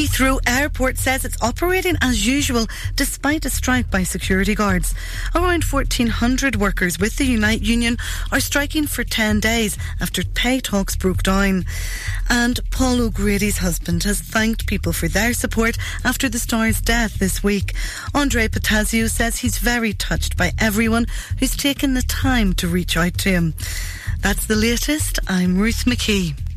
Heathrow 0.00 0.40
Airport 0.48 0.96
says 0.96 1.26
it's 1.26 1.42
operating 1.42 1.94
as 2.00 2.26
usual 2.26 2.66
despite 2.96 3.44
a 3.44 3.50
strike 3.50 3.90
by 3.90 4.02
security 4.02 4.54
guards. 4.54 4.94
Around 5.34 5.62
1,400 5.64 6.56
workers 6.56 6.98
with 6.98 7.16
the 7.18 7.26
Unite 7.26 7.60
Union 7.60 7.98
are 8.32 8.40
striking 8.40 8.86
for 8.86 9.04
10 9.04 9.40
days 9.40 9.76
after 10.00 10.24
pay 10.24 10.58
talks 10.58 10.96
broke 10.96 11.22
down. 11.22 11.66
And 12.30 12.60
Paul 12.70 13.02
O'Grady's 13.02 13.58
husband 13.58 14.04
has 14.04 14.22
thanked 14.22 14.66
people 14.66 14.94
for 14.94 15.06
their 15.06 15.34
support 15.34 15.76
after 16.02 16.30
the 16.30 16.38
star's 16.38 16.80
death 16.80 17.18
this 17.18 17.42
week. 17.42 17.74
Andre 18.14 18.48
Portasio 18.48 19.10
says 19.10 19.40
he's 19.40 19.58
very 19.58 19.92
touched 19.92 20.34
by 20.34 20.52
everyone 20.58 21.08
who's 21.38 21.54
taken 21.54 21.92
the 21.92 22.00
time 22.00 22.54
to 22.54 22.68
reach 22.68 22.96
out 22.96 23.18
to 23.18 23.28
him. 23.28 23.52
That's 24.20 24.46
the 24.46 24.56
latest. 24.56 25.18
I'm 25.28 25.58
Ruth 25.58 25.84
McKee. 25.84 26.49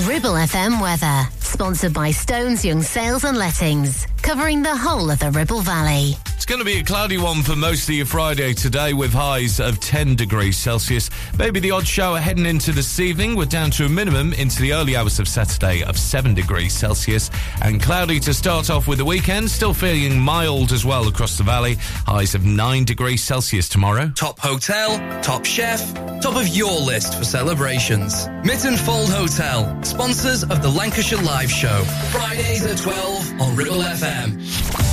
Ribble 0.00 0.32
FM 0.32 0.80
weather, 0.80 1.28
sponsored 1.38 1.92
by 1.92 2.10
Stones 2.12 2.64
Young 2.64 2.80
Sales 2.80 3.24
and 3.24 3.36
Lettings, 3.36 4.06
covering 4.22 4.62
the 4.62 4.74
whole 4.74 5.10
of 5.10 5.18
the 5.18 5.30
Ribble 5.30 5.60
Valley. 5.60 6.16
It's 6.42 6.48
going 6.48 6.58
to 6.58 6.64
be 6.64 6.80
a 6.80 6.82
cloudy 6.82 7.18
one 7.18 7.44
for 7.44 7.54
most 7.54 7.88
of 7.88 7.94
your 7.94 8.04
Friday 8.04 8.52
today 8.52 8.94
with 8.94 9.12
highs 9.12 9.60
of 9.60 9.78
10 9.78 10.16
degrees 10.16 10.56
Celsius. 10.56 11.08
Maybe 11.38 11.60
the 11.60 11.70
odd 11.70 11.86
shower 11.86 12.18
heading 12.18 12.46
into 12.46 12.72
this 12.72 12.98
evening. 12.98 13.36
We're 13.36 13.44
down 13.44 13.70
to 13.70 13.84
a 13.84 13.88
minimum 13.88 14.32
into 14.32 14.60
the 14.60 14.72
early 14.72 14.96
hours 14.96 15.20
of 15.20 15.28
Saturday 15.28 15.84
of 15.84 15.96
7 15.96 16.34
degrees 16.34 16.72
Celsius. 16.72 17.30
And 17.62 17.80
cloudy 17.80 18.18
to 18.18 18.34
start 18.34 18.70
off 18.70 18.88
with 18.88 18.98
the 18.98 19.04
weekend. 19.04 19.52
Still 19.52 19.72
feeling 19.72 20.18
mild 20.18 20.72
as 20.72 20.84
well 20.84 21.06
across 21.06 21.38
the 21.38 21.44
valley. 21.44 21.76
Highs 22.08 22.34
of 22.34 22.44
9 22.44 22.84
degrees 22.86 23.22
Celsius 23.22 23.68
tomorrow. 23.68 24.10
Top 24.16 24.40
hotel, 24.40 24.98
top 25.22 25.44
chef, 25.44 25.94
top 26.20 26.34
of 26.34 26.48
your 26.48 26.76
list 26.80 27.16
for 27.16 27.24
celebrations. 27.24 28.26
Mytton 28.42 28.76
Fold 28.76 29.12
Hotel, 29.12 29.80
sponsors 29.84 30.42
of 30.42 30.60
the 30.60 30.70
Lancashire 30.70 31.22
Live 31.22 31.52
Show. 31.52 31.84
Fridays 32.10 32.66
at 32.66 32.78
12 32.78 33.40
on 33.40 33.54
Ribble 33.54 33.76
FM. 33.76 34.91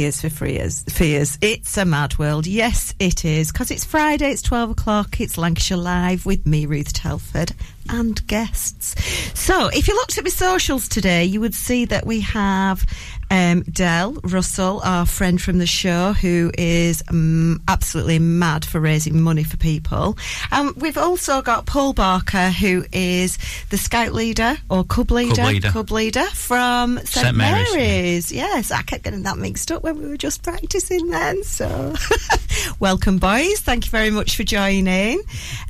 Tears 0.00 0.22
for 0.22 0.30
Fears. 0.30 0.82
Fears. 0.88 1.36
It's 1.42 1.76
a 1.76 1.84
mad 1.84 2.18
world. 2.18 2.46
Yes, 2.46 2.94
it 2.98 3.22
is. 3.26 3.52
Because 3.52 3.70
it's 3.70 3.84
Friday, 3.84 4.30
it's 4.30 4.40
12 4.40 4.70
o'clock, 4.70 5.20
it's 5.20 5.36
Lancashire 5.36 5.76
Live 5.76 6.24
with 6.24 6.46
me, 6.46 6.64
Ruth 6.64 6.94
Telford, 6.94 7.52
and 7.90 8.26
guests. 8.26 8.94
So, 9.38 9.68
if 9.68 9.88
you 9.88 9.94
looked 9.94 10.16
at 10.16 10.24
my 10.24 10.30
socials 10.30 10.88
today, 10.88 11.26
you 11.26 11.42
would 11.42 11.54
see 11.54 11.84
that 11.84 12.06
we 12.06 12.20
have 12.20 12.86
Um, 13.30 13.62
Dell 13.62 14.14
Russell, 14.24 14.80
our 14.84 15.06
friend 15.06 15.40
from 15.40 15.58
the 15.58 15.66
show, 15.66 16.12
who 16.12 16.50
is 16.58 17.02
um, 17.08 17.62
absolutely 17.68 18.18
mad 18.18 18.64
for 18.64 18.80
raising 18.80 19.20
money 19.22 19.44
for 19.44 19.56
people. 19.56 20.18
Um, 20.50 20.74
we've 20.76 20.98
also 20.98 21.40
got 21.40 21.64
Paul 21.64 21.92
Barker, 21.92 22.50
who 22.50 22.84
is 22.92 23.38
the 23.70 23.78
scout 23.78 24.12
leader 24.12 24.56
or 24.68 24.82
cub 24.82 25.12
leader, 25.12 25.44
leader. 25.44 25.70
cub 25.70 25.92
leader 25.92 26.24
from 26.26 26.96
St, 26.98 27.08
St. 27.08 27.36
Mary's, 27.36 27.72
Mary's. 27.72 28.32
Yes, 28.32 28.70
I 28.72 28.82
kept 28.82 29.04
getting 29.04 29.22
that 29.22 29.38
mixed 29.38 29.70
up 29.70 29.84
when 29.84 29.98
we 29.98 30.08
were 30.08 30.16
just 30.16 30.42
practicing 30.42 31.06
then. 31.08 31.44
So, 31.44 31.94
welcome, 32.80 33.18
boys. 33.18 33.60
Thank 33.60 33.86
you 33.86 33.90
very 33.90 34.10
much 34.10 34.36
for 34.36 34.42
joining. 34.42 35.22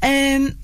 Um, 0.03 0.57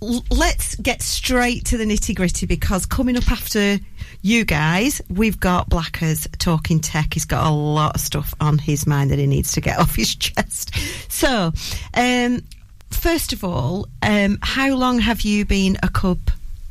let's 0.00 0.76
get 0.76 1.02
straight 1.02 1.64
to 1.66 1.76
the 1.76 1.84
nitty 1.84 2.14
gritty 2.14 2.46
because 2.46 2.86
coming 2.86 3.16
up 3.16 3.30
after 3.30 3.78
you 4.22 4.44
guys, 4.44 5.00
we've 5.08 5.38
got 5.38 5.68
Blackers 5.68 6.26
talking 6.38 6.80
tech. 6.80 7.14
He's 7.14 7.24
got 7.24 7.46
a 7.46 7.50
lot 7.54 7.94
of 7.94 8.00
stuff 8.00 8.34
on 8.40 8.58
his 8.58 8.86
mind 8.86 9.10
that 9.10 9.18
he 9.18 9.26
needs 9.26 9.52
to 9.52 9.60
get 9.60 9.78
off 9.80 9.94
his 9.94 10.14
chest. 10.14 10.74
So, 11.10 11.52
um, 11.94 12.42
first 12.90 13.32
of 13.32 13.44
all, 13.44 13.86
um, 14.02 14.38
how 14.42 14.74
long 14.74 14.98
have 14.98 15.22
you 15.22 15.44
been 15.44 15.78
a 15.82 15.88
cub 15.88 16.18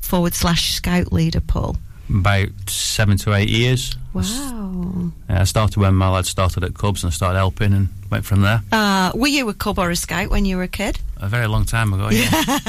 forward 0.01 0.33
slash 0.33 0.73
scout 0.73 1.11
leader, 1.11 1.41
Paul? 1.41 1.77
About 2.09 2.47
seven 2.67 3.17
to 3.17 3.33
eight 3.33 3.49
years. 3.49 3.97
Wow. 4.13 5.11
I 5.27 5.43
started 5.43 5.77
when 5.77 5.93
my 5.95 6.09
lad 6.09 6.25
started 6.25 6.63
at 6.63 6.73
Cubs 6.73 7.03
and 7.03 7.11
I 7.11 7.13
started 7.13 7.37
helping 7.37 7.73
and 7.73 7.89
went 8.09 8.25
from 8.25 8.41
there. 8.41 8.61
Uh, 8.71 9.11
were 9.13 9.27
you 9.27 9.47
a 9.49 9.53
cub 9.53 9.77
or 9.77 9.89
a 9.91 9.95
scout 9.95 10.29
when 10.29 10.45
you 10.45 10.57
were 10.57 10.63
a 10.63 10.67
kid? 10.69 10.99
A 11.17 11.27
very 11.27 11.47
long 11.47 11.65
time 11.65 11.93
ago, 11.93 12.09
yeah. 12.09 12.31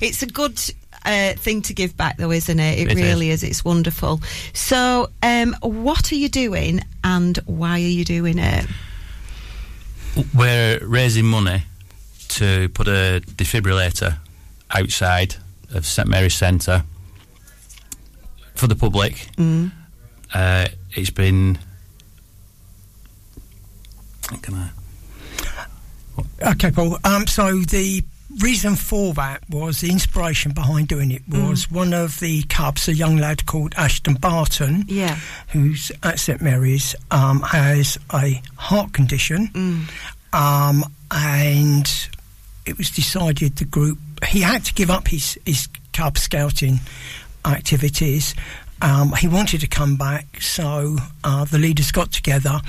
It's 0.00 0.22
a 0.22 0.26
good 0.26 0.60
uh, 1.06 1.34
thing 1.34 1.62
to 1.62 1.74
give 1.74 1.96
back, 1.96 2.16
though, 2.16 2.32
isn't 2.32 2.58
it? 2.58 2.78
It, 2.80 2.92
It 2.92 2.96
really 2.96 3.30
is. 3.30 3.42
It's 3.42 3.64
wonderful. 3.64 4.20
So, 4.52 5.10
um, 5.22 5.54
what 5.60 6.12
are 6.12 6.16
you 6.16 6.28
doing 6.28 6.80
and 7.04 7.38
why 7.46 7.74
are 7.74 7.78
you 7.78 8.04
doing 8.04 8.38
it? 8.38 8.66
We're 10.34 10.78
raising 10.86 11.26
money 11.26 11.62
to 12.28 12.68
put 12.70 12.88
a 12.88 13.22
defibrillator 13.24 14.18
outside 14.70 15.36
of 15.72 15.86
St 15.86 16.08
Mary's 16.08 16.34
Centre 16.34 16.84
for 18.54 18.66
the 18.66 18.76
public. 18.76 19.14
Mm. 19.36 19.70
Uh, 20.34 20.66
it's 20.92 21.10
been. 21.10 21.58
Can 24.42 24.54
I? 24.54 24.70
Okay, 26.50 26.70
Paul. 26.70 26.98
Um, 27.04 27.26
so 27.26 27.60
the 27.60 28.02
reason 28.40 28.76
for 28.76 29.14
that 29.14 29.42
was 29.48 29.80
the 29.80 29.90
inspiration 29.90 30.52
behind 30.52 30.88
doing 30.88 31.10
it 31.10 31.22
was 31.28 31.70
one 31.70 31.94
of 31.94 32.20
the 32.20 32.42
Cubs, 32.44 32.86
a 32.88 32.94
young 32.94 33.16
lad 33.16 33.46
called 33.46 33.74
Ashton 33.76 34.14
Barton, 34.14 34.84
Yeah. 34.88 35.18
who's 35.48 35.90
at 36.02 36.18
St 36.18 36.40
Mary's, 36.42 36.94
um, 37.10 37.40
has 37.42 37.98
a 38.12 38.42
heart 38.56 38.92
condition, 38.92 39.86
um, 40.32 40.84
and 41.10 42.08
it 42.66 42.76
was 42.78 42.90
decided 42.90 43.56
the 43.56 43.64
group 43.64 43.98
he 44.26 44.40
had 44.40 44.64
to 44.64 44.74
give 44.74 44.90
up 44.90 45.08
his 45.08 45.38
his 45.46 45.68
Cub 45.92 46.18
Scouting 46.18 46.80
activities. 47.44 48.34
Um, 48.82 49.12
he 49.14 49.28
wanted 49.28 49.60
to 49.62 49.66
come 49.66 49.96
back, 49.96 50.40
so 50.42 50.96
uh, 51.24 51.44
the 51.46 51.58
leaders 51.58 51.90
got 51.92 52.12
together 52.12 52.60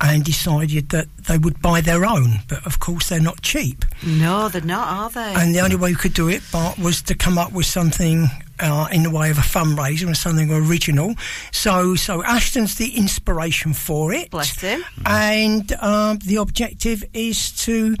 and 0.00 0.24
decided 0.24 0.90
that 0.90 1.06
they 1.26 1.38
would 1.38 1.60
buy 1.60 1.80
their 1.80 2.04
own. 2.04 2.40
But 2.48 2.64
of 2.66 2.78
course, 2.78 3.08
they're 3.08 3.20
not 3.20 3.42
cheap. 3.42 3.84
No, 4.06 4.48
they're 4.48 4.62
not, 4.62 4.88
are 4.88 5.10
they? 5.10 5.40
And 5.40 5.54
the 5.54 5.60
only 5.60 5.76
way 5.76 5.90
we 5.90 5.96
could 5.96 6.14
do 6.14 6.28
it, 6.28 6.42
Bart, 6.52 6.78
was 6.78 7.02
to 7.02 7.14
come 7.14 7.36
up 7.36 7.52
with 7.52 7.66
something 7.66 8.28
uh, 8.60 8.88
in 8.92 9.02
the 9.02 9.10
way 9.10 9.30
of 9.30 9.38
a 9.38 9.42
fundraiser 9.42 10.06
and 10.06 10.16
something 10.16 10.50
original. 10.52 11.14
So, 11.52 11.94
so 11.94 12.22
Ashton's 12.24 12.76
the 12.76 12.96
inspiration 12.96 13.72
for 13.72 14.12
it. 14.12 14.30
Bless 14.30 14.60
him. 14.60 14.84
And 15.04 15.72
um, 15.74 16.18
the 16.18 16.36
objective 16.36 17.04
is 17.12 17.52
to. 17.64 17.96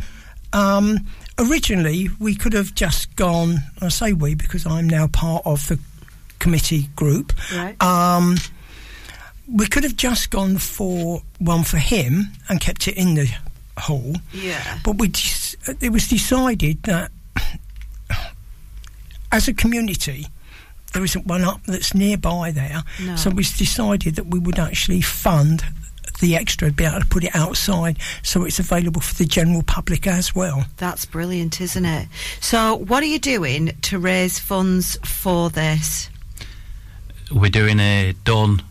Um, 0.50 1.06
originally, 1.38 2.08
we 2.18 2.34
could 2.34 2.54
have 2.54 2.74
just 2.74 3.14
gone. 3.16 3.56
I 3.82 3.88
say 3.88 4.14
we 4.14 4.34
because 4.34 4.64
I'm 4.64 4.88
now 4.88 5.08
part 5.08 5.42
of 5.44 5.68
the 5.68 5.78
committee 6.38 6.88
group. 6.96 7.32
Right. 7.54 7.80
Um, 7.82 8.36
we 9.52 9.66
could 9.66 9.84
have 9.84 9.96
just 9.96 10.30
gone 10.30 10.58
for 10.58 11.22
one 11.38 11.64
for 11.64 11.78
him 11.78 12.28
and 12.48 12.60
kept 12.60 12.86
it 12.88 12.96
in 12.96 13.14
the 13.14 13.30
hall. 13.78 14.14
Yeah. 14.32 14.78
But 14.84 14.98
we 14.98 15.08
dis- 15.08 15.56
it 15.80 15.90
was 15.90 16.08
decided 16.08 16.82
that 16.84 17.10
as 19.32 19.48
a 19.48 19.54
community, 19.54 20.26
there 20.92 21.04
isn't 21.04 21.26
one 21.26 21.44
up 21.44 21.62
that's 21.66 21.94
nearby 21.94 22.50
there. 22.50 22.82
No. 23.02 23.16
So 23.16 23.30
it 23.30 23.36
was 23.36 23.56
decided 23.56 24.16
that 24.16 24.26
we 24.26 24.38
would 24.38 24.58
actually 24.58 25.00
fund 25.00 25.64
the 26.20 26.34
extra, 26.34 26.70
be 26.70 26.84
able 26.84 27.00
to 27.00 27.06
put 27.06 27.22
it 27.24 27.34
outside 27.34 27.96
so 28.22 28.44
it's 28.44 28.58
available 28.58 29.00
for 29.00 29.14
the 29.14 29.24
general 29.24 29.62
public 29.62 30.06
as 30.06 30.34
well. 30.34 30.64
That's 30.76 31.04
brilliant, 31.04 31.60
isn't 31.60 31.84
it? 31.84 32.08
So, 32.40 32.74
what 32.74 33.04
are 33.04 33.06
you 33.06 33.20
doing 33.20 33.70
to 33.82 33.98
raise 34.00 34.38
funds 34.38 34.98
for 35.04 35.48
this? 35.48 36.10
We're 37.30 37.50
doing 37.50 37.78
a 37.78 38.14
dawn 38.24 38.62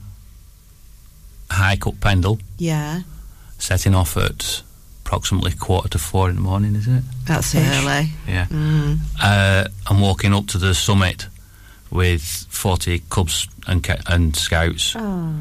hike 1.58 1.86
up 1.88 2.00
Pendle, 2.00 2.40
Yeah, 2.58 3.02
setting 3.58 3.96
off 3.96 4.16
at 4.18 4.64
approximately 5.06 5.52
quarter 5.54 5.90
to 5.90 5.98
four 6.00 6.30
in 6.30 6.36
the 6.36 6.42
morning, 6.42 6.76
is 6.76 6.88
it? 6.88 7.04
that's 7.26 7.56
Ish. 7.56 7.66
early. 7.66 8.12
Yeah. 8.28 8.46
Mm. 8.48 9.00
Uh, 9.22 9.68
I'm 9.88 10.02
walking 10.02 10.34
up 10.34 10.48
to 10.48 10.58
the 10.58 10.74
summit 10.74 11.28
with 11.92 12.22
40 12.50 13.00
cubs 13.10 13.48
and, 13.68 13.86
and 14.08 14.36
scouts 14.36 14.96
Oh. 14.98 15.34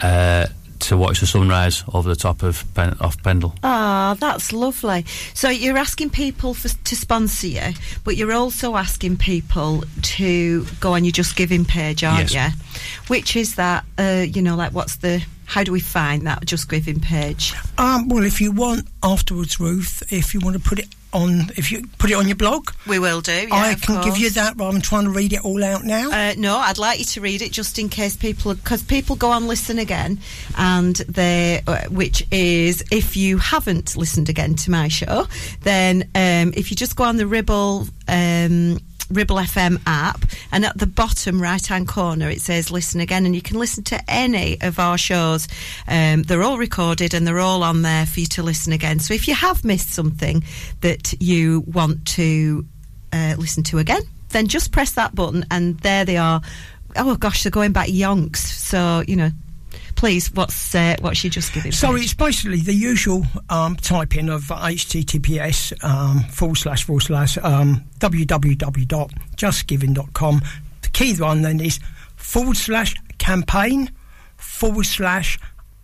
uh, 0.00 0.46
to 0.80 0.96
watch 0.96 1.20
the 1.20 1.26
sunrise 1.26 1.84
over 1.92 2.08
the 2.08 2.16
top 2.16 2.42
of 2.42 2.64
Pen- 2.74 2.96
off 3.00 3.22
Pendle. 3.22 3.54
Ah, 3.62 4.16
that's 4.18 4.52
lovely. 4.52 5.04
So 5.34 5.48
you're 5.48 5.78
asking 5.78 6.10
people 6.10 6.54
for, 6.54 6.68
to 6.68 6.96
sponsor 6.96 7.46
you, 7.46 7.72
but 8.04 8.16
you're 8.16 8.32
also 8.32 8.76
asking 8.76 9.18
people 9.18 9.84
to 10.02 10.64
go 10.80 10.94
on 10.94 11.04
your 11.04 11.12
Just 11.12 11.36
Giving 11.36 11.64
page, 11.64 12.02
aren't 12.04 12.32
Yes. 12.32 12.54
you? 12.54 12.60
Which 13.08 13.36
is 13.36 13.56
that, 13.56 13.84
uh, 13.98 14.24
you 14.28 14.42
know, 14.42 14.56
like 14.56 14.72
what's 14.72 14.96
the, 14.96 15.24
how 15.44 15.64
do 15.64 15.72
we 15.72 15.80
find 15.80 16.26
that 16.26 16.44
Just 16.44 16.68
Giving 16.68 17.00
page? 17.00 17.54
Um, 17.78 18.08
well, 18.08 18.24
if 18.24 18.40
you 18.40 18.52
want 18.52 18.86
afterwards, 19.02 19.60
Ruth, 19.60 20.02
if 20.12 20.34
you 20.34 20.40
want 20.40 20.56
to 20.56 20.62
put 20.62 20.78
it 20.78 20.86
on, 21.12 21.50
if 21.56 21.70
you 21.72 21.84
put 21.98 22.10
it 22.10 22.14
on 22.14 22.26
your 22.26 22.36
blog, 22.36 22.70
We 22.86 22.98
will 22.98 23.20
do. 23.20 23.32
Yeah, 23.32 23.48
I 23.54 23.74
can 23.74 24.02
give 24.02 24.16
you 24.16 24.30
that 24.30 24.56
rather 24.56 24.72
than 24.72 24.82
trying 24.82 25.04
to 25.04 25.10
read 25.10 25.32
it 25.32 25.44
all 25.44 25.62
out 25.62 25.84
now. 25.84 26.10
Uh, 26.10 26.34
no, 26.36 26.56
I'd 26.56 26.78
like 26.78 26.98
you 26.98 27.04
to 27.06 27.20
read 27.20 27.42
it 27.42 27.52
just 27.52 27.78
in 27.78 27.88
case 27.88 28.16
people, 28.16 28.54
because 28.54 28.82
people 28.82 29.16
go 29.16 29.30
on 29.30 29.46
listen 29.46 29.78
again, 29.78 30.18
and 30.56 30.96
they, 30.96 31.62
uh, 31.66 31.82
which 31.88 32.26
is 32.30 32.84
if 32.90 33.16
you 33.16 33.38
haven't 33.38 33.96
listened 33.96 34.28
again 34.28 34.54
to 34.56 34.70
my 34.70 34.88
show, 34.88 35.26
then 35.62 36.02
um, 36.14 36.52
if 36.56 36.70
you 36.70 36.76
just 36.76 36.96
go 36.96 37.04
on 37.04 37.16
the 37.16 37.26
Ribble. 37.26 37.86
Um, 38.08 38.78
Ribble 39.10 39.36
FM 39.36 39.80
app, 39.86 40.24
and 40.52 40.64
at 40.64 40.78
the 40.78 40.86
bottom 40.86 41.40
right 41.40 41.64
hand 41.64 41.88
corner 41.88 42.28
it 42.28 42.40
says 42.40 42.70
listen 42.70 43.00
again, 43.00 43.26
and 43.26 43.34
you 43.34 43.42
can 43.42 43.58
listen 43.58 43.84
to 43.84 44.00
any 44.10 44.60
of 44.60 44.78
our 44.78 44.96
shows. 44.98 45.48
Um, 45.88 46.22
they're 46.22 46.42
all 46.42 46.58
recorded 46.58 47.14
and 47.14 47.26
they're 47.26 47.38
all 47.38 47.62
on 47.62 47.82
there 47.82 48.06
for 48.06 48.20
you 48.20 48.26
to 48.26 48.42
listen 48.42 48.72
again. 48.72 48.98
So 48.98 49.14
if 49.14 49.28
you 49.28 49.34
have 49.34 49.64
missed 49.64 49.90
something 49.90 50.44
that 50.80 51.14
you 51.20 51.64
want 51.66 52.06
to 52.06 52.66
uh, 53.12 53.34
listen 53.38 53.62
to 53.64 53.78
again, 53.78 54.02
then 54.30 54.46
just 54.46 54.72
press 54.72 54.92
that 54.92 55.14
button 55.14 55.44
and 55.50 55.78
there 55.80 56.04
they 56.04 56.16
are. 56.16 56.40
Oh 56.96 57.16
gosh, 57.16 57.42
they're 57.42 57.50
going 57.50 57.72
back 57.72 57.88
yonks. 57.88 58.38
So 58.38 59.02
you 59.06 59.16
know, 59.16 59.30
please, 59.96 60.30
what's 60.32 60.74
uh, 60.74 60.96
what's 61.00 61.22
you 61.24 61.30
just 61.30 61.52
giving? 61.52 61.72
So 61.72 61.94
page? 61.94 62.04
it's 62.04 62.14
basically 62.14 62.60
the 62.60 62.74
usual 62.74 63.24
um, 63.48 63.74
typing 63.76 64.28
of 64.28 64.42
https 64.44 65.72
um, 65.84 66.20
forward 66.30 66.56
slash 66.56 66.84
forward 66.84 67.02
slash 67.02 67.36
um, 67.38 67.84
www.justgiving.com. 67.98 70.42
The 70.82 70.88
key 70.90 71.14
one 71.20 71.42
then 71.42 71.60
is 71.60 71.80
forward 72.16 72.56
slash 72.56 72.94
campaign 73.18 73.90
forward 74.36 74.86
slash 74.86 75.38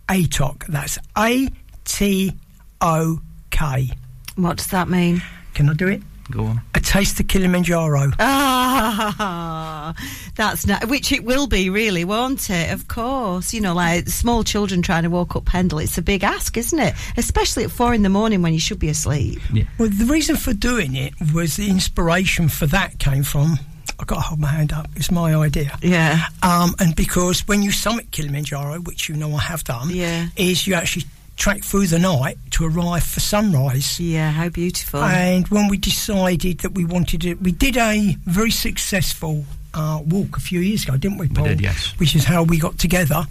ATOK. 0.09 0.65
That's 0.67 0.97
A 1.17 1.47
T 1.85 2.33
O 2.81 3.21
K. 3.49 3.89
what 4.35 4.57
does 4.57 4.67
that 4.67 4.89
mean? 4.89 5.21
Can 5.53 5.69
I 5.69 5.73
do 5.73 5.87
it? 5.87 6.01
Go 6.29 6.43
on. 6.45 6.61
Taste 6.97 7.19
of 7.19 7.27
Kilimanjaro. 7.27 8.11
Ah, 8.17 9.93
that's 10.35 10.65
not, 10.65 10.85
which 10.85 11.11
it 11.11 11.23
will 11.23 11.45
be, 11.45 11.69
really, 11.69 12.03
won't 12.03 12.49
it? 12.49 12.71
Of 12.73 12.87
course. 12.87 13.53
You 13.53 13.61
know, 13.61 13.75
like 13.75 14.07
small 14.07 14.43
children 14.43 14.81
trying 14.81 15.03
to 15.03 15.09
walk 15.11 15.35
up 15.35 15.45
Pendle, 15.45 15.77
it's 15.77 15.99
a 15.99 16.01
big 16.01 16.23
ask, 16.23 16.57
isn't 16.57 16.79
it? 16.79 16.95
Especially 17.15 17.63
at 17.65 17.69
four 17.69 17.93
in 17.93 18.01
the 18.01 18.09
morning 18.09 18.41
when 18.41 18.51
you 18.51 18.59
should 18.59 18.79
be 18.79 18.89
asleep. 18.89 19.37
Well, 19.77 19.89
the 19.89 20.05
reason 20.05 20.37
for 20.37 20.53
doing 20.55 20.95
it 20.95 21.13
was 21.35 21.55
the 21.57 21.69
inspiration 21.69 22.49
for 22.49 22.65
that 22.65 22.97
came 22.97 23.21
from. 23.21 23.59
I've 23.99 24.07
got 24.07 24.15
to 24.15 24.21
hold 24.21 24.39
my 24.39 24.47
hand 24.47 24.73
up. 24.73 24.87
It's 24.95 25.11
my 25.11 25.35
idea. 25.35 25.77
Yeah. 25.83 26.25
Um, 26.41 26.73
and 26.79 26.95
because 26.95 27.47
when 27.47 27.61
you 27.61 27.69
summit 27.69 28.09
Kilimanjaro, 28.09 28.79
which 28.79 29.07
you 29.07 29.13
know 29.15 29.35
I 29.35 29.41
have 29.41 29.63
done, 29.63 29.91
Yeah. 29.91 30.29
is 30.35 30.65
you 30.65 30.73
actually 30.73 31.05
trek 31.37 31.63
through 31.63 31.87
the 31.87 31.99
night 31.99 32.37
to 32.51 32.65
arrive 32.65 33.03
for 33.03 33.19
sunrise. 33.19 33.99
Yeah, 33.99 34.31
how 34.31 34.49
beautiful. 34.49 35.01
And 35.01 35.47
when 35.47 35.69
we 35.69 35.77
decided 35.77 36.59
that 36.59 36.73
we 36.73 36.83
wanted 36.83 37.23
it, 37.23 37.41
we 37.41 37.51
did 37.51 37.77
a 37.77 38.17
very 38.25 38.51
successful 38.51 39.45
uh, 39.73 40.01
walk 40.05 40.35
a 40.37 40.39
few 40.41 40.59
years 40.59 40.83
ago, 40.83 40.97
didn't 40.97 41.19
we, 41.19 41.29
Paul? 41.29 41.43
We 41.43 41.49
did, 41.51 41.61
yes. 41.61 41.93
Which 41.99 42.15
is 42.15 42.25
how 42.25 42.43
we 42.43 42.57
got 42.59 42.77
together, 42.77 43.23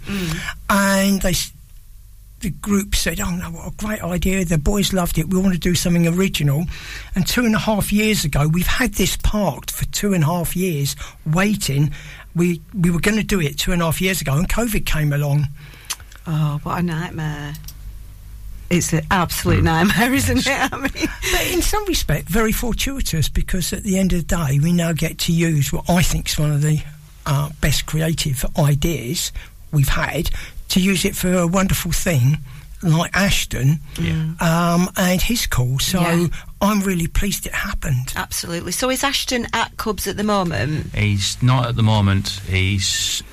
and 0.69 1.21
they. 1.21 1.33
The 2.39 2.51
group 2.51 2.93
said, 2.93 3.19
"Oh 3.19 3.31
no, 3.31 3.45
what 3.45 3.73
a 3.73 3.75
great 3.77 4.03
idea! 4.03 4.45
The 4.45 4.59
boys 4.59 4.93
loved 4.93 5.17
it. 5.17 5.27
We 5.27 5.39
want 5.39 5.53
to 5.53 5.59
do 5.59 5.73
something 5.73 6.07
original." 6.07 6.65
And 7.15 7.25
two 7.25 7.45
and 7.45 7.55
a 7.55 7.59
half 7.59 7.91
years 7.91 8.25
ago, 8.25 8.47
we've 8.47 8.67
had 8.67 8.93
this 8.93 9.17
parked 9.17 9.71
for 9.71 9.85
two 9.85 10.13
and 10.13 10.23
a 10.23 10.27
half 10.27 10.55
years, 10.55 10.95
waiting. 11.25 11.91
We 12.35 12.61
we 12.79 12.91
were 12.91 12.99
going 12.99 13.17
to 13.17 13.23
do 13.23 13.41
it 13.41 13.57
two 13.57 13.71
and 13.71 13.81
a 13.81 13.85
half 13.85 13.99
years 13.99 14.21
ago, 14.21 14.33
and 14.37 14.47
COVID 14.47 14.85
came 14.85 15.13
along. 15.13 15.47
Oh, 16.27 16.59
what 16.61 16.77
a 16.77 16.83
nightmare! 16.83 17.55
It's 18.69 18.91
an 18.93 19.01
absolute 19.11 19.63
nightmare, 19.63 20.13
isn't 20.13 20.45
it? 20.45 20.47
I 20.73 20.77
mean, 20.77 20.91
But 21.31 21.47
in 21.53 21.61
some 21.61 21.85
respect, 21.85 22.27
very 22.27 22.51
fortuitous 22.51 23.29
because 23.29 23.71
at 23.73 23.83
the 23.83 23.97
end 23.97 24.13
of 24.13 24.27
the 24.27 24.35
day, 24.35 24.59
we 24.61 24.73
now 24.73 24.91
get 24.93 25.17
to 25.19 25.31
use 25.33 25.71
what 25.71 25.89
I 25.89 26.01
think 26.01 26.27
is 26.29 26.37
one 26.37 26.51
of 26.51 26.61
the 26.61 26.81
uh, 27.25 27.49
best 27.61 27.85
creative 27.85 28.45
ideas 28.57 29.31
we've 29.71 29.87
had 29.89 30.29
to 30.69 30.81
use 30.81 31.05
it 31.05 31.15
for 31.15 31.33
a 31.33 31.47
wonderful 31.47 31.91
thing 31.91 32.37
like 32.83 33.09
Ashton 33.15 33.79
um, 34.39 34.87
and 34.97 35.21
his 35.21 35.47
call. 35.47 35.79
So 35.79 35.99
Yeah. 35.99 36.27
I'm 36.61 36.81
really 36.81 37.07
pleased 37.07 37.45
it 37.47 37.53
happened. 37.53 38.13
absolutely. 38.15 38.71
So 38.71 38.89
is 38.89 39.03
Ashton 39.03 39.47
at 39.53 39.75
Cubs 39.77 40.07
at 40.07 40.17
the 40.17 40.23
moment? 40.23 40.93
He's 40.93 41.41
not 41.41 41.67
at 41.67 41.75
the 41.75 41.83
moment. 41.83 42.29
He's 42.47 43.23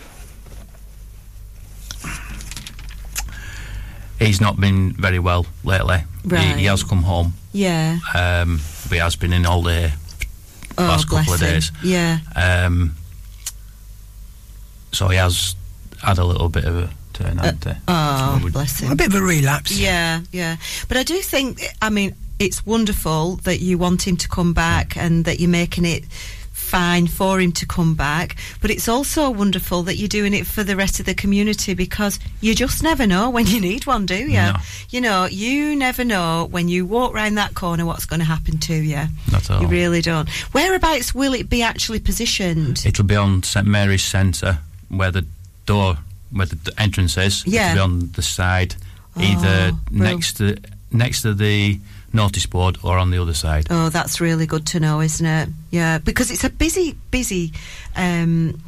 he's 4.26 4.40
not 4.40 4.59
been 4.61 4.93
very 4.93 5.19
well 5.19 5.47
lately. 5.64 5.99
He, 6.23 6.28
Right. 6.28 6.57
he 6.57 6.64
has 6.66 6.83
come 6.83 7.02
home, 7.02 7.35
Yeah. 7.52 7.99
um, 8.14 8.61
but 8.85 8.93
he 8.93 8.99
has 8.99 9.16
been 9.16 9.33
in 9.33 9.47
all 9.47 9.62
the 9.62 9.93
Oh, 10.78 10.83
last 10.85 11.04
couple 11.09 11.25
bless 11.25 11.35
of 11.35 11.47
him. 11.47 11.52
days. 11.54 11.73
Yeah. 11.83 12.19
Um, 12.35 12.97
so 14.93 15.09
he 15.09 15.16
has 15.16 15.54
had 16.02 16.19
a 16.19 16.25
little 16.25 16.49
bit 16.49 16.64
of 16.64 16.76
a 16.76 16.90
turn, 17.12 17.38
hasn't 17.38 17.64
he? 17.64 17.71
Oh, 17.88 18.40
So 18.43 18.50
bless 18.50 18.81
him. 18.81 18.93
A 18.93 18.97
bit 18.97 19.09
of 19.09 19.14
a 19.14 19.23
relapse. 19.23 19.73
Yeah, 19.78 20.21
yeah. 20.33 20.57
But 20.88 20.97
I 20.97 21.02
do 21.02 21.21
think, 21.21 21.61
I 21.83 21.90
mean, 21.90 22.14
it's 22.38 22.64
wonderful 22.66 23.37
that 23.45 23.61
you 23.61 23.78
want 23.78 24.07
him 24.07 24.16
to 24.19 24.28
come 24.28 24.52
back 24.52 24.97
and 24.97 25.25
that 25.25 25.38
you're 25.40 25.49
making 25.50 25.85
it 25.85 26.04
fine 26.75 27.07
for 27.07 27.38
him 27.40 27.52
to 27.52 27.64
come 27.66 27.95
back. 27.95 28.37
But 28.61 28.71
it's 28.73 28.88
also 28.88 29.31
wonderful 29.31 29.85
that 29.85 29.95
you're 29.97 30.09
doing 30.09 30.35
it 30.35 30.45
for 30.45 30.64
the 30.64 30.75
rest 30.75 30.99
of 30.99 31.07
the 31.07 31.14
community 31.14 31.73
because 31.75 32.19
you 32.40 32.52
just 32.54 32.83
never 32.83 33.07
know 33.07 33.31
when 33.31 33.47
you 33.47 33.61
need 33.61 33.87
one, 33.87 34.07
do 34.07 34.16
you? 34.16 34.33
No. 34.33 34.57
You 34.90 35.00
know, 35.00 35.26
you 35.26 35.76
never 35.76 36.04
know 36.04 36.49
when 36.50 36.66
you 36.69 36.85
walk 36.85 37.14
round 37.14 37.38
that 37.38 37.54
corner 37.54 37.87
what's 37.87 38.07
going 38.07 38.19
to 38.19 38.26
happen 38.26 38.59
to 38.59 38.75
you. 38.75 39.02
Not 39.31 39.43
at 39.45 39.50
all. 39.52 39.62
You 39.62 39.69
really 39.69 40.00
don't. 40.00 40.28
Whereabouts 40.52 41.14
will 41.14 41.33
it 41.35 41.49
be 41.49 41.62
actually 41.62 42.00
positioned? 42.00 42.83
It'll 42.85 43.04
be 43.04 43.14
on 43.16 43.45
St 43.45 43.66
Mary's 43.66 44.02
Centre, 44.04 44.59
where 44.88 45.12
the 45.12 45.25
door, 45.66 45.99
where 46.33 46.47
the 46.47 46.73
entrance 46.76 47.16
is. 47.16 47.47
Yeah. 47.47 47.73
It'll 47.73 47.75
be 47.88 47.93
on 47.95 48.11
the 48.14 48.23
side, 48.23 48.75
either 49.16 49.71
Oh, 49.73 49.78
well. 49.93 50.11
next 50.14 50.38
to 50.38 50.57
next 50.90 51.23
to 51.23 51.35
the 51.35 51.78
notice 52.14 52.47
board 52.47 52.78
or 52.83 52.97
on 52.99 53.11
the 53.11 53.21
other 53.21 53.35
side. 53.35 53.66
Oh, 53.71 53.88
that's 53.90 54.21
really 54.21 54.47
good 54.47 54.66
to 54.68 54.80
know, 54.80 55.00
isn't 55.00 55.26
it? 55.26 55.49
Yeah, 55.71 55.99
because 55.99 56.30
it's 56.30 56.44
a 56.44 56.50
busy, 56.50 56.97
busy 57.11 57.52
um, 57.97 58.61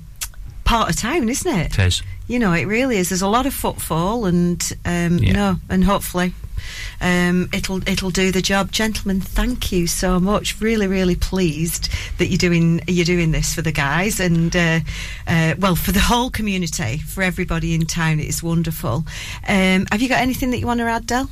part 0.64 0.90
of 0.90 0.96
town, 0.96 1.28
isn't 1.28 1.56
it? 1.58 1.78
It 1.78 1.86
is. 1.86 2.02
You 2.28 2.38
know, 2.40 2.52
it 2.52 2.64
really 2.66 2.96
is. 2.98 3.08
There's 3.10 3.22
a 3.22 3.28
lot 3.28 3.46
of 3.46 3.54
footfall, 3.54 4.26
and 4.26 4.60
um, 4.84 5.18
Yeah. 5.18 5.32
no, 5.32 5.56
and 5.70 5.84
hopefully. 5.84 6.34
Um, 7.00 7.48
it'll 7.52 7.86
it'll 7.88 8.10
do 8.10 8.30
the 8.32 8.42
job, 8.42 8.72
gentlemen. 8.72 9.20
Thank 9.20 9.72
you 9.72 9.86
so 9.86 10.18
much. 10.20 10.60
Really, 10.60 10.86
really 10.86 11.16
pleased 11.16 11.88
that 12.18 12.26
you're 12.26 12.38
doing 12.38 12.80
you're 12.86 13.04
doing 13.04 13.32
this 13.32 13.54
for 13.54 13.62
the 13.62 13.72
guys 13.72 14.20
and 14.20 14.54
uh, 14.54 14.80
uh, 15.26 15.54
well 15.58 15.76
for 15.76 15.92
the 15.92 16.00
whole 16.00 16.30
community, 16.30 16.98
for 16.98 17.22
everybody 17.22 17.74
in 17.74 17.86
town. 17.86 18.20
It's 18.20 18.42
wonderful. 18.42 19.04
Um, 19.46 19.86
have 19.92 20.00
you 20.02 20.08
got 20.08 20.20
anything 20.20 20.50
that 20.50 20.58
you 20.58 20.66
want 20.66 20.80
to 20.80 20.86
add, 20.86 21.06
Del? 21.06 21.30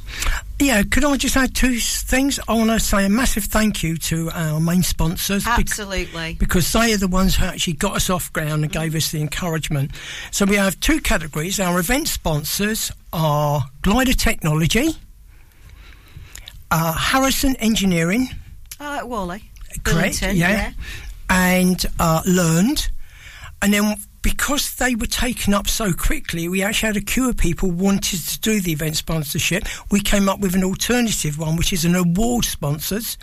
Yeah, 0.60 0.82
could 0.84 1.04
I 1.04 1.16
just 1.16 1.36
add 1.36 1.54
two 1.54 1.78
things? 1.80 2.38
I 2.46 2.54
want 2.54 2.70
to 2.70 2.78
say 2.78 3.04
a 3.04 3.08
massive 3.08 3.44
thank 3.44 3.82
you 3.82 3.96
to 3.96 4.30
our 4.32 4.60
main 4.60 4.84
sponsors. 4.84 5.44
bec- 5.44 5.58
Absolutely. 5.58 6.34
because 6.38 6.70
they 6.72 6.92
are 6.92 6.96
the 6.96 7.08
ones 7.08 7.34
who 7.34 7.44
actually 7.44 7.72
got 7.72 7.96
us 7.96 8.08
off 8.08 8.32
ground 8.32 8.62
and 8.62 8.70
gave 8.72 8.94
us 8.94 9.10
the 9.10 9.20
encouragement. 9.20 9.90
So 10.30 10.44
we 10.46 10.54
have 10.54 10.78
two 10.78 11.00
categories. 11.00 11.58
Our 11.58 11.80
event 11.80 12.06
sponsors 12.06 12.92
are 13.12 13.64
Glider 13.82 14.12
Technology, 14.12 14.90
uh, 16.74 16.92
Harrison 16.92 17.54
Engineering, 17.56 18.28
Oh, 18.80 18.96
at 18.98 19.08
Whalley. 19.08 19.42
correct? 19.84 20.20
Billington, 20.20 20.36
yeah. 20.36 20.72
and 21.30 21.86
uh, 22.00 22.22
Learned. 22.26 22.90
And 23.62 23.72
then 23.72 23.96
because 24.20 24.74
they 24.76 24.94
were 24.94 25.06
taken 25.06 25.54
up 25.54 25.68
so 25.68 25.92
quickly, 25.92 26.48
we 26.48 26.62
actually 26.62 26.86
had 26.88 26.96
a 26.96 27.00
queue 27.00 27.28
of 27.30 27.36
people 27.36 27.70
wanted 27.70 28.20
to 28.20 28.40
do 28.40 28.60
the 28.60 28.72
event 28.72 28.96
sponsorship. 28.96 29.64
We 29.90 30.00
came 30.00 30.28
up 30.28 30.40
with 30.40 30.54
an 30.54 30.64
alternative 30.64 31.38
one, 31.38 31.56
which 31.56 31.72
is 31.72 31.84
an 31.84 31.94
award 31.94 32.44
sponsors, 32.44 33.16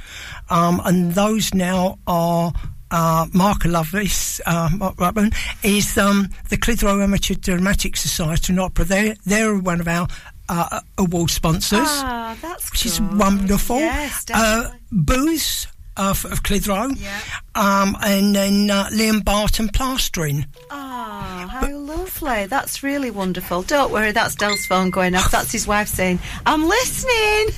um, 0.50 0.82
and 0.86 1.12
those 1.14 1.54
now 1.54 2.00
are. 2.08 2.54
Uh, 2.94 3.26
Mark 3.34 3.64
Lovelace, 3.64 4.42
uh, 4.46 4.68
Mark 4.76 5.00
Rutland, 5.00 5.34
is 5.64 5.98
um, 5.98 6.28
the 6.50 6.58
Clitheroe 6.58 7.02
Amateur 7.02 7.36
Dramatic 7.36 7.96
Society 7.96 8.52
and 8.52 8.60
Opera. 8.60 8.84
They're, 8.84 9.16
they're 9.26 9.58
one 9.58 9.80
of 9.80 9.88
our 9.88 10.10
uh, 10.52 10.80
award 10.98 11.30
sponsors 11.32 11.80
Ah, 11.90 12.38
that's 12.42 12.70
which 12.72 12.86
is 12.86 13.00
wonderful. 13.02 13.80
Yes, 13.80 14.26
uh, 14.34 14.64
definitely. 14.64 14.80
Booze 14.92 15.68
uh, 15.98 16.14
of 16.26 16.44
Clitheroe. 16.44 16.90
Yeah. 16.98 17.20
Um, 17.56 17.96
and 18.02 18.36
then 18.36 18.70
uh, 18.70 18.86
Liam 18.92 19.24
Barton 19.24 19.70
Plastering. 19.70 20.46
Ah, 20.70 21.48
how 21.50 21.70
lovely. 21.76 22.46
That's 22.48 22.84
really 22.84 23.12
wonderful. 23.12 23.62
Don't 23.64 23.92
worry, 23.92 24.12
that's 24.12 24.36
Del's 24.36 24.66
phone 24.66 24.90
going 24.90 25.16
off. 25.16 25.32
That's 25.32 25.52
his 25.52 25.68
wife 25.68 25.88
saying, 25.88 26.20
I'm 26.46 26.66
listening. 26.68 27.50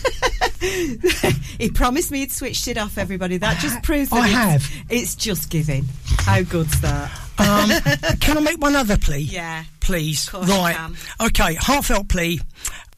he 1.60 1.70
promised 1.72 2.12
me 2.12 2.20
he'd 2.20 2.32
switched 2.32 2.68
it 2.68 2.78
off, 2.78 2.98
everybody. 2.98 3.38
That 3.38 3.60
just 3.60 3.82
proves 3.84 4.10
that 4.10 4.18
I 4.24 4.26
it's, 4.28 4.36
have. 4.36 4.86
it's 4.90 5.16
just 5.16 5.50
giving. 5.50 5.86
How 6.20 6.42
good's 6.44 6.80
that? 6.82 7.12
Um, 7.40 7.70
can 8.20 8.38
I 8.38 8.42
make 8.42 8.62
one 8.62 8.76
other 8.76 8.98
plea? 8.98 9.18
Yeah. 9.34 9.64
Please. 9.80 10.32
right. 10.34 10.78
Okay, 11.22 11.56
heartfelt 11.56 12.08
plea. 12.08 12.40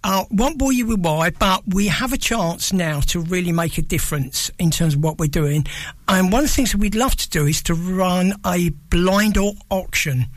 Uh, 0.07 0.23
won't 0.29 0.59
bore 0.59 0.71
you 0.71 0.85
with 0.85 0.99
why, 0.99 1.31
but 1.31 1.63
we 1.73 1.87
have 1.87 2.13
a 2.13 2.17
chance 2.17 2.71
now 2.71 2.99
to 2.99 3.19
really 3.19 3.51
make 3.51 3.79
a 3.79 3.81
difference 3.81 4.51
in 4.59 4.69
terms 4.69 4.93
of 4.93 5.03
what 5.03 5.17
we're 5.17 5.25
doing. 5.25 5.65
And 6.07 6.31
one 6.31 6.43
of 6.43 6.49
the 6.49 6.53
things 6.53 6.73
that 6.73 6.77
we'd 6.77 6.93
love 6.93 7.15
to 7.15 7.29
do 7.31 7.47
is 7.47 7.63
to 7.63 7.73
run 7.73 8.35
a 8.45 8.69
blind 8.91 9.35
au- 9.35 9.55
auction. 9.71 10.27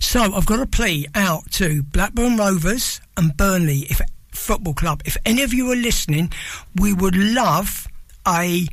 So 0.00 0.22
I've 0.22 0.46
got 0.46 0.60
a 0.60 0.66
plea 0.66 1.06
out 1.14 1.50
to 1.52 1.82
Blackburn 1.82 2.38
Rovers 2.38 3.02
and 3.18 3.36
Burnley 3.36 3.80
if, 3.90 4.00
Football 4.30 4.72
Club. 4.72 5.02
If 5.04 5.18
any 5.26 5.42
of 5.42 5.52
you 5.52 5.70
are 5.70 5.76
listening, 5.76 6.32
we 6.76 6.94
would 6.94 7.14
love 7.14 7.88
a 8.26 8.68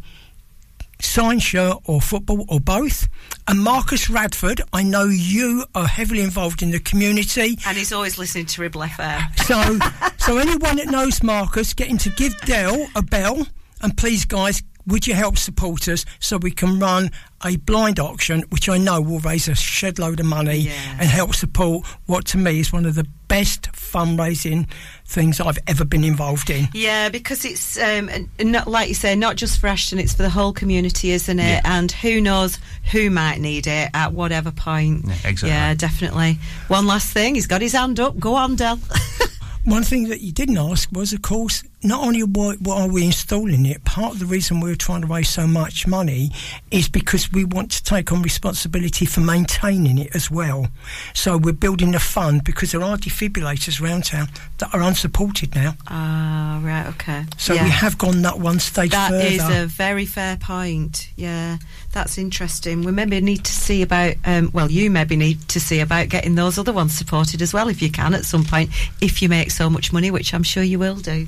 signed 1.02 1.44
shirt 1.44 1.78
or 1.86 2.02
football 2.02 2.46
or 2.50 2.60
both. 2.60 3.08
And 3.48 3.62
Marcus 3.62 4.08
Rashford, 4.08 4.62
I 4.74 4.84
know 4.84 5.06
you 5.06 5.66
are 5.76 5.88
heavily 5.88 6.22
involved 6.22 6.62
in 6.62 6.72
the 6.72 6.80
community. 6.80 7.58
And 7.66 7.78
he's 7.78 7.92
always 7.92 8.18
listening 8.18 8.46
to 8.48 8.62
Ribble 8.62 8.82
FM. 8.82 9.40
So, 9.48 9.80
so 10.18 10.38
anyone 10.38 10.78
that 10.78 10.88
knows 10.88 11.24
Marcus, 11.24 11.74
getting 11.74 11.98
to 12.00 12.10
give 12.12 12.40
Dell 12.42 12.88
a 12.96 13.02
bell. 13.02 13.48
And 13.82 13.96
please, 13.96 14.26
guys, 14.26 14.64
would 14.88 15.06
you 15.06 15.14
help 15.14 15.38
support 15.38 15.88
us 15.88 16.06
so 16.20 16.38
we 16.38 16.52
can 16.52 16.80
run 16.80 17.12
a 17.46 17.58
blind 17.58 18.00
auction, 18.00 18.42
which 18.50 18.68
I 18.70 18.78
know 18.78 19.00
will 19.02 19.20
raise 19.20 19.48
a 19.48 19.54
shed 19.56 20.00
load 20.00 20.20
of 20.20 20.26
money 20.26 20.58
Yeah. 20.58 20.72
and 21.00 21.08
help 21.10 21.36
support 21.36 21.86
what 22.06 22.26
to 22.28 22.38
me 22.38 22.60
is 22.62 22.74
one 22.74 22.86
of 22.86 22.96
the 22.96 23.06
best 23.28 23.64
fundraising 23.74 24.66
things 25.06 25.40
I've 25.42 25.60
ever 25.68 25.84
been 25.86 26.04
involved 26.04 26.50
in. 26.50 26.70
Yeah, 26.74 27.10
because 27.10 27.44
it's 27.46 27.78
um, 27.80 28.10
not 28.40 28.68
like 28.68 28.88
you 28.88 28.96
say, 28.96 29.14
not 29.16 29.36
just 29.36 29.60
for 29.60 29.68
Ashton, 29.68 30.00
it's 30.00 30.14
for 30.14 30.24
the 30.24 30.30
whole 30.30 30.54
community, 30.54 31.12
isn't 31.12 31.38
it? 31.40 31.44
Yeah. 31.44 31.62
And 31.66 31.92
who 31.92 32.22
knows 32.22 32.58
who 32.92 33.10
might 33.10 33.40
need 33.40 33.68
it 33.68 33.90
at 33.94 34.14
whatever 34.14 34.52
point. 34.52 35.04
Yeah, 35.06 35.14
exactly. 35.26 35.50
Yeah, 35.50 35.74
definitely. 35.76 36.40
One 36.70 36.88
last 36.88 37.12
thing, 37.12 37.36
he's 37.36 37.48
got 37.48 37.62
his 37.62 37.74
hand 37.74 38.00
up. 38.00 38.18
Go 38.18 38.36
on, 38.36 38.56
Del. 38.56 38.80
One 39.68 39.84
thing 39.84 40.08
that 40.08 40.22
you 40.22 40.32
didn't 40.32 40.58
ask 40.58 40.90
was, 40.94 41.12
of 41.12 41.22
course, 41.22 41.62
not 41.84 42.02
only 42.02 42.24
what, 42.24 42.62
what 42.62 42.78
are 42.82 42.88
we 42.88 43.04
installing 43.04 43.66
it, 43.66 43.84
part 43.84 44.14
of 44.14 44.20
the 44.20 44.26
reason 44.26 44.62
we're 44.62 44.76
trying 44.76 45.02
to 45.02 45.08
raise 45.08 45.28
so 45.28 45.46
much 45.46 45.86
money 45.86 46.32
is 46.72 46.88
because 46.88 47.30
we 47.34 47.44
want 47.44 47.72
to 47.72 47.84
take 47.84 48.14
on 48.14 48.22
responsibility 48.22 49.06
for 49.06 49.20
maintaining 49.20 49.98
it 49.98 50.16
as 50.16 50.32
well. 50.32 50.68
So 51.14 51.38
we're 51.38 51.52
building 51.52 51.94
a 51.96 52.00
fund 52.00 52.46
because 52.46 52.72
there 52.72 52.82
are 52.82 52.96
defibrillators 52.96 53.82
around 53.82 54.06
town 54.06 54.30
that 54.60 54.74
are 54.74 54.82
unsupported 54.82 55.54
now. 55.54 55.76
Ah, 55.90 56.62
right, 56.64 56.88
okay. 56.88 57.26
So 57.38 57.54
Yeah. 57.54 57.66
we 57.66 57.70
have 57.72 57.98
gone 57.98 58.22
that 58.22 58.40
one 58.40 58.60
stage 58.60 58.92
That 58.92 59.10
further. 59.10 59.26
is 59.26 59.44
a 59.50 59.66
very 59.68 60.06
fair 60.06 60.38
point. 60.38 61.10
Yeah, 61.18 61.58
that's 61.98 62.20
interesting. 62.20 62.84
We 62.84 62.92
maybe 62.92 63.20
need 63.22 63.44
to 63.44 63.52
see 63.52 63.82
about, 63.82 64.14
um, 64.24 64.52
well, 64.54 64.70
you 64.70 64.92
maybe 64.92 65.16
need 65.16 65.48
to 65.50 65.60
see 65.60 65.80
about 65.80 66.10
getting 66.10 66.36
those 66.36 66.60
other 66.60 66.72
ones 66.72 66.94
supported 66.94 67.42
as 67.42 67.56
well 67.56 67.70
if 67.70 67.82
you 67.82 67.90
can 67.90 68.14
at 68.14 68.24
some 68.24 68.44
point, 68.44 68.70
if 69.02 69.20
you 69.20 69.30
make 69.30 69.50
so 69.50 69.68
much 69.68 69.92
money, 69.92 70.12
which 70.12 70.32
I'm 70.32 70.44
sure 70.44 70.62
you 70.62 70.78
will 70.78 70.98
do. 70.98 71.28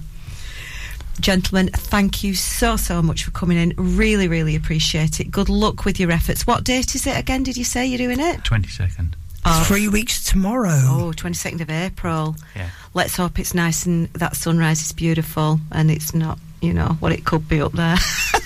gentlemen, 1.19 1.69
thank 1.69 2.23
you 2.23 2.35
so, 2.35 2.77
so 2.77 3.01
much 3.01 3.23
for 3.23 3.31
coming 3.31 3.57
in. 3.57 3.73
Really, 3.77 4.27
really 4.27 4.55
appreciate 4.55 5.19
it. 5.19 5.31
Good 5.31 5.49
luck 5.49 5.85
with 5.85 5.99
your 5.99 6.11
efforts. 6.11 6.45
What 6.45 6.63
date 6.63 6.93
is 6.93 7.07
it 7.07 7.17
again? 7.17 7.41
Did 7.41 7.57
you 7.57 7.63
say 7.63 7.87
you're 7.87 7.97
doing 7.97 8.19
it? 8.19 8.43
22nd. 8.43 9.15
Three 9.63 9.87
weeks 9.87 10.23
tomorrow. 10.23 10.81
Oh, 10.83 11.13
22nd 11.15 11.61
of 11.61 11.71
April. 11.71 12.35
Yeah. 12.55 12.69
Let's 12.93 13.15
hope 13.17 13.39
it's 13.39 13.55
nice 13.55 13.87
and 13.87 14.07
that 14.13 14.35
sunrise 14.35 14.81
is 14.83 14.91
beautiful 14.91 15.59
and 15.71 15.89
it's 15.89 16.13
not, 16.13 16.37
you 16.61 16.73
know, 16.73 16.89
what 16.99 17.11
it 17.11 17.25
could 17.25 17.49
be 17.49 17.59
up 17.59 17.71
there. 17.71 17.97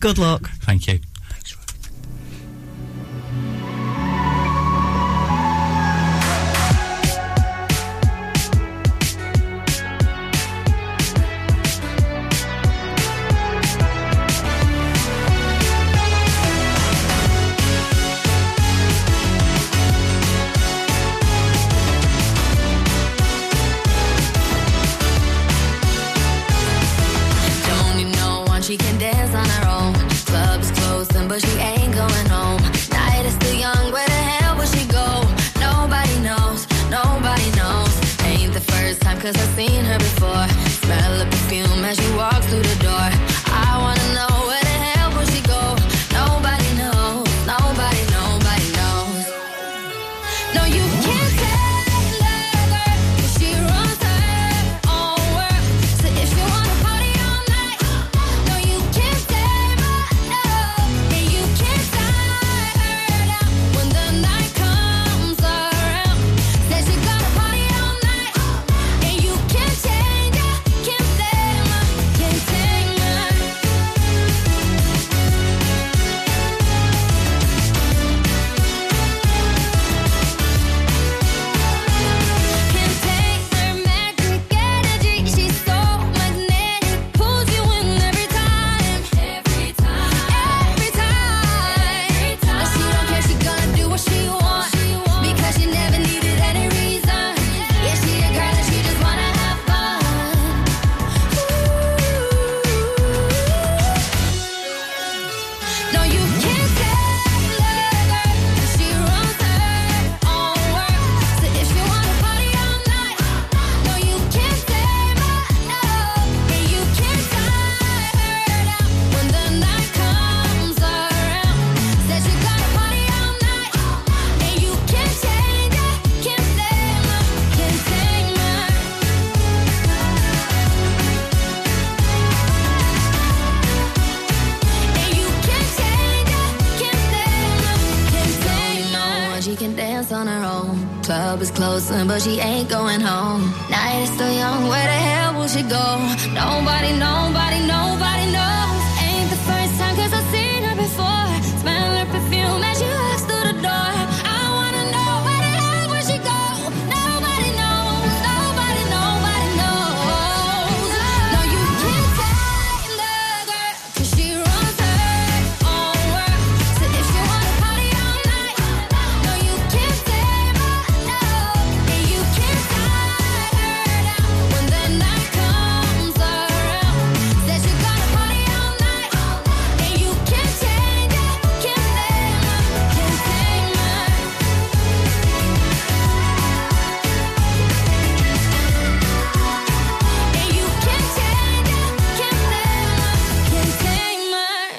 Good 0.00 0.18
luck. 0.18 0.50
Thank 0.62 0.88
you. 0.88 1.00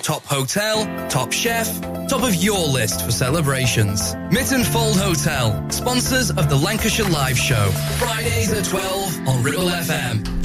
Top 0.05 0.23
hotel, 0.25 0.85
top 1.09 1.31
chef, 1.31 1.81
top 2.07 2.21
of 2.21 2.35
your 2.35 2.67
list 2.67 3.03
for 3.03 3.11
celebrations. 3.11 4.13
Mytton 4.29 4.63
Fold 4.63 4.99
Hotel, 4.99 5.67
sponsors 5.71 6.29
of 6.29 6.47
the 6.47 6.55
Lancashire 6.55 7.09
Live 7.09 7.39
Show. 7.39 7.71
Fridays 7.97 8.53
at 8.53 8.65
12 8.65 9.27
on 9.27 9.41
Ribble 9.41 9.63
FM. 9.63 10.44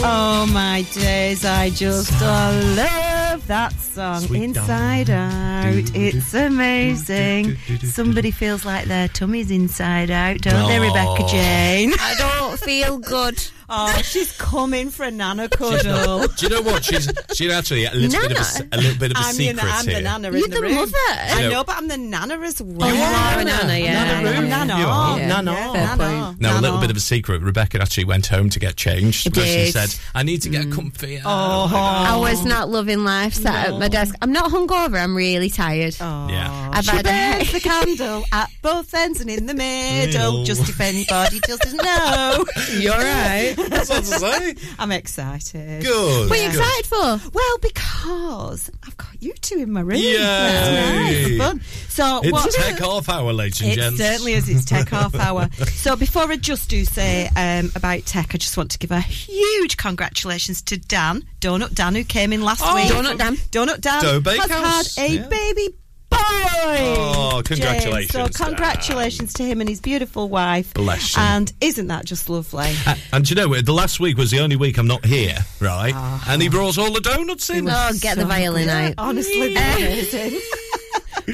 Oh 0.00 0.46
my 0.52 0.82
days, 0.92 1.44
I 1.44 1.70
just 1.70 2.12
uh, 2.22 2.52
love 2.76 3.46
that 3.48 3.72
song. 3.80 4.20
Sweet 4.20 4.44
inside 4.44 5.10
out. 5.10 5.74
It's 5.94 6.32
amazing. 6.34 7.56
Somebody 7.82 8.30
feels 8.30 8.64
like 8.64 8.86
their 8.86 9.08
tummy's 9.08 9.50
inside 9.50 10.10
out, 10.10 10.38
don't 10.38 10.68
they, 10.68 10.78
Oh. 10.78 10.82
Rebecca 10.82 11.26
Jane? 11.28 11.92
I 11.98 12.14
don't 12.16 12.58
feel 12.60 12.98
good. 12.98 13.44
Oh, 13.70 14.00
she's 14.02 14.32
coming 14.38 14.88
for 14.90 15.04
a 15.04 15.10
nana 15.10 15.48
cuddle. 15.48 16.26
Do 16.28 16.46
you 16.46 16.48
know 16.48 16.62
what? 16.62 16.84
She's 16.84 17.10
she's 17.34 17.52
actually 17.52 17.84
a 17.84 17.92
little 17.92 18.20
bit 18.22 18.30
of 18.32 18.36
a, 18.38 18.40
s- 18.40 18.62
a 18.72 18.76
little 18.78 18.98
bit 18.98 19.10
of 19.12 19.16
a 19.18 19.20
I'm, 19.20 19.34
secret 19.34 19.62
your, 19.62 19.70
I'm 19.72 19.84
here. 19.86 19.94
the 19.96 20.00
nana 20.02 20.28
You're 20.30 20.44
in 20.44 20.50
the, 20.50 20.56
the 20.56 20.62
room. 20.62 20.74
mother. 20.74 20.92
I 21.10 21.42
know- 21.42 21.50
know, 21.50 21.64
but 21.64 21.76
I'm 21.76 21.88
the 21.88 21.98
nana 21.98 22.40
as 22.40 22.60
oh, 22.60 22.64
well. 22.64 22.88
Oh, 22.88 22.92
you 22.94 23.02
are 23.02 23.40
a 23.40 23.44
nana, 23.44 23.78
yeah. 23.78 24.20
Nana, 24.22 24.30
Yeah. 24.30 24.40
nana. 24.64 24.72
Are. 24.74 25.18
Yeah, 25.18 25.26
Nana. 25.28 25.52
yeah, 25.52 25.72
nana. 25.96 26.24
point. 26.28 26.40
No, 26.40 26.58
a 26.58 26.60
little 26.62 26.78
bit 26.80 26.90
of 26.90 26.96
a 26.96 27.00
secret. 27.00 27.42
Rebecca 27.42 27.80
actually 27.82 28.04
went 28.04 28.26
home 28.26 28.48
to 28.50 28.58
get 28.58 28.76
changed. 28.76 29.26
I 29.26 29.30
The 29.30 29.34
person 29.40 29.52
did. 29.58 29.72
said, 29.72 29.94
"I 30.14 30.22
need 30.22 30.42
to 30.42 30.48
get 30.48 30.64
mm. 30.66 30.72
comfy." 30.74 31.20
Oh, 31.24 31.70
I 31.74 32.16
was 32.16 32.44
not 32.46 32.70
loving 32.70 33.04
life 33.04 33.34
sat 33.34 33.68
at 33.68 33.78
my 33.78 33.88
desk. 33.88 34.14
I'm 34.22 34.32
not 34.32 34.50
hungover, 34.50 34.98
I'm 35.02 35.14
really 35.16 35.50
tired. 35.50 35.94
Oh. 36.00 36.28
Yeah. 36.30 36.70
I've 36.72 36.84
She 36.84 36.90
had 36.96 37.06
a 37.06 37.38
burns 37.38 37.52
the 37.52 37.60
candle 37.68 38.24
at 38.32 38.50
both 38.62 38.94
ends 38.94 39.20
and 39.20 39.28
in 39.30 39.44
the 39.46 39.54
middle, 39.54 40.06
Middle. 40.32 40.44
just 40.44 40.68
if 40.68 40.80
anybody 40.92 41.40
doesn't 41.40 41.76
know. 41.76 42.44
You're 42.72 42.96
right. 42.96 43.56
That's 43.68 43.88
what 43.90 43.98
to 44.04 44.04
say. 44.04 44.54
I'm 44.78 44.92
excited. 44.92 45.82
Good. 45.84 46.30
What 46.30 46.38
are 46.38 46.42
you 46.42 46.50
good. 46.52 46.58
excited 46.60 46.86
for? 46.86 47.30
Well, 47.32 47.58
because 47.58 48.70
I've 48.86 48.96
got 48.96 49.20
you 49.22 49.32
two 49.34 49.56
in 49.58 49.72
my 49.72 49.80
room. 49.80 49.98
Yay. 49.98 50.16
That's 50.16 51.28
nice. 51.30 51.38
Fun. 51.38 51.60
So 51.88 52.20
It's 52.22 52.32
what? 52.32 52.52
tech 52.52 52.78
half 52.78 53.08
hour, 53.08 53.32
ladies 53.32 53.60
and 53.60 53.70
It 53.72 53.74
gents. 53.76 53.98
certainly 53.98 54.32
is. 54.34 54.48
It's 54.48 54.64
tech 54.64 54.88
half 54.88 55.14
hour. 55.14 55.48
So 55.78 55.94
before 55.96 56.30
I 56.30 56.36
just 56.36 56.68
do 56.68 56.84
say 56.84 57.28
um, 57.36 57.70
about 57.74 58.04
tech, 58.04 58.34
I 58.34 58.38
just 58.38 58.56
want 58.56 58.70
to 58.72 58.78
give 58.78 58.90
a 58.90 59.00
huge 59.00 59.76
congratulations 59.76 60.60
to 60.62 60.76
Dan, 60.76 61.22
Donut 61.40 61.72
Dan, 61.74 61.94
who 61.94 62.04
came 62.04 62.32
in 62.32 62.42
last 62.42 62.62
Oh, 62.64 62.74
week. 62.74 62.86
Donut 62.90 63.16
Dan. 63.16 63.36
Donut 63.36 63.80
Dan 63.80 64.02
Dough 64.02 64.12
has 64.14 64.22
Bakehouse, 64.22 64.96
had 64.96 65.10
a 65.10 65.14
yeah. 65.14 65.28
baby 65.28 65.68
boy. 66.10 66.18
Oh, 66.20 67.42
James. 67.44 67.48
congratulations, 67.60 68.12
So 68.12 68.18
Dan. 68.26 68.32
congratulations 68.32 69.32
to 69.34 69.42
him 69.44 69.60
and 69.60 69.68
his 69.68 69.80
beautiful 69.80 70.28
wife. 70.28 70.74
Bless 70.74 71.16
you. 71.16 71.22
And 71.22 71.52
isn't 71.60 71.86
that 71.88 72.04
just 72.04 72.28
lovely? 72.28 72.72
Uh, 72.86 72.94
and 73.12 73.24
do 73.24 73.34
you 73.34 73.36
know, 73.40 73.60
the 73.60 73.72
last 73.72 74.00
week 74.00 74.16
was 74.16 74.30
the 74.30 74.40
only 74.40 74.56
week 74.56 74.78
I'm 74.78 74.86
not 74.86 75.04
here, 75.04 75.36
right? 75.60 75.94
Uh-huh. 75.94 76.32
And 76.32 76.42
he 76.42 76.48
brought 76.48 76.78
all 76.78 76.92
the 76.92 77.00
donuts 77.00 77.50
in. 77.50 77.68
Oh, 77.68 77.90
get 78.00 78.16
the 78.18 78.24
violin 78.26 78.68
out. 78.68 78.94
Honestly, 78.98 79.54
amazing. 79.54 80.40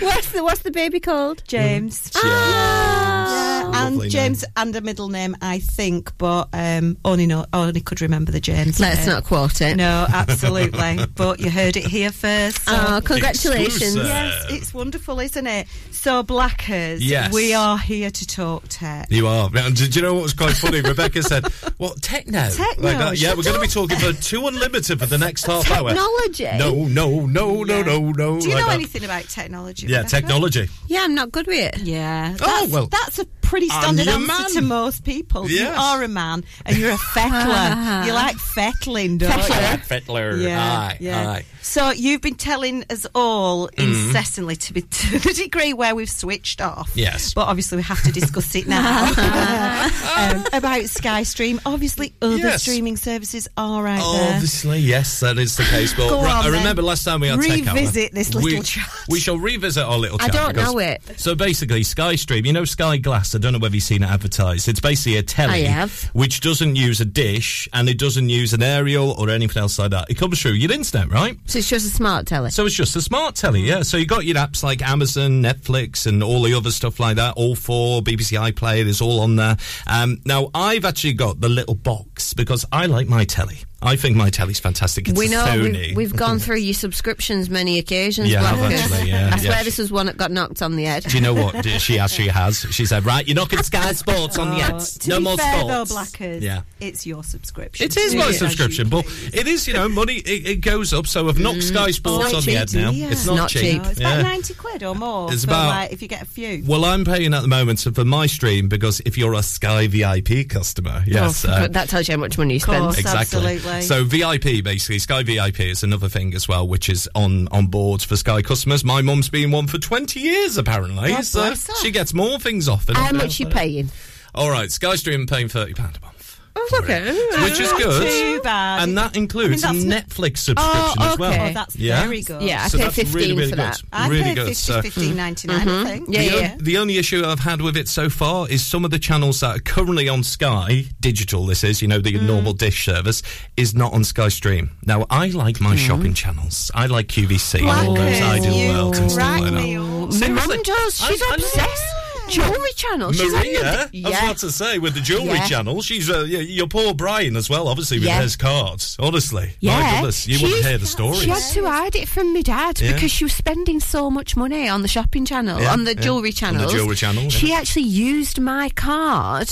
What's 0.01 0.33
the 0.33 0.43
What's 0.43 0.63
the 0.63 0.71
baby 0.71 1.01
called? 1.01 1.43
James. 1.47 2.11
Yeah. 2.15 2.23
Yeah, 2.25 3.87
and 3.87 3.95
Lovely 3.97 4.09
James 4.09 4.45
and 4.57 4.75
a 4.77 4.81
middle 4.81 5.09
name, 5.09 5.37
I 5.41 5.59
think, 5.59 6.17
but 6.19 6.49
um, 6.53 6.97
only 7.05 7.27
know, 7.27 7.47
only 7.53 7.81
could 7.81 8.01
remember 8.01 8.31
the 8.33 8.41
James. 8.41 8.79
Let's 8.81 9.07
name. 9.07 9.15
not 9.17 9.25
quote 9.25 9.61
it. 9.61 9.77
No, 9.77 10.07
absolutely. 10.13 10.99
but 11.15 11.41
you 11.41 11.51
heard 11.51 11.77
it 11.77 11.87
here 11.87 12.11
first. 12.11 12.63
so- 12.65 12.73
Oh, 12.77 13.01
congratulations. 13.05 13.77
Exclusive. 13.97 14.07
Yes, 14.07 14.47
it's 14.51 14.75
wonderful, 14.75 15.19
isn't 15.21 15.47
it? 15.47 15.67
So, 15.91 16.23
Blackers, 16.23 17.03
Yes. 17.05 17.33
we 17.33 17.55
are 17.55 17.79
here 17.79 18.11
to 18.11 18.27
talk 18.27 18.65
tech. 18.69 19.07
You 19.11 19.27
are. 19.27 19.49
And 19.55 19.75
do 19.77 19.85
you 19.87 20.03
know 20.03 20.15
what 20.15 20.25
was 20.25 20.35
quite 20.35 20.55
funny? 20.55 20.81
Rebecca 20.85 21.23
said, 21.23 21.47
"What 21.79 22.03
techno? 22.03 22.51
Techno, 22.51 22.83
Like, 22.85 22.97
uh, 22.99 23.13
yeah, 23.15 23.35
we're 23.35 23.43
going 23.43 23.55
to 23.57 23.61
be 23.63 23.69
talking 23.69 23.99
for 23.99 24.13
two 24.13 24.47
unlimited 24.47 24.99
for 25.01 25.07
the 25.07 25.19
next 25.19 25.47
half 25.47 25.71
hour. 25.71 25.89
Technology. 25.91 26.45
No, 26.59 26.85
no, 26.87 27.27
no, 27.27 27.63
no, 27.63 27.77
Yeah. 27.79 27.83
no, 27.83 28.11
no. 28.13 28.41
Do 28.41 28.49
you 28.49 28.55
like 28.55 28.63
know 28.65 28.69
that. 28.69 28.75
anything 28.75 29.05
about 29.05 29.25
technology? 29.29 29.84
Yeah, 29.89 30.03
technology. 30.03 30.69
Yeah, 30.89 31.03
I'm 31.03 31.15
not 31.15 31.33
good 31.33 31.47
with 31.47 31.75
it. 31.75 31.81
Yeah. 31.83 32.37
Oh, 32.41 32.69
well, 32.71 32.87
that's 32.87 33.19
a 33.19 33.27
pretty 33.45 33.69
standard 33.69 34.09
answer 34.09 34.27
man. 34.27 34.51
to 34.55 34.61
most 34.63 35.05
people. 35.05 35.49
You 35.51 35.67
are 35.67 36.03
a 36.03 36.09
man 36.09 36.45
and 36.67 36.77
you're 36.77 36.91
a 36.93 36.97
fettler. 36.99 38.05
you 38.07 38.13
like 38.13 38.37
fettling, 38.37 39.19
don't 39.19 39.37
you? 39.37 39.55
Fettler. 39.55 40.37
Yeah, 40.43 40.63
Aye, 40.63 40.97
yeah. 41.01 41.31
aye. 41.31 41.45
So 41.63 41.91
you've 41.93 42.21
been 42.21 42.35
telling 42.35 42.85
us 42.91 43.07
all 43.15 43.69
Mm-hmm. 43.69 43.83
incessantly 44.09 44.57
to, 44.57 44.73
be, 44.73 44.83
to 44.91 45.19
the 45.19 45.33
degree 45.35 45.73
where 45.73 45.95
we've 45.95 46.11
switched 46.11 46.61
off. 46.61 46.91
Yes. 46.95 47.33
But 47.35 47.49
obviously 47.49 47.77
we 47.77 47.83
have 47.85 48.03
to 48.03 48.13
discuss 48.13 48.55
it 48.55 48.67
now. 48.67 49.07
um, 49.09 50.45
about 50.53 50.83
SkyStream. 50.83 51.61
Obviously 51.67 52.15
other 52.23 52.37
Yes. 52.37 52.63
streaming 52.63 52.97
services 52.97 53.49
are 53.57 53.87
out 53.87 54.13
there. 54.17 54.35
Obviously, 54.35 54.81
yes, 54.81 55.21
that 55.21 55.39
is 55.39 55.57
the 55.57 55.63
case. 55.65 55.95
But 55.95 56.13
on, 56.13 56.25
I 56.27 56.43
then. 56.45 56.53
remember 56.53 56.83
last 56.83 57.05
time 57.05 57.21
we 57.21 57.29
had 57.29 57.41
Tech. 57.41 57.65
Revisit 57.65 58.13
this 58.13 58.35
little 58.35 58.51
we, 58.51 58.61
chat. 58.61 58.89
We 59.09 59.21
shall 59.21 59.39
revisit 59.39 59.83
our 59.85 59.97
little 59.99 60.19
I 60.21 60.27
chat. 60.29 60.33
don't 60.33 60.49
because- 60.55 60.73
know 60.73 60.79
it. 60.79 61.03
So 61.17 61.35
basically, 61.35 61.83
SkyStream, 61.83 62.45
you 62.47 62.53
know 62.53 62.65
Sky 62.65 62.97
Glass, 62.99 63.35
I 63.35 63.39
don't 63.45 63.53
know 63.53 63.59
whether 63.59 63.75
you've 63.75 63.85
seen 63.85 64.03
it 64.03 64.09
advertised. 64.09 64.69
It's 64.69 64.81
basically 64.81 65.19
a 65.19 65.23
telly 65.23 65.67
I 65.67 65.69
have. 65.69 66.11
which 66.15 66.41
doesn't 66.41 66.77
use 66.77 67.01
a 67.01 67.05
dish 67.05 67.69
and 67.75 67.91
it 67.91 67.99
doesn't 67.99 68.31
use 68.31 68.55
an 68.55 68.63
aerial 68.63 69.11
or 69.13 69.29
anything 69.29 69.61
else 69.61 69.79
like 69.79 69.91
that. 69.91 70.11
It 70.11 70.15
comes 70.15 70.41
through 70.41 70.53
your 70.53 70.73
internet, 70.73 71.11
right? 71.13 71.37
So 71.45 71.59
it's 71.59 71.69
just 71.69 71.87
a 71.87 71.91
smart 71.91 72.27
telly. 72.27 72.51
So 72.51 72.65
it's 72.65 72.75
just 72.75 72.97
a 72.97 73.03
smart 73.03 73.35
telly, 73.35 73.61
yeah. 73.61 73.83
So 73.83 73.99
you 73.99 74.07
got 74.07 74.25
your 74.25 74.37
apps 74.37 74.63
like 74.63 74.81
Amazon, 74.81 75.43
Netflix, 75.43 76.07
and 76.07 76.23
all 76.23 76.43
the 76.43 76.55
other 76.55 76.71
stuff 76.71 76.99
like 76.99 77.17
that. 77.17 77.35
All 77.37 77.55
four 77.55 78.01
BBC 78.01 78.39
iPlayer 78.51 78.87
is 78.87 79.03
all 79.03 79.21
on 79.21 79.37
there. 79.37 79.59
Um, 79.87 80.23
now 80.25 80.51
I've 80.55 80.87
actually 80.87 81.13
got 81.13 81.41
the 81.41 81.51
little 81.51 81.75
box 81.75 82.33
because 82.33 82.65
I 82.73 82.87
like 82.87 83.09
my 83.09 83.27
telly. 83.27 83.59
I 83.85 83.97
think 83.97 84.17
my 84.17 84.31
telly's 84.31 84.59
fantastic. 84.61 85.09
It's 85.09 85.19
we 85.19 85.27
a 85.27 85.31
know 85.31 85.45
Sony. 85.45 85.89
we've, 85.89 85.97
we've 85.97 86.17
gone 86.17 86.39
through 86.39 86.57
your 86.57 86.75
subscriptions 86.75 87.51
many 87.51 87.79
occasions. 87.79 88.29
Yeah, 88.31 88.43
I 88.43 88.47
have 88.47 88.59
Blackers. 88.59 88.81
actually, 88.93 89.09
yeah, 89.11 89.17
I 89.27 89.29
yeah. 89.29 89.37
swear 89.37 89.65
this 89.65 89.79
was 89.79 89.93
one 89.93 90.07
that 90.07 90.17
got 90.17 90.31
knocked 90.31 90.63
on 90.63 90.77
the 90.77 90.85
head. 90.85 91.05
Do 91.05 91.17
you 91.17 91.23
know 91.23 91.35
what 91.35 91.65
she 91.81 91.99
actually 91.99 92.29
has? 92.29 92.61
She 92.71 92.87
said, 92.87 93.05
"Right, 93.05 93.27
you're 93.27 93.35
knocking 93.37 93.63
Sky 93.63 93.93
Sports 93.93 94.39
on 94.39 94.51
the 94.51 94.57
Oh, 94.57 94.77
ads. 94.77 94.99
to 94.99 95.09
No 95.11 95.19
be 95.19 95.25
more 95.25 95.37
fair, 95.37 95.59
sports." 95.61 95.91
though, 95.91 95.95
Blackers, 95.95 96.43
Yeah. 96.43 96.63
it's 96.81 97.07
your 97.07 97.23
subscription. 97.25 97.85
It 97.87 97.97
is 97.97 98.15
my 98.15 98.29
it 98.31 98.35
subscription, 98.35 98.89
but 98.89 99.05
it 99.33 99.47
is, 99.47 99.67
you 99.69 99.75
know, 99.75 99.89
money. 99.89 100.17
It, 100.17 100.47
it 100.47 100.61
goes 100.61 100.93
up. 100.93 101.07
So 101.07 101.29
I've 101.29 101.39
knocked 101.39 101.63
Sky 101.63 101.91
Sports 101.91 102.33
not 102.33 102.35
on 102.35 102.43
the 102.45 102.57
ad 102.57 102.69
cheap, 102.69 102.81
now. 102.81 102.91
yeah. 102.91 103.11
It's 103.11 103.27
not, 103.27 103.37
Not 103.37 103.51
cheap. 103.51 103.61
cheap. 103.63 103.83
No, 103.83 103.89
it's 103.91 104.01
yeah. 104.01 104.13
about 104.21 104.23
90 104.31 104.55
quid 104.55 104.83
or 104.83 104.95
more 104.95 105.33
It's 105.33 105.45
for, 105.45 105.51
about- 105.51 105.69
like, 105.69 105.93
if 105.93 106.01
you 106.03 106.09
get 106.09 106.23
a 106.23 106.27
few. 106.27 106.63
Well, 106.67 106.85
I'm 106.85 107.05
paying 107.05 107.35
at 107.35 107.43
the 107.43 107.49
moment 107.49 107.81
for 107.81 108.05
my 108.05 108.27
stream 108.27 108.69
because 108.69 109.01
if 109.05 109.19
you're 109.19 109.35
a 109.35 109.43
Sky 109.43 109.87
VIP 109.89 110.49
customer, 110.49 111.03
yes, 111.07 111.45
Oh, 111.45 111.51
uh, 111.51 111.69
that 111.69 111.89
tells 111.89 112.09
you 112.09 112.15
how 112.15 112.21
much 112.21 112.39
money 112.39 112.55
you 112.55 112.61
spend. 112.61 112.83
course. 112.85 112.99
exactly. 112.99 113.39
absolutely. 113.39 113.74
So 113.81 114.05
VIP, 114.05 114.63
basically, 114.65 114.99
Sky 114.99 115.23
VIP 115.23 115.61
is 115.61 115.83
another 115.83 116.09
thing 116.09 116.35
as 116.35 116.49
well, 116.49 116.67
which 116.67 116.89
is 116.89 117.09
on 117.15 117.49
on 117.49 117.67
board 117.67 118.03
for 118.03 118.17
Sky 118.17 118.43
customers. 118.43 118.85
My 118.85 119.03
mum's 119.03 119.29
been 119.29 119.51
one 119.51 119.67
for 119.67 119.79
20 119.79 120.21
years 120.21 120.57
apparently, 120.57 121.11
God 121.11 121.25
so 121.25 121.55
she 121.83 121.91
gets 121.91 122.15
more 122.15 122.39
things 122.39 122.69
off. 122.69 122.87
than 122.87 122.97
How 122.97 123.13
much 123.13 123.41
you 123.41 123.47
paying? 123.47 123.91
All 124.35 124.51
right, 124.51 124.71
Sky 124.71 124.97
Stream 124.97 125.27
paying 125.27 125.49
30 125.49 125.75
pound 125.75 125.97
a 125.97 126.01
month. 126.05 126.14
Oh, 126.57 126.81
okay. 126.83 127.03
Which 127.43 127.59
is 127.59 127.73
good. 127.73 128.09
too 128.11 128.41
bad. 128.43 128.83
And 128.85 128.97
that 128.97 129.17
includes 129.17 129.65
I 129.65 129.73
mean, 129.73 129.91
a 129.91 129.95
that's 129.97 130.07
Netflix 130.15 130.39
subscription 130.39 130.55
Oh, 131.01 131.13
as 131.13 131.19
well. 131.19 131.33
okay. 131.33 131.51
Oh, 131.51 131.53
that's 131.53 131.75
Yeah. 131.77 132.01
very 132.03 132.23
good. 132.23 132.43
Yeah, 132.43 132.63
I 132.65 132.69
So 132.69 132.79
pay 132.79 132.85
that's 132.85 132.95
15 132.97 133.15
really, 133.15 133.33
really 133.33 133.51
for 133.51 133.57
good. 133.57 133.65
that. 133.65 133.83
I 133.93 134.09
really 134.09 134.23
pay 134.23 134.35
good. 134.35 134.47
50, 134.49 134.55
So- 134.55 134.81
15.99, 134.83 135.51
I 135.69 135.85
think. 135.85 136.09
Yeah, 136.09 136.19
the, 136.21 136.25
yeah. 136.27 136.53
on- 136.53 136.59
the 136.59 136.79
only 136.79 136.97
issue 136.99 137.25
I've 137.27 137.41
had 137.41 137.61
with 137.61 137.77
it 137.77 137.89
so 137.89 138.09
far 138.09 138.49
is 138.49 138.65
some 138.65 138.85
of 138.85 138.93
the 138.93 138.99
channels 139.01 139.41
that 139.41 139.57
are 139.57 139.61
currently 139.61 140.09
on 140.09 140.23
Sky 140.23 140.87
Digital, 141.01 141.45
this 141.47 141.65
is, 141.65 141.83
you 141.83 141.89
know, 141.89 141.99
the 141.99 142.13
Mm. 142.13 142.23
normal 142.23 142.53
dish 142.53 142.85
service, 142.85 143.23
is 143.57 143.75
not 143.75 143.93
on 143.93 144.05
Sky 144.05 144.29
Stream. 144.29 144.71
Now, 144.87 145.07
I 145.11 145.27
like 145.29 145.61
my 145.61 145.75
Mm. 145.75 145.87
shopping 145.87 146.15
channels. 146.15 146.71
I 146.75 146.87
like 146.87 147.09
QVC 147.09 147.61
and 147.61 147.69
all 147.89 147.95
those 147.95 148.19
Blackers, 148.19 148.45
ideal 148.47 148.55
you 148.57 148.69
worlds 148.69 148.99
and 148.99 149.11
stuff 149.11 149.41
like 149.41 149.53
me 149.53 149.75
that. 149.75 149.81
up. 149.81 150.49
Mum 150.49 150.63
does. 150.63 150.95
She's 151.09 151.21
I- 151.23 151.27
I 151.31 151.35
obsessed. 151.35 151.85
Jewelry 152.31 152.73
channel. 152.77 153.13
She's 153.13 153.33
on 153.33 153.41
Maria, 153.41 153.61
the- 153.61 153.69
I 153.69 153.83
was 153.83 153.91
yeah. 153.93 154.25
about 154.25 154.39
to 154.39 154.51
say 154.51 154.79
with 154.79 154.95
the 154.95 155.01
jewellery 155.01 155.35
Yeah. 155.39 155.47
channel, 155.47 155.83
she's 155.83 156.09
uh, 156.11 156.21
your 156.25 156.67
poor 156.67 156.95
Brian 156.95 157.37
as 157.37 157.49
well, 157.51 157.69
obviously 157.69 157.99
with 157.99 158.07
Yeah. 158.09 158.23
his 158.23 158.37
cards. 158.37 158.97
Honestly, 158.99 159.53
Yeah, 159.61 159.81
my 159.81 159.91
goodness, 159.97 160.27
you 160.27 160.39
She 160.39 160.45
wouldn't 160.45 160.65
hear 160.65 160.79
the 160.79 160.87
stories. 160.87 161.23
She 161.23 161.29
had 161.31 161.43
to 161.53 161.65
hide 161.67 161.95
it 161.97 162.09
from 162.09 162.33
my 162.35 162.43
dad 162.43 162.81
Yeah. 162.81 162.93
because 162.95 163.11
she 163.13 163.25
was 163.25 163.33
spending 163.33 163.81
so 163.81 164.11
much 164.11 164.37
money 164.37 164.69
on 164.69 164.83
the 164.83 164.89
shopping 164.89 165.25
channel, 165.25 165.61
Yeah, 165.61 165.73
on 165.73 165.85
the 165.85 165.95
yeah. 165.95 166.01
jewellery 166.01 166.29
On 166.31 166.55
the 166.55 166.59
channel. 166.61 166.69
jewellery 166.71 166.97
channel, 166.97 167.31
She 167.31 167.49
yeah. 167.51 167.57
actually 167.59 167.83
used 167.83 168.41
my 168.41 168.69
card. 168.71 169.51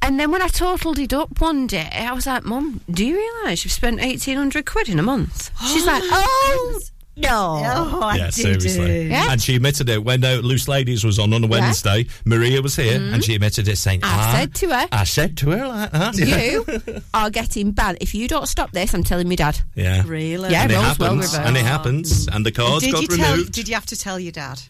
And 0.00 0.18
then 0.18 0.30
when 0.30 0.40
I 0.42 0.48
totaled 0.48 0.98
it 0.98 1.12
up 1.12 1.40
one 1.40 1.66
day, 1.66 1.90
I 1.92 2.12
was 2.12 2.26
like, 2.26 2.44
Mum, 2.44 2.80
do 2.90 3.04
you 3.04 3.16
realise 3.16 3.64
you've 3.64 3.72
spent 3.72 4.00
1800 4.00 4.64
quid 4.64 4.88
in 4.88 4.98
a 4.98 5.02
month? 5.02 5.50
She's 5.70 5.84
like, 5.86 6.02
Oh, 6.10 6.80
no. 7.16 7.62
Oh, 7.64 8.00
I 8.02 8.16
yeah, 8.16 8.24
did 8.26 8.34
seriously. 8.34 9.08
Yeah. 9.08 9.30
And 9.32 9.40
she 9.40 9.56
admitted 9.56 9.88
it 9.88 10.04
when 10.04 10.22
uh, 10.24 10.40
Loose 10.42 10.68
Ladies 10.68 11.02
was 11.04 11.18
on 11.18 11.32
on 11.32 11.42
a 11.44 11.46
Wednesday. 11.46 12.06
Maria 12.24 12.60
was 12.62 12.76
here, 12.76 13.00
and 13.00 13.24
she 13.24 13.34
admitted 13.34 13.68
it, 13.68 13.76
saying, 13.76 14.00
Mm-hmm. 14.00 14.20
I 14.20 14.22
"Ah, 14.22 14.32
said 14.36 14.54
to 14.56 14.68
her, 14.68 14.88
I 14.92 15.04
said 15.04 15.36
to 15.38 15.50
her 15.50 15.66
like 15.68 15.90
that. 15.92 16.16
You 16.18 17.02
are 17.14 17.30
getting 17.30 17.70
banned. 17.72 17.98
If 18.00 18.14
you 18.14 18.28
don't 18.28 18.46
stop 18.46 18.72
this, 18.72 18.92
I'm 18.94 19.02
telling 19.02 19.28
me 19.28 19.36
dad. 19.36 19.58
yeah, 19.74 20.02
Really? 20.06 20.50
Yeah, 20.50 20.62
and 20.64 20.72
it 20.72 20.74
roles 20.76 20.98
well 20.98 21.14
happens, 21.14 21.32
reversed. 21.32 21.48
and 21.48 21.56
it 21.56 21.64
happens, 21.64 22.28
and 22.28 22.44
the 22.44 22.52
cards 22.52 22.84
Did 22.84 22.92
got 22.92 23.02
you 23.02 23.08
tell? 23.08 23.44
Did 23.44 23.68
you 23.68 23.74
have 23.74 23.86
to 23.86 23.96
tell 23.96 24.20
your 24.20 24.32
dad? 24.32 24.60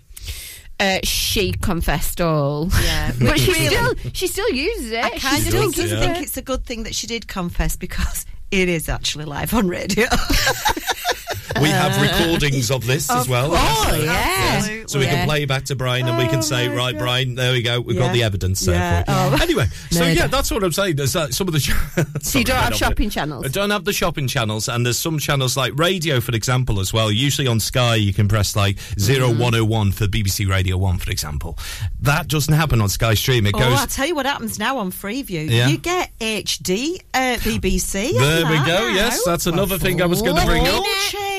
Uh, 0.79 0.99
she 1.05 1.53
confessed 1.53 2.21
all. 2.21 2.69
Yeah, 2.85 3.13
but 3.21 3.39
she 3.41 3.51
Really? 3.53 3.67
still 3.67 3.95
she 4.13 4.27
still 4.27 4.51
uses 4.51 4.93
it. 4.93 5.03
I 5.05 5.11
She 5.11 5.21
kind 5.21 5.37
of 5.39 5.49
still 5.49 5.73
think, 5.73 5.91
yeah. 5.91 6.01
think 6.15 6.23
it's 6.27 6.37
a 6.37 6.43
good 6.43 6.65
thing 6.67 6.83
that 6.85 6.95
she 6.95 7.07
did 7.07 7.27
confess 7.27 7.77
because 7.77 8.27
it 8.51 8.69
is 8.69 8.89
actually 8.89 9.25
live 9.25 9.55
on 9.55 9.69
radio. 9.69 10.07
we 11.63 11.69
have 11.69 12.01
recordings 12.01 12.71
of 12.71 12.87
this 12.87 13.11
as 13.11 13.29
well. 13.29 13.51
Oh 13.53 14.01
yeah. 14.03 14.57
Absolutely. 14.57 14.89
So 14.89 14.99
we 15.01 15.07
can 15.07 15.27
play 15.27 15.45
back 15.47 15.65
to 15.65 15.75
Brian 15.77 16.07
and 16.07 16.17
we 16.17 16.27
can 16.29 16.39
Oh 16.39 16.43
say, 16.43 16.69
right, 16.69 16.93
God. 16.95 16.99
Brian, 17.01 17.35
there 17.35 17.53
we 17.53 17.63
go. 17.63 17.81
We've 17.81 17.97
Yeah. 17.97 18.07
got 18.07 18.13
the 18.13 18.23
evidence 18.23 18.61
there 18.61 18.75
Yeah. 18.77 19.03
for. 19.05 19.37
Oh. 19.37 19.43
Anyway, 19.43 19.67
so 19.91 20.05
yeah, 20.05 20.27
that's 20.29 20.51
what 20.51 20.63
I'm 20.63 20.73
saying. 20.73 20.97
There's 20.97 21.17
uh, 21.17 21.31
some 21.31 21.49
of 21.49 21.55
the. 21.55 21.61
Ch- 21.61 22.23
So 22.25 22.39
you 22.39 22.45
don't 22.45 22.57
have 22.57 22.75
shopping 22.75 23.11
channels? 23.11 23.45
I 23.45 23.49
don't 23.49 23.71
have 23.71 23.85
the 23.85 23.93
shopping 23.93 24.29
channels, 24.29 24.69
and 24.69 24.87
there's 24.87 24.99
some 24.99 25.19
channels 25.19 25.57
like 25.57 25.77
radio, 25.79 26.21
for 26.21 26.33
example, 26.35 26.79
as 26.81 26.93
well. 26.93 27.11
Usually 27.11 27.49
on 27.49 27.59
Sky, 27.61 27.97
you 27.97 28.13
can 28.13 28.29
press 28.29 28.55
like 28.57 28.77
Mm-hmm. 28.77 29.41
0101 29.41 29.93
for 29.93 30.07
BBC 30.07 30.49
Radio 30.49 30.77
1, 30.77 30.99
for 30.99 31.11
example. 31.11 31.59
That 32.01 32.29
doesn't 32.29 32.55
happen 32.55 32.81
on 32.81 32.89
Sky 32.89 33.15
Stream. 33.15 33.47
It 33.47 33.55
Oh, 33.55 33.59
goes. 33.59 33.79
I'll 33.79 33.87
tell 33.87 34.07
you 34.07 34.15
what 34.15 34.27
happens 34.27 34.59
now 34.59 34.79
on 34.79 34.91
Freeview. 34.93 35.49
Yeah. 35.51 35.69
You 35.69 35.79
get 35.79 36.11
HD 36.21 37.01
uh, 37.15 37.37
BBC. 37.41 38.13
There 38.13 38.45
we 38.47 38.57
go. 38.67 38.89
Yes, 38.89 39.25
that's 39.25 39.47
another 39.47 39.79
thing 39.79 40.01
I 40.03 40.07
was 40.07 40.23
going 40.23 40.37
to 40.37 40.45
bring 40.47 40.67
up. 40.67 40.83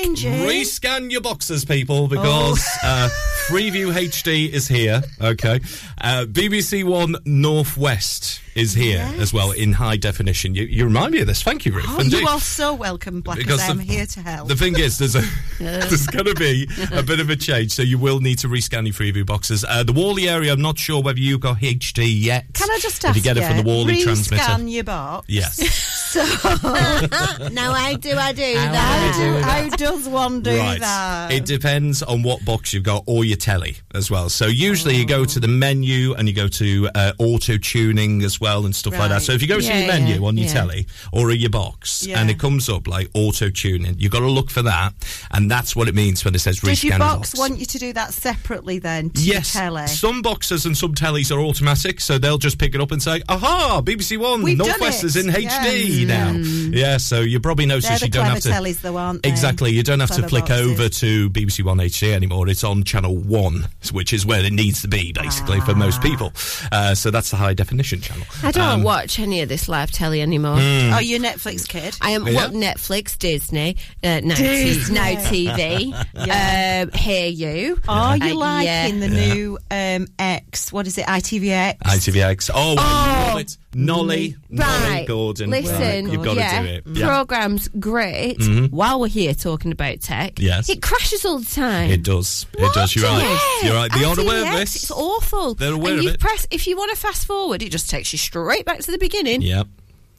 Changing. 0.02 0.32
Rescan 0.46 1.10
your 1.10 1.20
boxes, 1.20 1.64
people, 1.64 2.08
because 2.08 2.64
Oh. 2.84 2.86
uh, 2.88 3.08
Freeview 3.48 3.92
HD 3.94 4.52
is 4.52 4.68
here. 4.68 5.02
Okay, 5.20 5.60
uh, 6.00 6.24
BBC 6.30 6.84
One 6.84 7.16
Northwest 7.24 8.40
is 8.54 8.74
here 8.74 9.08
as 9.18 9.32
well 9.32 9.52
in 9.52 9.72
high 9.72 9.96
definition. 9.96 10.54
You, 10.54 10.64
you 10.64 10.84
remind 10.84 11.12
me 11.12 11.20
of 11.20 11.26
this. 11.26 11.42
Thank 11.42 11.64
you, 11.64 11.72
Ruth. 11.72 11.84
Oh, 11.88 12.02
you 12.02 12.26
are 12.26 12.40
so 12.40 12.74
welcome, 12.74 13.20
Black, 13.22 13.38
Because 13.38 13.60
I'm 13.68 13.78
here 13.78 14.04
to 14.06 14.20
help. 14.20 14.48
The 14.48 14.56
thing 14.56 14.78
is, 14.78 14.98
there's 14.98 15.14
a 15.16 15.22
there's 15.58 16.06
going 16.06 16.26
to 16.26 16.34
be 16.34 16.68
a 16.92 17.02
bit 17.02 17.20
of 17.20 17.30
a 17.30 17.36
change, 17.36 17.72
so 17.72 17.82
you 17.82 17.98
will 17.98 18.20
need 18.20 18.38
to 18.40 18.48
rescan 18.48 18.84
your 18.84 18.94
Freeview 18.94 19.24
boxes. 19.26 19.64
Uh, 19.64 19.82
the 19.82 19.92
Whalley 19.92 20.28
area, 20.28 20.52
I'm 20.52 20.62
not 20.62 20.78
sure 20.78 21.02
whether 21.02 21.18
you 21.20 21.38
got 21.38 21.58
HD 21.58 22.06
yet. 22.22 22.46
Can 22.54 22.70
I 22.70 22.78
just 22.80 23.02
If 23.04 23.16
you 23.16 23.22
get 23.22 23.36
it 23.36 23.44
from 23.44 23.56
the 23.58 23.62
Whalley 23.62 23.94
rescan 23.96 24.02
transmitter? 24.04 24.68
your 24.68 24.84
box? 24.84 25.26
Yes. 25.28 25.58
So 26.08 26.20
now, 27.52 27.74
how 27.74 27.94
do 27.96 28.16
I 28.16 28.32
do 28.32 28.54
How 28.56 28.72
that? 28.72 29.14
do 29.18 29.22
I 29.22 29.38
do 29.38 29.42
how 29.44 29.76
does 29.76 30.08
one 30.08 30.40
do 30.42 30.56
right. 30.56 30.80
that? 30.80 31.32
It 31.32 31.44
depends 31.44 32.02
on 32.02 32.22
what 32.22 32.44
box 32.44 32.72
you've 32.72 32.82
got 32.84 33.04
or 33.06 33.24
your 33.24 33.36
telly 33.36 33.76
as 33.94 34.10
well. 34.10 34.28
So 34.28 34.46
usually 34.46 34.96
you 34.96 35.06
go 35.06 35.24
to 35.24 35.38
the 35.40 35.48
menu 35.48 36.14
and 36.14 36.26
you 36.28 36.34
go 36.34 36.48
to 36.48 36.88
uh, 36.94 37.12
auto 37.18 37.58
tuning 37.58 38.22
as 38.22 38.40
well 38.40 38.64
and 38.64 38.74
stuff 38.74 38.94
like 38.98 39.10
that. 39.10 39.22
So 39.22 39.32
if 39.32 39.42
you 39.42 39.48
go 39.48 39.58
to 39.60 39.64
Yeah, 39.66 39.78
your 39.80 39.86
menu 39.88 40.20
yeah, 40.20 40.26
on 40.26 40.36
your 40.38 40.46
yeah. 40.46 40.52
telly 40.52 40.86
or 41.12 41.30
your 41.32 41.50
box 41.50 42.06
and 42.06 42.30
it 42.30 42.38
comes 42.38 42.68
up 42.68 42.86
like 42.88 43.10
auto 43.14 43.50
tuning, 43.50 43.94
you've 43.98 44.12
got 44.12 44.20
to 44.20 44.30
look 44.30 44.50
for 44.50 44.62
that. 44.62 44.94
And 45.32 45.50
that's 45.50 45.76
what 45.76 45.88
it 45.88 45.94
means 45.94 46.24
when 46.24 46.34
it 46.34 46.38
says 46.40 46.58
Does 46.60 46.82
your 46.84 46.98
box 46.98 47.30
box. 47.32 47.38
want 47.38 47.58
you 47.58 47.66
to 47.66 47.78
do 47.78 47.92
that 47.92 48.14
separately 48.14 48.78
then 48.78 49.10
to 49.10 49.20
Yes, 49.22 49.54
your 49.54 49.62
telly? 49.64 49.86
some 49.88 50.22
boxes 50.22 50.64
and 50.64 50.76
some 50.76 50.94
tellies 50.94 51.34
are 51.34 51.40
automatic, 51.40 52.00
so 52.00 52.16
they'll 52.18 52.38
just 52.38 52.58
pick 52.58 52.74
it 52.74 52.80
up 52.80 52.92
and 52.92 53.02
say, 53.02 53.22
"Aha, 53.28 53.82
BBC 53.82 54.16
One, 54.16 54.42
Northwest 54.56 55.04
is 55.04 55.16
in 55.16 55.26
HD 55.26 55.97
Yes. 56.06 56.08
now." 56.08 56.78
Yeah, 56.78 56.96
so 56.98 57.20
you 57.20 57.40
probably 57.40 57.66
notice 57.66 57.88
They're 57.88 57.98
the 57.98 58.06
you 58.06 58.10
don't 58.10 58.26
have 58.26 58.40
to 58.40 58.48
tellies 58.50 58.80
though, 58.80 58.96
aren't 58.96 59.22
they? 59.22 59.28
exactly. 59.28 59.70
You 59.72 59.82
don't 59.82 60.00
have 60.00 60.10
to 60.10 60.14
Clever 60.16 60.28
flick 60.28 60.46
boxes. 60.46 60.70
over 60.72 60.88
to 60.88 61.30
BBC 61.30 61.64
One 61.64 61.78
HD 61.78 62.12
anymore. 62.12 62.48
It's 62.48 62.64
on 62.64 62.84
channel 62.84 63.16
one, 63.16 63.68
which 63.92 64.12
is 64.12 64.24
where 64.26 64.44
it 64.44 64.52
needs 64.52 64.82
to 64.82 64.88
be 64.88 65.12
basically 65.12 65.60
for 65.60 65.74
most 65.74 66.00
people. 66.02 66.32
Uh, 66.72 66.94
so 66.94 67.10
that's 67.10 67.30
the 67.30 67.36
high 67.36 67.54
definition 67.54 68.00
channel. 68.00 68.26
I 68.42 68.50
don't 68.52 68.64
Um, 68.68 68.82
watch 68.82 69.18
any 69.18 69.40
of 69.42 69.48
this 69.48 69.68
live 69.68 69.90
telly 69.90 70.20
anymore. 70.22 70.56
Oh, 70.58 70.98
you're 71.00 71.18
a 71.18 71.22
Netflix 71.22 71.66
kid. 71.68 71.96
I 72.00 72.10
am 72.10 72.26
Yeah. 72.26 72.34
well, 72.34 72.50
Netflix, 72.50 73.16
Disney, 73.18 73.76
uh, 74.04 74.20
now, 74.22 74.34
T- 74.34 74.42
Disney. 74.42 74.94
now 74.94 75.14
TV, 75.16 75.94
Yeah. 76.26 76.84
um, 76.92 76.98
Hear 76.98 77.26
You. 77.28 77.80
Are 77.88 78.16
you 78.16 78.32
Uh, 78.32 78.34
liking 78.34 78.66
yeah. 79.00 79.08
the 79.08 79.08
new 79.08 79.58
um, 79.70 80.06
X? 80.18 80.72
What 80.72 80.86
is 80.86 80.98
it? 80.98 81.06
ITVX. 81.06 81.78
ITVX. 81.84 82.50
Oh, 82.54 82.74
Oh. 82.78 83.30
oh. 83.34 83.38
it. 83.38 83.56
Nolly, 83.74 84.34
Nolly 84.48 84.70
Right. 84.90 85.04
Gordon. 85.06 85.50
Listen, 85.50 85.80
Right, 85.94 86.12
you've 86.12 86.24
got 86.24 86.36
yeah, 86.36 86.62
to 86.62 86.68
do 86.68 86.74
it. 86.74 86.96
Yeah. 86.98 87.06
Program's 87.08 87.68
great. 87.78 88.38
Mhm. 88.38 88.70
While 88.70 89.00
we're 89.00 89.08
here 89.08 89.34
talking 89.34 89.72
about 89.72 90.00
tech, 90.00 90.38
Yes. 90.38 90.68
it 90.68 90.82
crashes 90.82 91.24
all 91.24 91.38
the 91.40 91.46
time. 91.54 91.90
It 91.90 92.02
does. 92.02 92.46
It 92.56 92.72
does. 92.74 92.94
You're 92.94 93.04
right. 93.04 93.22
Yeah. 93.62 93.68
You're 93.68 93.76
right. 93.76 93.92
They 93.92 94.04
are 94.04 94.18
aware 94.20 94.52
of 94.52 94.58
this. 94.58 94.76
It's 94.76 94.90
awful. 94.90 95.54
They're 95.54 95.72
aware 95.74 95.92
and 95.92 95.98
of 96.00 96.04
you 96.04 96.10
it. 96.10 96.20
press 96.20 96.46
if 96.50 96.66
you 96.66 96.76
want 96.76 96.90
to 96.90 96.96
fast 96.96 97.26
forward, 97.26 97.62
it 97.62 97.70
just 97.70 97.88
takes 97.90 98.12
you 98.12 98.18
straight 98.18 98.64
back 98.64 98.80
to 98.80 98.90
the 98.90 98.98
beginning. 98.98 99.42
Yep. 99.42 99.66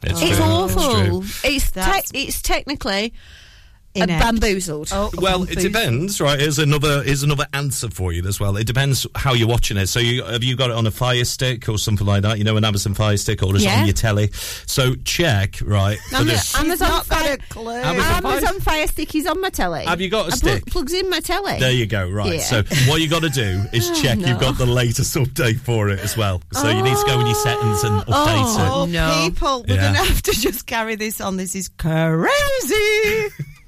It's, 0.02 0.22
It's 0.22 0.38
true. 0.38 0.46
awful. 0.46 1.22
It's 1.24 1.44
It's 1.44 1.72
te- 1.72 2.18
it's 2.28 2.42
technically 2.42 3.14
Inept. 3.96 4.22
bamboozled. 4.24 4.90
Oh, 4.92 5.10
Well, 5.18 5.44
it 5.44 5.58
depends, 5.58 6.22
right? 6.22 6.40
Here's 6.40 6.60
another 6.60 7.02
here's 7.04 7.24
another 7.24 7.48
answer 7.54 7.90
for 7.90 8.14
you 8.14 8.24
as 8.28 8.40
well. 8.40 8.56
It 8.58 8.68
depends 8.68 9.08
how 9.16 9.34
you're 9.34 9.48
watching 9.48 9.78
it. 9.78 9.88
So, 9.88 10.00
you, 10.00 10.24
have 10.24 10.44
you 10.44 10.56
got 10.56 10.70
it 10.70 10.76
on 10.76 10.86
a 10.86 10.92
Fire 10.92 11.26
Stick 11.26 11.68
or 11.68 11.78
something 11.80 12.06
like 12.06 12.22
that? 12.22 12.38
You 12.38 12.44
know, 12.44 12.56
an 12.58 12.64
Amazon 12.66 12.94
Fire 12.94 13.18
Stick, 13.18 13.42
or 13.44 13.56
is 13.56 13.64
it 13.66 13.70
on 13.70 13.86
your 13.86 13.94
telly? 13.94 14.30
So, 14.68 14.94
check 15.06 15.56
right. 15.64 15.98
for 16.10 16.18
Am- 16.18 16.30
Amazon, 16.30 17.02
Fire. 17.04 17.38
Amazon 17.58 18.22
Fire- 18.22 18.32
Amazon 18.32 18.60
Fire 18.60 18.88
Stick 18.88 19.16
is 19.16 19.26
on 19.26 19.42
my 19.42 19.50
telly. 19.50 19.86
Have 19.86 20.02
you 20.02 20.10
got 20.10 20.26
a 20.26 20.28
I 20.28 20.30
pl- 20.30 20.38
stick? 20.38 20.66
plugs 20.68 20.94
in 20.94 21.10
my 21.10 21.20
telly. 21.20 21.60
There 21.60 21.72
you 21.72 21.88
go. 21.88 22.08
Right. 22.08 22.34
Yeah. 22.36 22.40
So, 22.42 22.64
what 22.90 23.02
you 23.02 23.10
got 23.10 23.24
to 23.24 23.30
do 23.30 23.64
is 23.74 23.90
Oh, 23.90 23.96
check 24.02 24.20
no. 24.20 24.28
you've 24.28 24.40
got 24.40 24.58
the 24.58 24.66
latest 24.68 25.16
update 25.16 25.60
for 25.62 25.90
it 25.90 26.00
as 26.00 26.16
well. 26.16 26.42
So, 26.54 26.70
you 26.70 26.84
need 26.84 26.96
to 26.96 27.04
go 27.08 27.20
in 27.20 27.26
your 27.26 27.36
settings 27.36 27.84
and 27.84 28.04
oh. 28.08 28.12
update 28.12 28.70
Oh, 28.72 28.84
it. 28.84 28.90
No. 28.92 29.22
people, 29.30 29.66
we're 29.68 29.76
Yeah. 29.76 29.82
going 29.82 29.94
to 30.06 30.12
have 30.14 30.22
to 30.22 30.32
just 30.34 30.68
carry 30.68 30.96
this 30.96 31.20
on. 31.20 31.38
This 31.38 31.56
is 31.56 31.70
crazy. 31.70 33.30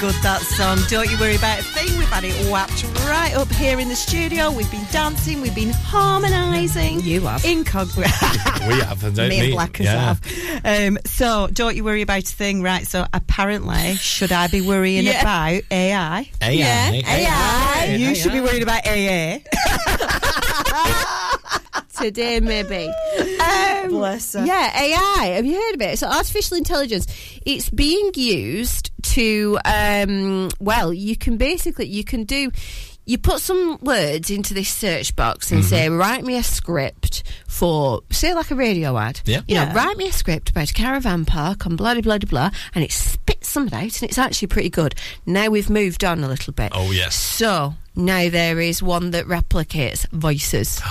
good, 0.00 0.14
that 0.22 0.40
song. 0.42 0.78
Don't 0.88 1.10
you 1.10 1.18
worry 1.18 1.34
about 1.36 1.58
a 1.58 1.62
thing. 1.62 1.98
We've 1.98 2.08
had 2.08 2.22
it 2.24 2.34
whacked 2.50 2.84
right 3.06 3.34
up 3.34 3.48
here 3.48 3.80
in 3.80 3.88
the 3.88 3.96
studio. 3.96 4.50
We've 4.52 4.70
been 4.70 4.86
dancing, 4.92 5.40
we've 5.40 5.54
been 5.54 5.70
harmonising. 5.70 7.00
You 7.00 7.22
have. 7.22 7.44
Incognito. 7.44 8.02
we 8.68 8.74
have, 8.80 9.02
and 9.02 9.16
don't 9.16 9.28
Me 9.28 9.40
and? 9.40 9.52
Blackers 9.52 9.86
yeah. 9.86 10.14
have. 10.14 10.20
Um, 10.64 10.98
so, 11.04 11.48
don't 11.52 11.74
you 11.76 11.82
worry 11.84 12.02
about 12.02 12.22
a 12.22 12.26
thing, 12.26 12.62
right? 12.62 12.86
So, 12.86 13.06
apparently, 13.12 13.94
should 13.96 14.30
I 14.32 14.46
be 14.48 14.60
worrying 14.60 15.04
Yeah. 15.04 15.20
about 15.22 15.62
AI? 15.70 16.30
AI, 16.42 16.52
Yeah, 16.52 16.90
AI. 16.92 17.94
You 17.96 18.14
should 18.14 18.32
be 18.32 18.38
AI. 18.38 18.44
worried 18.44 18.62
about 18.62 18.86
AA. 18.86 19.38
Today, 22.00 22.40
maybe. 22.40 22.90
Um, 23.38 23.88
Bless 23.90 24.34
her. 24.34 24.44
Yeah, 24.44 24.80
AI. 24.82 25.26
Have 25.36 25.46
you 25.46 25.54
heard 25.54 25.74
of 25.76 25.80
it? 25.82 25.98
So, 25.98 26.08
artificial 26.08 26.56
intelligence. 26.58 27.06
It's 27.46 27.70
being 27.70 28.10
used 28.14 28.90
to, 29.14 29.58
um, 29.64 30.50
well, 30.60 30.92
you 30.92 31.16
can 31.16 31.36
basically 31.36 31.86
you 31.86 32.04
can 32.04 32.24
do. 32.24 32.50
You 33.06 33.16
put 33.16 33.40
some 33.40 33.78
words 33.80 34.28
into 34.30 34.52
this 34.52 34.68
search 34.68 35.16
box 35.16 35.50
and 35.50 35.60
Mm-hmm. 35.60 35.68
say, 35.68 35.88
"Write 35.88 36.24
me 36.24 36.36
a 36.36 36.42
script 36.42 37.22
for, 37.46 38.02
say, 38.10 38.34
like 38.34 38.50
a 38.50 38.54
radio 38.54 38.98
ad." 38.98 39.20
Yeah. 39.24 39.40
You 39.48 39.54
know, 39.54 39.62
Yeah. 39.62 39.74
write 39.74 39.96
me 39.96 40.08
a 40.08 40.12
script 40.12 40.50
about 40.50 40.70
a 40.70 40.74
caravan 40.74 41.24
park 41.24 41.64
on 41.66 41.76
blah 41.76 41.94
blah 41.94 42.02
blah 42.02 42.18
blah, 42.18 42.50
and 42.74 42.84
it 42.84 42.92
spits 42.92 43.48
something 43.48 43.72
out, 43.78 44.02
and 44.02 44.10
it's 44.10 44.18
actually 44.18 44.48
pretty 44.48 44.68
good. 44.70 44.94
Now 45.24 45.48
we've 45.48 45.70
moved 45.70 46.04
on 46.04 46.22
a 46.22 46.28
little 46.28 46.52
bit. 46.52 46.72
Oh, 46.74 46.90
yes. 46.90 47.14
So 47.14 47.74
now 47.98 48.30
there 48.30 48.60
is 48.60 48.82
one 48.82 49.10
that 49.10 49.26
replicates 49.26 50.08
voices. 50.10 50.80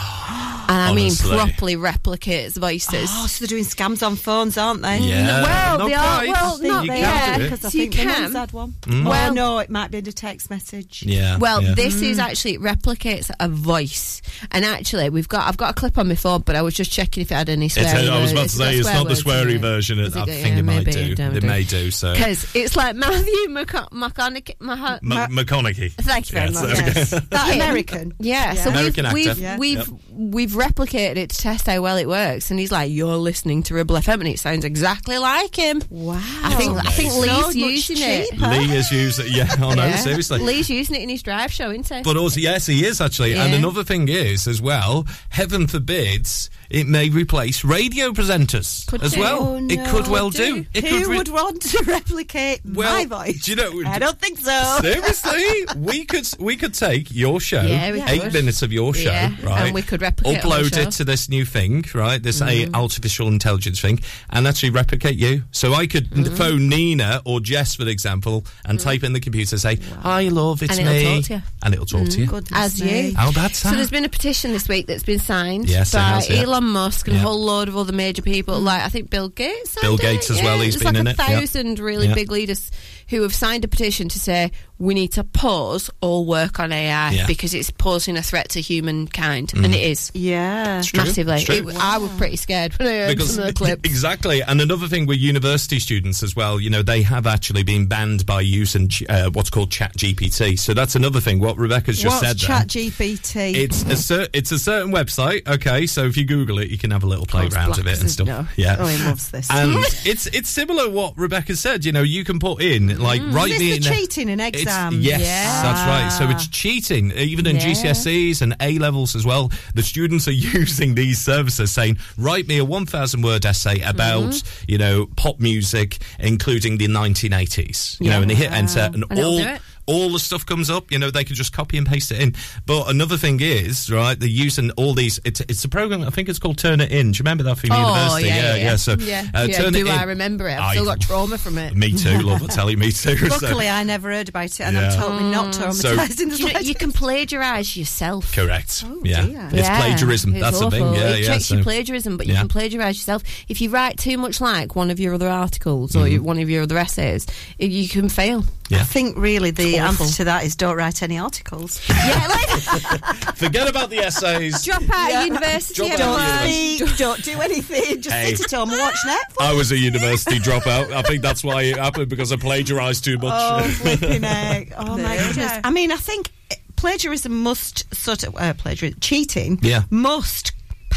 And 0.70 0.76
I 0.82 0.94
mean 0.94 1.16
properly 1.16 1.78
replicates 1.78 2.58
voices. 2.58 3.10
Oh, 3.14 3.26
so 3.28 3.46
they're 3.46 3.48
doing 3.48 3.64
scams 3.64 4.06
on 4.06 4.18
phones, 4.18 4.58
aren't 4.58 4.82
they? 4.82 4.98
Yeah. 4.98 5.42
well, 5.42 5.78
not 5.78 5.88
they 5.88 5.94
are. 5.94 6.18
quite. 6.18 6.28
Well, 6.28 6.58
not 6.62 6.84
you 6.84 6.92
they 6.92 7.00
can 7.00 7.06
are 7.06 7.38
do 7.38 7.42
it. 7.42 7.44
because 7.50 7.64
I 7.66 7.70
So 7.70 7.78
you 7.78 7.84
think 7.90 7.96
my 8.06 8.12
can. 8.14 8.22
mum's 8.24 8.36
had 8.36 8.52
one. 8.52 8.72
Mm. 8.82 9.04
Well, 9.04 9.10
Well- 9.12 9.34
no, 9.34 9.60
it 9.60 9.70
might 9.70 9.92
be 9.92 10.00
in 10.00 10.08
a 10.10 10.12
text 10.12 10.50
message. 10.50 11.04
Yeah. 11.08 11.38
Well, 11.38 11.64
yeah. 11.64 11.74
this 11.74 12.02
is 12.02 12.20
actually 12.20 12.56
it 12.56 12.60
replicates 12.62 13.32
a 13.40 13.48
voice, 13.48 14.22
and 14.52 14.66
actually 14.66 15.10
we've 15.10 15.30
got 15.30 15.48
I've 15.48 15.56
got 15.56 15.70
a 15.72 15.74
clip 15.74 15.98
on 15.98 16.10
my 16.10 16.16
phone, 16.16 16.42
but 16.42 16.58
I 16.58 16.62
was 16.62 16.74
just 16.74 16.92
checking 16.92 17.22
if 17.22 17.32
it 17.32 17.36
had 17.36 17.48
any 17.48 17.68
It's 17.68 17.76
swearing. 17.76 18.10
a, 18.10 18.12
I 18.12 18.22
was 18.22 18.34
about 18.34 18.42
words. 18.42 18.52
to 18.52 18.58
say 18.58 18.76
it's 18.76 18.88
got 18.90 18.94
not 18.96 19.08
the 19.08 19.16
swear 19.16 19.38
words 19.46 19.52
in 19.54 19.54
sweary 19.54 19.56
it. 19.56 19.62
version. 19.62 20.00
Is 20.00 20.16
I 20.18 20.24
it? 20.24 20.26
think 20.26 20.48
Yeah, 20.48 20.58
it 20.58 20.64
might 20.64 20.76
maybe 20.80 20.92
do. 20.92 21.16
don't 21.16 21.38
It 21.38 21.40
do. 21.40 21.48
may 21.48 21.64
do. 21.64 21.92
So 21.92 22.12
Because 22.12 22.54
it's 22.54 22.76
like 22.76 22.94
Matthew 22.98 23.34
McCon- 23.48 23.88
McConaughey. 23.92 24.56
Maha- 24.60 25.00
M- 25.02 25.32
McConaughey. 25.32 25.94
Thank 25.94 26.30
you 26.30 26.34
very 26.34 26.50
Yes, 26.52 26.62
much. 26.62 26.76
there 26.76 26.86
we 26.88 26.92
go. 26.94 26.97
Yes. 26.98 27.10
That 27.30 27.48
Him. 27.54 27.62
American. 27.62 28.14
Yeah, 28.20 28.54
so 28.54 28.70
American 28.70 29.06
we've 29.14 29.28
actor. 29.28 29.42
we've 29.60 29.78
Yep. 29.78 29.92
we've, 30.10 30.34
we've 30.34 30.52
replicated 30.52 31.18
it 31.18 31.30
to 31.32 31.38
test 31.38 31.68
how 31.68 31.82
well 31.82 31.98
it 31.98 32.08
works, 32.08 32.50
and 32.52 32.60
he's 32.60 32.72
like, 32.72 32.92
"You're 32.92 33.16
listening 33.18 33.64
to 33.64 33.74
Ribble 33.76 33.96
FM, 33.98 34.14
and 34.16 34.28
it 34.28 34.40
sounds 34.40 34.66
exactly 34.66 35.18
like 35.18 35.56
him." 35.56 35.82
Wow. 35.90 36.20
I 36.44 36.56
think 36.56 36.78
I 36.78 36.92
think 36.92 37.14
Lee's 37.16 37.28
much 37.32 37.56
using 37.56 37.98
it. 38.00 38.30
cheaper. 38.32 38.48
Lee 38.48 38.76
is 38.76 38.92
using. 38.92 39.26
It. 39.28 39.32
Yeah. 39.36 39.56
Oh 39.60 39.74
no, 39.74 39.86
Yeah. 39.86 39.96
seriously. 39.98 40.40
Lee's 40.40 40.70
using 40.70 40.96
it 40.96 41.02
in 41.04 41.10
his 41.10 41.22
drive 41.24 41.52
show, 41.52 41.70
isn't 41.72 41.88
he? 41.88 42.02
But 42.04 42.18
also, 42.18 42.40
yes, 42.40 42.66
he 42.66 42.86
is 42.86 43.02
actually. 43.02 43.36
And 43.36 43.54
another 43.54 43.84
thing 43.84 44.08
is, 44.10 44.48
as 44.48 44.62
well, 44.62 45.06
heaven 45.30 45.68
forbids, 45.68 46.50
it 46.70 46.88
may 46.88 47.10
replace 47.10 47.64
radio 47.64 48.12
presenters 48.12 48.86
Could 48.88 49.04
as 49.04 49.14
do. 49.14 49.20
well. 49.20 49.40
Oh, 49.44 49.68
it 49.70 49.88
could 49.90 50.08
well 50.08 50.30
do. 50.30 50.64
do. 50.64 50.66
It 50.74 50.86
Who 50.86 50.98
could 51.00 51.08
re- 51.08 51.18
would 51.18 51.30
want 51.30 51.62
to 51.62 51.84
replicate 51.86 52.62
Well, 52.66 52.94
my 52.94 53.06
voice? 53.06 53.46
do 53.46 53.52
you 53.52 53.58
know- 53.58 53.90
I 53.90 54.00
don't 54.00 54.20
think 54.20 54.40
so. 54.40 54.78
Seriously, 54.82 55.66
we 55.78 56.06
could 56.06 56.28
we 56.40 56.56
could 56.56 56.76
take 56.78 57.14
your 57.14 57.40
show, 57.40 57.62
Yeah, 57.62 58.06
eight 58.08 58.22
could. 58.22 58.34
minutes 58.34 58.62
of 58.62 58.72
your 58.72 58.94
show, 58.94 59.12
Yeah, 59.12 59.32
right? 59.44 59.66
and 59.66 59.74
we 59.74 59.82
could 59.82 60.02
replicate 60.02 60.42
the 60.42 60.48
upload. 60.48 60.70
Mm. 60.72 60.88
it 60.88 60.92
to 60.92 61.06
this 61.06 61.28
new 61.30 61.46
thing, 61.46 61.86
right? 61.94 62.22
This 62.22 62.42
a 62.42 62.68
artificial 62.74 63.28
intelligence 63.28 63.80
thing, 63.80 64.00
and 64.30 64.48
actually 64.48 64.70
replicate 64.70 65.18
you. 65.18 65.44
So 65.52 65.74
I 65.74 65.88
could 65.88 66.10
Mm. 66.12 66.38
phone 66.38 66.70
Nina 66.70 67.22
or 67.26 67.40
Jess, 67.40 67.76
for 67.76 67.88
example, 67.88 68.46
and 68.66 68.80
type 68.80 69.04
in 69.04 69.14
the 69.14 69.20
computer, 69.20 69.58
say, 69.58 69.80
"Hi, 70.04 70.24
love, 70.30 70.62
it's 70.64 70.78
And 70.78 70.88
it'll 70.88 70.94
me," 70.94 71.16
talk 71.16 71.26
to 71.26 71.34
you. 71.34 71.42
and 71.64 71.74
it'll 71.74 71.86
talk 71.86 72.10
to 72.10 72.20
you. 72.20 72.26
Goodness 72.28 72.52
As 72.76 72.82
me. 72.82 73.08
you. 73.10 73.16
How 73.16 73.32
bad's 73.32 73.58
So 73.58 73.72
there's 73.72 73.90
been 73.90 74.06
a 74.06 74.10
petition 74.10 74.52
this 74.54 74.68
week 74.68 74.88
that's 74.88 75.04
been 75.04 75.20
signed 75.20 75.68
Yes, 75.70 75.92
by 75.92 76.00
has, 76.00 76.30
yeah. 76.30 76.44
Elon 76.44 76.66
Musk 76.66 77.08
and 77.08 77.16
Yeah. 77.18 77.24
a 77.24 77.26
whole 77.26 77.44
load 77.44 77.68
of 77.68 77.76
other 77.78 77.94
major 77.94 78.22
people. 78.22 78.60
Like 78.60 78.82
I 78.84 78.90
think 78.90 79.10
Bill 79.10 79.30
Gates. 79.30 79.72
signed 79.72 79.82
Bill 79.82 79.96
it. 79.96 80.02
Gates 80.02 80.30
as 80.30 80.38
well, 80.42 80.58
Yeah, 80.58 80.64
he's 80.66 80.74
there's 80.76 80.84
been 80.84 80.94
like 80.94 81.00
in 81.02 81.08
a 81.08 81.10
it, 81.12 81.16
yeah. 81.20 81.40
thousand 81.40 81.80
really 81.80 82.08
Yeah. 82.08 82.14
big 82.14 82.32
leaders 82.32 82.70
who 83.10 83.22
have 83.24 83.34
signed 83.34 83.64
a 83.64 83.68
petition 83.68 84.10
to 84.10 84.20
say 84.20 84.52
we 84.80 84.94
need 84.94 85.08
to 85.14 85.24
pause 85.24 85.90
all 86.02 86.26
work 86.26 86.60
on 86.60 86.72
AI 86.72 87.12
Yeah. 87.12 87.26
because 87.28 87.54
it's 87.56 87.72
posing 87.72 88.16
a 88.16 88.22
threat 88.22 88.50
to 88.50 88.62
humankind, 88.62 89.54
and 89.56 89.74
it 89.74 89.82
is 89.82 90.12
Yeah. 90.14 90.82
true, 90.84 91.00
massively. 91.04 91.36
it's 91.36 91.44
true. 91.46 91.70
It- 91.70 91.76
I 91.78 91.98
was 91.98 92.12
pretty 92.12 92.36
scared 92.36 92.78
when 92.78 92.88
I 92.88 92.92
heard 92.92 93.10
because 93.18 93.34
some 93.34 93.40
of 93.42 93.48
the 93.48 93.54
clips. 93.54 93.82
exactly 93.90 94.42
and 94.44 94.62
another 94.62 94.88
thing 94.88 95.06
with 95.08 95.18
university 95.18 95.80
students 95.80 96.22
as 96.22 96.36
well 96.36 96.60
you 96.60 96.70
know 96.70 96.84
they 96.84 97.02
have 97.02 97.26
actually 97.26 97.64
been 97.64 97.88
banned 97.88 98.26
by 98.26 98.42
using 98.42 98.90
uh, 99.10 99.30
what's 99.32 99.50
called 99.50 99.72
chat 99.72 99.96
gpt 99.98 100.60
so 100.60 100.74
that's 100.74 100.96
another 100.96 101.20
thing 101.20 101.40
what 101.40 101.58
rebecca's 101.58 102.00
just 102.00 102.22
What's 102.22 102.28
said 102.28 102.38
there. 102.40 102.58
Chat 102.60 102.68
GPT? 102.68 103.56
it's 103.56 103.84
a 103.84 103.96
cer- 103.96 104.28
it's 104.34 104.52
a 104.52 104.60
certain 104.60 104.92
website 104.92 105.48
okay 105.48 105.88
so 105.88 106.06
if 106.06 106.18
you 106.18 106.26
google 106.26 106.60
it 106.60 106.70
you 106.70 106.78
can 106.78 106.92
have 106.92 107.04
a 107.04 107.08
little 107.08 107.26
play 107.26 107.44
Course, 107.44 107.56
around 107.56 107.80
of 107.80 107.88
it 107.88 108.00
and 108.00 108.12
stuff 108.12 108.28
no. 108.28 108.48
yeah 108.56 108.76
Oh, 108.80 108.86
he 108.86 109.04
loves 109.04 109.30
this. 109.32 109.50
and 109.50 109.76
it's 110.06 110.28
it's 110.28 110.50
similar 110.50 110.90
what 110.90 111.18
Rebecca 111.18 111.56
said. 111.56 111.84
You 111.86 111.92
know, 111.92 112.04
you 112.04 112.24
can 112.24 112.40
put 112.40 112.62
in 112.62 112.97
like 112.98 113.22
write 113.32 113.52
Is 113.52 113.60
me 113.60 113.70
this 113.70 113.78
in 113.78 113.84
for 113.84 113.90
a- 113.90 113.96
cheating 113.98 114.30
in 114.30 114.40
exams? 114.40 114.98
yes, 114.98 115.22
Yeah. 115.22 115.62
that's 115.64 115.88
right. 115.88 116.10
So 116.10 116.30
it's 116.30 116.48
cheating, 116.48 117.12
even 117.14 117.46
in 117.48 117.56
Yeah. 117.58 117.68
GCSEs 117.68 118.42
and 118.42 118.56
A 118.62 118.78
levels 118.80 119.16
as 119.16 119.26
well. 119.26 119.52
The 119.76 119.84
students 119.84 120.28
are 120.28 120.32
using 120.60 120.96
these 120.96 121.20
services, 121.20 121.72
saying, 121.72 121.98
"Write 122.18 122.48
me 122.48 122.58
a 122.58 122.66
one 122.66 122.86
thousand 122.86 123.22
word 123.22 123.46
essay 123.46 123.82
about 123.82 124.08
Mm-hmm. 124.34 124.66
you 124.68 124.78
know 124.78 125.06
pop 125.16 125.40
music, 125.40 125.98
including 126.20 126.78
the 126.78 126.88
nineteen 126.88 127.34
eighties. 127.34 127.98
You 128.00 128.10
know, 128.10 128.22
and 128.22 128.30
they 128.30 128.36
hit 128.36 128.52
enter, 128.52 128.90
and, 128.94 129.04
And 129.10 129.20
all. 129.20 129.40
All 129.88 130.12
the 130.12 130.20
stuff 130.20 130.46
comes 130.46 130.70
up. 130.70 130.92
You 130.92 131.00
know, 131.00 131.10
they 131.12 131.24
can 131.24 131.36
just 131.36 131.54
copy 131.54 131.78
and 131.78 131.88
paste 131.88 132.12
it 132.12 132.22
in. 132.22 132.36
But 132.66 132.90
another 132.90 133.18
thing 133.18 133.40
is, 133.42 133.90
right, 133.90 134.20
they're 134.20 134.28
using 134.30 134.72
all 134.72 134.94
these. 134.94 135.20
It's 135.26 135.40
it's 135.42 135.64
a 135.64 135.70
program. 135.70 136.04
I 136.04 136.10
think 136.10 136.30
it's 136.30 136.40
called 136.40 136.58
Turnitin. 136.58 136.90
Do 136.90 136.96
you 137.08 137.14
remember 137.20 137.44
that 137.46 137.58
from 137.58 137.72
Oh, 137.72 137.80
university? 137.80 138.28
yeah, 138.28 138.56
yeah, 138.56 138.76
So 138.76 138.94
yeah. 139.00 139.26
uh, 139.34 139.48
Yeah, 139.50 139.58
Turn 139.58 139.74
do 139.74 139.80
It 139.80 139.88
In. 139.88 139.98
I 139.98 140.04
remember 140.04 140.48
it? 140.48 140.54
I've 140.54 140.62
I- 140.62 140.74
still 140.74 140.86
got 140.86 141.00
trauma 141.02 141.38
from 141.38 141.58
it. 141.58 141.76
Me 141.76 141.94
too, 141.94 142.20
love. 142.20 142.44
I 142.44 142.48
tell 142.48 142.70
you, 142.70 142.78
me 142.78 142.92
too. 142.92 143.16
So- 143.18 143.28
Luckily, 143.28 143.70
I 143.70 143.84
never 143.84 144.10
heard 144.12 144.30
about 144.30 144.46
it, 144.46 144.60
and 144.60 144.76
Yeah. 144.76 144.92
I'm 144.92 145.00
totally 145.00 145.32
not 145.32 145.56
So- 145.56 145.96
traumatized 145.96 146.20
in 146.22 146.30
the 146.30 146.36
Do 146.38 146.48
you, 146.48 146.54
know, 146.54 146.60
you 146.60 146.76
can 146.76 146.92
plagiarise 146.92 147.76
yourself. 147.78 148.34
Correct. 148.36 148.84
Oh, 148.86 149.02
yeah. 149.04 149.26
dear. 149.26 149.50
It's 149.54 149.68
Yeah, 149.68 149.78
plagiarism. 149.80 150.36
it's 150.36 150.42
That's 150.44 150.60
the 150.60 150.70
thing. 150.72 150.94
Yeah, 150.94 151.10
it 151.16 151.20
yeah. 151.22 151.28
checks 151.28 151.46
so- 151.46 151.56
your 151.56 151.64
plagiarism, 151.64 152.18
but 152.18 152.28
you 152.28 152.34
Yeah. 152.34 152.40
can 152.40 152.48
plagiarise 152.50 152.98
yourself. 152.98 153.24
If 153.48 153.62
you 153.62 153.70
write 153.70 153.98
too 153.98 154.18
much 154.18 154.42
like 154.42 154.76
one 154.76 154.92
of 154.92 155.00
your 155.00 155.14
other 155.14 155.30
articles 155.30 155.96
or 155.96 156.06
Mm-hmm. 156.06 156.24
one 156.24 156.40
of 156.40 156.50
your 156.50 156.64
other 156.64 156.78
essays, 156.78 157.26
you 157.58 157.88
can 157.88 158.10
fail. 158.10 158.44
Yeah. 158.70 158.82
I 158.82 158.84
think 158.84 159.18
really 159.18 159.52
the 159.52 159.78
answer 159.78 160.06
to 160.18 160.24
that 160.26 160.44
is 160.44 160.56
don't 160.56 160.76
write 160.76 161.02
any 161.02 161.18
articles. 161.18 161.80
yeah, 161.90 162.28
like 162.28 163.36
Forget 163.38 163.70
about 163.70 163.90
the 163.90 164.00
essays. 164.00 164.64
drop 164.64 164.82
out 164.90 165.10
Yeah. 165.10 165.22
of 165.22 165.28
university. 165.28 165.74
Drop 165.76 165.92
out 165.92 166.00
everyone. 166.20 166.20
of 166.20 166.50
Speak, 166.90 166.98
don't 166.98 167.24
do 167.24 167.42
anything. 167.42 168.02
Just 168.02 168.16
Hey. 168.16 168.36
sit 168.36 168.52
at 168.54 168.58
home 168.60 168.70
and 168.72 168.80
watch 168.80 168.96
Netflix. 169.06 169.36
I 169.42 169.54
was 169.54 169.72
a 169.72 169.78
university 169.78 170.40
dropout. 170.40 170.92
I 170.92 171.02
think 171.04 171.22
that's 171.22 171.44
why 171.44 171.64
it 171.64 171.78
happened 171.78 172.10
because 172.10 172.32
I 172.32 172.36
plagiarised 172.36 173.06
too 173.06 173.18
much. 173.18 173.32
Oh, 173.34 173.64
flipping 173.70 174.24
heck. 174.24 174.70
Oh, 174.78 174.98
my 174.98 175.14
you 175.18 175.28
goodness. 175.28 175.60
I 175.64 175.72
mean, 175.72 175.92
I 175.92 175.98
think 175.98 176.30
plagiarism 176.76 177.44
must 177.44 177.94
sort 177.96 178.24
of, 178.24 178.36
uh, 178.36 178.54
plagiarism, 178.54 179.00
cheating 179.00 179.60
Yeah. 179.62 179.84
must 179.90 180.52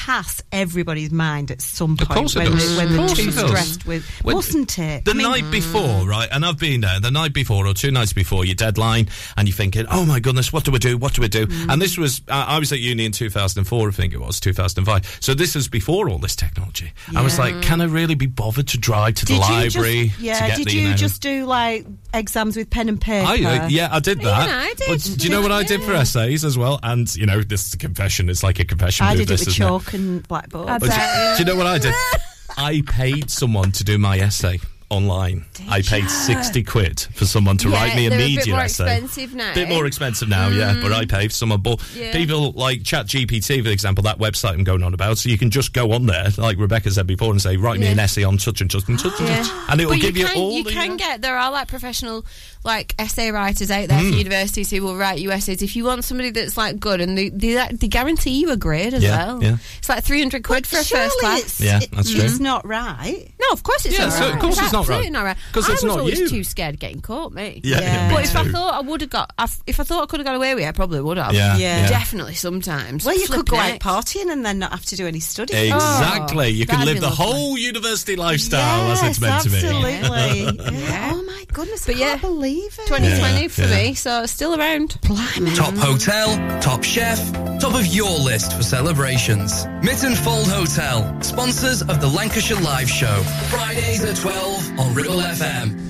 pass 0.07 0.43
everybody's 0.51 1.11
mind 1.13 1.51
at 1.51 1.61
some 1.61 1.95
point 1.97 2.11
of 2.11 2.17
course 2.17 2.35
it 2.37 2.39
when, 2.39 2.53
does. 2.53 2.71
they, 2.71 2.77
when 2.77 2.87
Of 2.87 2.91
they're 2.93 3.07
course 3.07 3.19
too 3.19 3.29
it 3.29 3.35
does. 3.35 3.49
stressed 3.51 3.87
with, 3.87 4.05
When- 4.23 4.37
mustn't 4.37 4.79
it? 4.79 5.05
The 5.05 5.11
I 5.11 5.15
mean, 5.15 5.29
night 5.31 5.51
before, 5.51 6.09
right? 6.09 6.29
And 6.33 6.45
I've 6.47 6.59
been 6.59 6.81
there. 6.81 7.01
The 7.01 7.11
night 7.11 7.35
before, 7.35 7.67
or 7.67 7.75
two 7.75 7.91
nights 7.91 8.13
before 8.15 8.47
your 8.47 8.55
deadline, 8.55 9.09
and 9.37 9.47
you're 9.47 9.55
thinking, 9.55 9.85
"Oh 9.91 10.07
my 10.07 10.19
goodness, 10.19 10.53
what 10.55 10.65
do 10.65 10.71
we 10.71 10.79
do? 10.79 10.97
What 10.97 11.13
do 11.15 11.21
we 11.21 11.29
do?" 11.29 11.47
Mm. 11.47 11.73
And 11.73 11.83
this 11.83 11.99
was, 11.99 12.23
uh, 12.29 12.45
I 12.49 12.59
was 12.59 12.73
at 12.73 12.79
uni 12.81 13.05
in 13.05 13.13
2004, 13.13 13.89
I 13.89 13.91
think 13.91 14.15
it 14.15 14.21
was 14.21 14.41
2005. 14.41 15.19
So 15.21 15.35
this 15.35 15.55
was 15.55 15.69
before 15.69 16.09
all 16.09 16.19
this 16.19 16.35
technology. 16.35 16.93
I 17.15 17.23
was 17.23 17.39
like, 17.39 17.61
"Can 17.61 17.83
I 17.83 17.85
really 17.85 18.15
be 18.15 18.27
bothered 18.27 18.69
to 18.69 18.79
drive 18.79 19.15
to 19.17 19.27
the 19.27 19.35
did 19.35 19.43
you 19.49 19.55
library 19.55 20.09
just, 20.09 20.21
yeah, 20.21 20.41
to 20.41 20.47
get 20.47 20.57
did 20.57 20.67
the, 20.69 20.73
you 20.77 20.89
know, 20.91 20.97
just 20.97 21.21
do 21.21 21.45
like 21.45 21.87
exams 22.15 22.57
with 22.57 22.71
pen 22.71 22.89
and 22.89 22.99
paper? 23.01 23.27
I, 23.29 23.35
uh, 23.65 23.69
yeah, 23.69 23.89
I 23.93 24.01
did 24.01 24.21
that. 24.23 24.49
Yeah, 24.49 24.61
I 24.61 24.75
did. 24.75 24.89
But 24.89 25.19
do 25.19 25.27
you 25.27 25.31
know 25.31 25.43
what 25.43 25.53
I 25.53 25.63
did 25.63 25.83
for 25.83 25.93
essays 25.93 26.45
as 26.45 26.57
well? 26.57 26.81
And 26.83 27.15
you 27.15 27.27
know, 27.27 27.43
this 27.43 27.67
is 27.67 27.75
a 27.75 27.79
confession. 27.79 28.31
It's 28.31 28.43
like 28.43 28.59
a 28.61 28.65
confession. 28.65 29.05
I 29.07 29.15
did 29.15 29.31
it 29.31 29.41
with 29.41 29.55
chalk 29.55 29.90
and 29.95 30.27
blackboard. 30.29 30.69
I 30.69 30.79
But 30.79 30.91
oh, 30.91 30.93
do, 30.93 30.97
bet, 30.97 31.37
do 31.39 31.43
you 31.43 31.47
know 31.51 31.57
what 31.57 31.67
I 31.67 31.79
did? 31.79 31.95
I 32.57 32.83
paid 32.87 33.31
someone 33.31 33.73
to 33.73 33.85
do 33.85 33.97
my 33.99 34.19
essay 34.19 34.59
online. 34.91 35.45
I 35.69 35.83
paid 35.83 36.11
sixty 36.11 36.65
quid 36.65 36.99
for 37.15 37.25
someone 37.25 37.57
to 37.59 37.69
Yeah, 37.71 37.77
write 37.77 37.95
me 37.97 38.07
a 38.07 38.11
they're 38.11 38.19
a 38.19 38.23
bit 38.23 38.37
media 38.39 38.55
more 38.55 38.65
essay. 38.65 38.85
expensive 38.97 39.35
now. 39.37 39.55
Bit 39.55 39.69
more 39.69 39.87
expensive 39.87 40.29
now, 40.29 40.49
yeah. 40.49 40.75
Mm. 40.75 40.83
But 40.83 40.93
I 40.93 41.05
paid 41.07 41.31
for 41.31 41.37
someone. 41.37 41.61
But 41.61 41.81
Yeah. 41.95 42.11
people 42.13 42.51
like 42.53 42.83
ChatGPT, 42.83 43.63
for 43.63 43.71
example, 43.71 44.03
that 44.03 44.19
website 44.19 44.55
I'm 44.55 44.65
going 44.65 44.83
on 44.83 44.93
about. 44.93 45.17
So 45.19 45.29
you 45.29 45.39
can 45.39 45.51
just 45.51 45.73
go 45.75 45.93
on 45.93 46.07
there, 46.07 46.27
like 46.39 46.59
Rebecca 46.59 46.91
said 46.91 47.07
before, 47.07 47.31
and 47.31 47.41
say, 47.41 47.57
"Write 47.57 47.79
me 47.79 47.87
an 47.87 48.01
essay 48.01 48.25
on 48.25 48.41
such 48.41 48.61
and 48.63 48.71
such 48.71 48.89
and 48.89 49.01
such 49.01 49.19
and 49.21 49.29
Yeah. 49.29 49.43
such," 49.43 49.53
and 49.69 49.81
it 49.81 49.87
will 49.87 49.97
give 49.97 50.17
you, 50.17 50.27
can, 50.27 50.37
all 50.37 50.53
you 50.57 50.65
the. 50.65 50.73
can 50.73 50.91
uh, 50.93 50.97
get 50.97 51.23
there 51.23 51.39
are 51.39 51.53
like 51.53 51.69
professional 51.69 52.27
like 52.63 52.95
essay 52.99 53.31
writers 53.31 53.71
out 53.71 53.89
there 53.89 53.99
Mm. 54.01 54.11
for 54.11 54.17
universities 54.19 54.71
who 54.71 54.83
will 54.83 54.97
write 54.97 55.19
you 55.19 55.31
essays 55.33 55.63
if 55.63 55.77
you 55.77 55.85
want 55.85 56.05
somebody 56.05 56.31
that's 56.31 56.57
like 56.59 56.79
good 56.79 57.01
and 57.01 57.17
they 57.17 57.31
they, 57.31 57.55
they 57.73 57.89
guarantee 57.89 58.41
you 58.41 58.51
a 58.51 58.57
grade 58.57 58.93
as 58.95 59.03
Yeah, 59.03 59.17
well 59.27 59.43
yeah. 59.43 59.57
it's 59.79 59.89
like 59.89 60.05
300 60.05 60.45
quid 60.45 60.67
for 60.67 60.77
a 60.79 60.85
Surely 60.85 61.05
first 61.09 61.19
class 61.21 61.41
It's, 61.43 61.61
Yeah, 61.61 61.81
that's 61.93 62.11
true. 62.11 62.21
It's 62.23 62.39
not 62.39 62.67
right. 62.67 63.31
no 63.41 63.47
of 63.53 63.63
course 63.63 63.87
it's 63.87 63.99
Yeah, 63.99 64.05
all 64.07 64.11
so 64.11 64.21
right. 64.27 64.35
of 64.35 64.41
course 64.41 64.59
it's 64.61 64.73
not 64.73 64.81
not 64.81 64.89
right. 64.89 64.95
absolutely 64.97 65.11
not 65.11 65.25
right. 65.25 65.37
'Cause 65.53 65.69
I 65.69 65.73
it's 65.73 65.83
was 65.83 65.89
not 65.95 66.01
always 66.01 66.19
you. 66.21 66.29
too 66.29 66.45
scared 66.45 66.75
of 66.75 66.81
getting 66.81 67.01
caught, 67.01 67.33
mate. 67.33 67.65
Yeah, 67.65 67.81
yeah, 67.81 68.09
me 68.09 68.15
but 68.15 68.25
if 68.25 68.37
I 68.37 68.47
thought 68.49 68.75
I 68.75 68.81
would 68.81 69.01
have 69.01 69.11
got, 69.11 69.33
if 69.67 69.81
I 69.81 69.83
thought 69.85 70.03
I 70.03 70.07
could 70.07 70.21
have 70.21 70.27
got 70.27 70.37
away 70.37 70.55
with 70.55 70.65
it, 70.65 70.69
I 70.69 70.73
probably 70.73 71.01
would 71.01 71.17
have. 71.17 71.33
Yeah, 71.33 71.57
Yeah. 71.57 71.81
yeah. 71.83 71.89
definitely. 71.89 72.35
Sometimes. 72.35 73.05
Well, 73.05 73.19
you 73.19 73.27
could 73.27 73.49
go 73.49 73.57
out 73.57 73.81
partying 73.81 74.31
and 74.31 74.45
then 74.45 74.59
not 74.59 74.71
have 74.73 74.85
to 74.87 74.97
do 74.97 75.07
any 75.07 75.21
study. 75.21 75.55
Exactly. 75.55 76.51
you 76.51 76.67
can 76.67 76.85
live 76.85 77.01
the 77.01 77.09
lovely. 77.09 77.25
whole 77.25 77.59
university 77.59 78.17
lifestyle 78.17 78.91
as 78.93 79.03
it's 79.03 79.21
meant 79.21 79.43
to 79.45 79.51
be. 79.51 79.57
absolutely. 79.57 80.81
Yeah. 80.81 81.13
Oh 81.15 81.23
my 81.51 81.55
goodness, 81.55 81.89
I 81.89 81.93
But 81.93 81.99
can't 81.99 82.23
yeah, 82.23 82.29
believe 82.29 82.79
it. 82.79 82.87
2020 82.87 83.43
Yeah, 83.43 83.49
for 83.49 83.63
yeah. 83.63 83.83
me, 83.89 83.95
so 83.95 84.27
still 84.27 84.59
around. 84.59 84.99
Blimey. 85.07 85.55
Top 85.55 85.75
hotel, 85.75 86.29
top 86.61 86.83
chef, 86.85 87.19
top 87.61 87.75
of 87.75 87.87
your 87.87 88.11
list 88.19 88.53
for 88.57 88.63
celebrations. 88.63 89.65
Mytton 89.83 90.17
Fold 90.17 90.49
Hotel, 90.49 91.21
sponsors 91.23 91.83
of 91.83 92.01
the 92.01 92.09
Lancashire 92.09 92.61
Live 92.61 92.89
Show. 92.89 93.23
Fridays 93.51 94.05
at 94.05 94.17
12 94.17 94.79
on 94.79 94.95
Ribble 94.95 95.17
FM. 95.17 95.90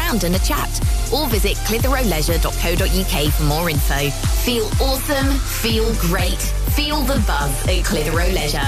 and 0.09 0.35
a 0.35 0.39
chat. 0.39 0.69
Or 1.13 1.27
visit 1.27 1.57
clitheroeleisure.co.uk 1.67 3.33
for 3.33 3.43
more 3.43 3.69
info. 3.69 4.09
Feel 4.43 4.65
awesome, 4.81 5.31
feel 5.39 5.93
great, 5.95 6.41
feel 6.75 7.01
the 7.01 7.21
buzz 7.27 7.67
at 7.67 7.85
Clitheroe 7.85 8.33
Leisure. 8.33 8.59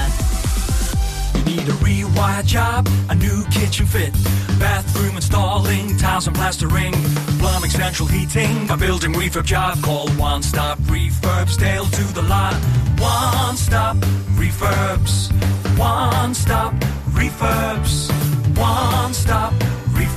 You 1.38 1.44
need 1.44 1.68
a 1.68 1.72
rewire 1.82 2.44
job, 2.46 2.88
a 3.10 3.14
new 3.14 3.44
kitchen 3.46 3.86
fit, 3.86 4.12
bathroom 4.58 5.16
installing, 5.16 5.96
tiles 5.98 6.26
and 6.26 6.36
plastering, 6.36 6.92
plumbing, 7.38 7.70
central 7.70 8.08
heating, 8.08 8.70
a 8.70 8.76
building 8.76 9.12
refurb 9.12 9.44
job. 9.44 9.82
Call 9.82 10.08
One 10.10 10.42
Stop 10.42 10.78
Refurbs, 10.80 11.58
Dale 11.58 11.84
to 11.84 12.14
the 12.14 12.22
lot. 12.22 12.54
One 12.98 13.56
Stop 13.56 13.96
Refurbs, 14.36 15.32
One 15.78 16.34
Stop 16.34 16.72
Refurbs, 17.10 18.10
One 18.56 19.12
Stop 19.12 19.52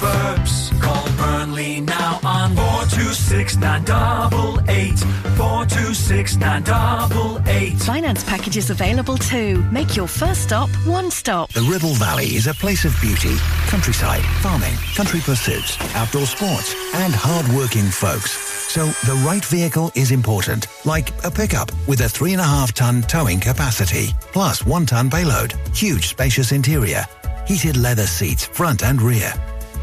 Refurbs. 0.02 0.80
Call 0.82 1.08
Burnley 1.18 1.82
now 1.82 2.20
on 2.24 2.56
426 2.56 3.58
988 3.58 5.00
426 5.38 6.38
988. 6.38 7.80
Finance 7.80 8.24
packages 8.24 8.70
available 8.70 9.18
too. 9.18 9.64
Make 9.72 9.96
your 9.96 10.08
first 10.08 10.44
stop 10.44 10.70
one 10.86 11.10
stop. 11.10 11.52
The 11.54 11.62
Ribble 11.64 11.94
Valley 11.96 12.36
is 12.36 12.48
a 12.48 12.54
place 12.54 12.86
of 12.86 12.96
beauty, 13.02 13.36
countryside, 13.68 14.24
farming, 14.42 14.74
country 14.96 15.20
pursuits, 15.22 15.78
outdoor 15.96 16.26
sports, 16.26 16.76
and 16.96 17.14
hard-working 17.16 17.86
folks. 17.86 18.32
So 18.68 18.86
the 19.12 19.20
right 19.26 19.44
vehicle 19.46 19.92
is 19.96 20.12
important, 20.12 20.68
like 20.86 21.10
a 21.24 21.32
pickup 21.32 21.72
with 21.88 22.02
a 22.02 22.10
three 22.10 22.34
and 22.34 22.42
a 22.42 22.46
half 22.46 22.74
ton 22.74 23.02
towing 23.04 23.40
capacity, 23.40 24.10
plus 24.34 24.66
one 24.66 24.86
ton 24.86 25.10
payload, 25.10 25.54
huge 25.74 26.10
spacious 26.10 26.52
interior, 26.52 27.06
heated 27.48 27.78
leather 27.78 28.06
seats 28.06 28.46
front 28.46 28.84
and 28.84 29.02
rear, 29.02 29.32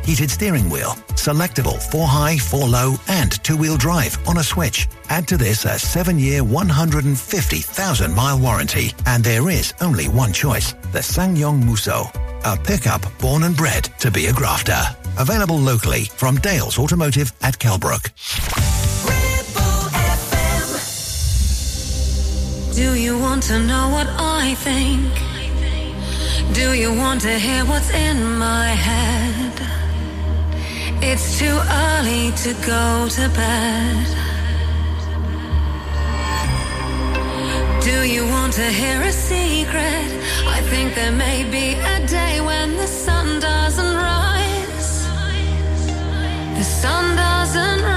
heated 0.05 0.30
steering 0.30 0.68
wheel, 0.68 0.90
selectable 1.14 1.80
4 1.90 2.07
high, 2.07 2.38
4 2.38 2.68
low, 2.68 2.94
and 3.09 3.42
two-wheel 3.42 3.76
drive 3.76 4.16
on 4.28 4.38
a 4.38 4.42
switch. 4.42 4.86
Add 5.09 5.26
to 5.28 5.36
this 5.36 5.64
a 5.64 5.70
7-year, 5.70 6.42
150,000-mile 6.42 8.38
warranty, 8.38 8.92
and 9.07 9.24
there 9.24 9.48
is 9.48 9.74
only 9.80 10.09
one 10.09 10.32
choice, 10.32 10.72
the 10.92 11.00
SsangYong 11.00 11.64
Musso, 11.64 12.05
a 12.44 12.57
pickup 12.57 13.02
born 13.18 13.44
and 13.44 13.57
bred 13.57 13.84
to 14.00 14.11
be 14.11 14.26
a 14.26 14.32
grafter. 14.32 14.80
Available 15.18 15.59
locally 15.59 16.05
from 16.05 16.36
Dales 16.36 16.78
Automotive 16.78 17.32
at 17.42 17.59
Kelbrook. 17.59 18.11
Do 22.74 22.94
you 22.94 23.16
want 23.18 23.44
to 23.44 23.59
know 23.61 23.88
what 23.88 24.09
I 24.18 24.55
think? 24.57 25.07
Do 26.55 26.72
you 26.72 26.92
want 26.92 27.20
to 27.22 27.38
hear 27.38 27.64
what's 27.64 27.90
in 27.90 28.36
my 28.36 28.68
head? 28.68 29.43
It's 31.07 31.38
too 31.38 31.59
early 31.86 32.32
to 32.44 32.55
go 32.66 33.09
to 33.16 33.28
bed. 33.40 34.07
Do 37.82 37.96
you 38.14 38.26
want 38.26 38.55
to 38.55 38.66
hear 38.80 39.02
a 39.02 39.12
secret? 39.12 40.09
I 40.57 40.61
think 40.70 40.94
there 40.94 41.12
may 41.12 41.44
be 41.59 41.74
a 41.74 42.07
day 42.07 42.40
when 42.40 42.76
the 42.76 42.86
sun 42.86 43.38
doesn't 43.38 43.94
rise. 43.94 45.07
The 46.59 46.64
sun 46.64 47.16
doesn't 47.16 47.82
rise. 47.82 47.93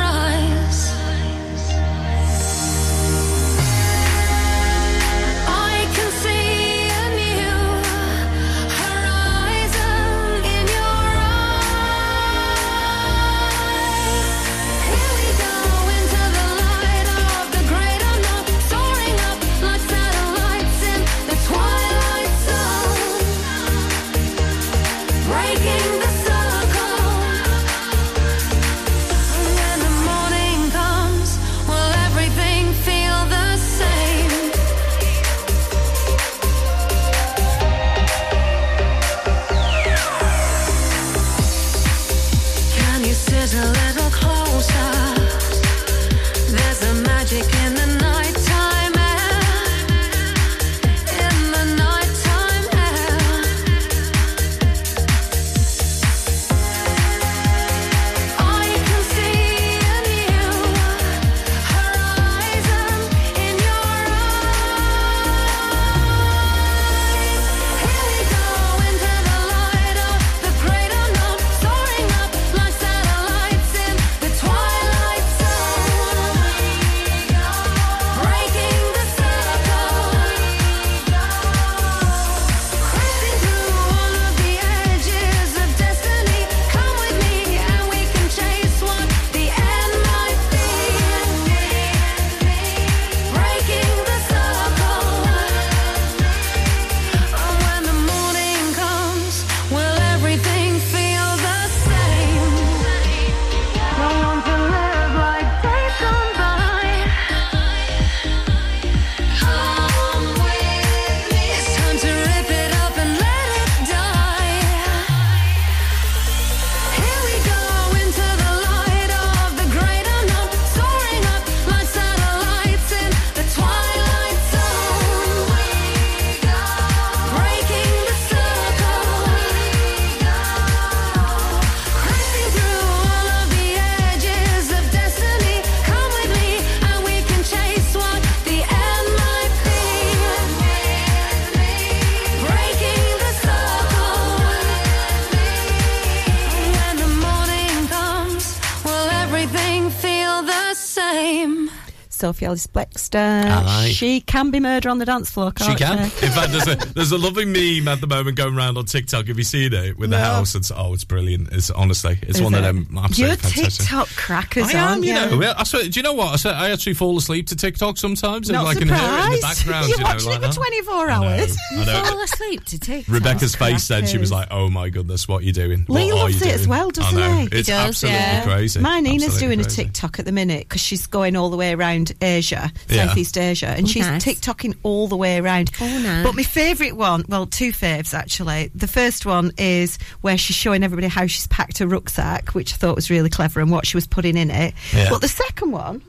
Sophie 152.37 152.45
Ellis. 152.45 152.67
Aye. 153.15 153.89
She 153.93 154.21
can 154.21 154.51
be 154.51 154.59
murder 154.59 154.89
on 154.89 154.99
the 154.99 155.05
dance 155.05 155.29
floor, 155.31 155.51
She 155.57 155.65
can't 155.75 155.77
can. 155.79 155.99
In 155.99 156.09
fact, 156.31 156.51
there's 156.51 156.67
a 156.67 156.75
there's 156.93 157.11
a 157.11 157.17
lovely 157.17 157.45
meme 157.45 157.87
at 157.87 158.01
the 158.01 158.07
moment 158.07 158.37
going 158.37 158.55
around 158.55 158.77
on 158.77 158.85
TikTok. 158.85 159.27
Have 159.27 159.37
you 159.37 159.43
seen 159.43 159.73
it 159.73 159.97
with 159.97 160.09
the 160.11 160.17
No. 160.17 160.23
house? 160.23 160.55
It's 160.55 160.71
oh, 160.75 160.93
it's 160.93 161.03
brilliant. 161.03 161.49
It's 161.51 161.71
honestly, 161.71 162.17
it's 162.21 162.37
Is 162.37 162.43
one 162.43 162.53
of 162.53 162.59
it? 162.59 162.63
them. 162.63 162.87
Absolutely 162.97 163.25
You're 163.27 163.35
fantastic. 163.37 163.85
TikTok 163.87 164.07
crackers, 164.09 164.67
I 164.67 164.71
am, 164.77 164.87
aren't 164.89 165.03
you 165.05 165.13
you? 165.13 165.19
know. 165.19 165.41
Yeah, 165.41 165.53
I 165.57 165.63
swear, 165.63 165.83
do 165.83 165.89
you 165.99 166.03
know 166.03 166.13
what? 166.13 166.33
I, 166.33 166.35
swear, 166.37 166.53
I 166.53 166.69
actually 166.71 166.93
fall 166.93 167.17
asleep 167.17 167.47
to 167.47 167.55
TikTok 167.55 167.97
sometimes, 167.97 168.49
and 168.49 168.55
Not 168.57 168.67
I 168.67 168.73
can 168.75 168.87
hear 168.87 168.97
it 168.97 168.99
in 168.99 169.05
the 169.31 169.37
surprised. 169.37 169.41
background. 169.41 169.87
You're 169.89 169.97
you 169.97 170.03
know, 170.03 170.09
watching 170.09 170.29
like 170.29 170.35
it 170.37 170.41
for 170.41 170.47
that. 170.47 170.53
24 170.53 170.93
I 170.93 171.19
know, 171.19 171.27
hours. 171.27 171.57
I 171.71 171.85
know. 171.85 172.03
Fall 172.05 172.21
asleep 172.23 172.65
to 172.65 172.79
TikTok. 172.79 173.13
Rebecca's 173.13 173.55
face 173.55 173.83
said 173.83 174.07
she 174.09 174.17
was 174.17 174.31
like, 174.31 174.47
"Oh 174.51 174.69
my 174.69 174.89
goodness, 174.89 175.27
what 175.27 175.41
are 175.41 175.45
you 175.45 175.53
doing? 175.53 175.85
Lee 175.87 176.11
what 176.11 176.13
are 176.19 176.23
loves 176.23 176.41
you 176.41 176.47
it 176.51 176.55
as 176.55 176.67
well, 176.67 176.89
doesn't 176.91 177.17
I 177.17 177.27
know. 177.43 177.47
he? 177.49 177.57
It's 177.59 177.69
absolutely 177.69 178.41
crazy. 178.43 178.79
My 178.79 178.99
Nina's 178.99 179.25
Absolutely 179.27 179.55
doing 179.57 179.65
crazy. 179.65 179.81
a 179.81 179.85
TikTok 179.85 180.19
at 180.19 180.25
the 180.25 180.31
minute 180.31 180.67
because 180.67 180.81
she's 180.81 181.07
going 181.07 181.35
all 181.35 181.49
the 181.49 181.57
way 181.57 181.73
around 181.73 182.11
Asia, 182.27 182.71
Yeah. 182.89 183.07
Southeast 183.07 183.37
Asia, 183.37 183.67
and 183.67 183.85
Oh, 183.85 183.89
she's 183.89 184.05
nice. 184.05 184.23
TikToking 184.23 184.75
all 184.83 185.07
the 185.07 185.15
way 185.17 185.37
around. 185.39 185.71
Oh, 185.81 185.99
nice. 185.99 186.25
But 186.25 186.35
my 186.35 186.43
favourite 186.43 186.95
one, 186.95 187.23
well, 187.27 187.45
two 187.45 187.71
faves 187.71 188.13
actually. 188.13 188.69
The 188.75 188.87
first 188.87 189.25
one 189.25 189.51
is 189.57 189.97
where 190.21 190.37
she's 190.37 190.55
showing 190.55 190.83
everybody 190.83 191.07
how 191.07 191.25
she's 191.27 191.47
packed 191.47 191.77
her 191.79 191.87
rucksack, 191.87 192.49
which 192.49 192.73
I 192.73 192.77
thought 192.77 192.95
was 192.95 193.09
really 193.09 193.29
clever 193.29 193.59
and 193.61 193.71
what 193.71 193.85
she 193.87 193.97
was 193.97 194.05
putting 194.07 194.37
in 194.37 194.51
it. 194.51 194.73
Yeah. 194.93 195.09
But 195.09 195.21
the 195.21 195.27
second 195.27 195.71
one 195.71 196.01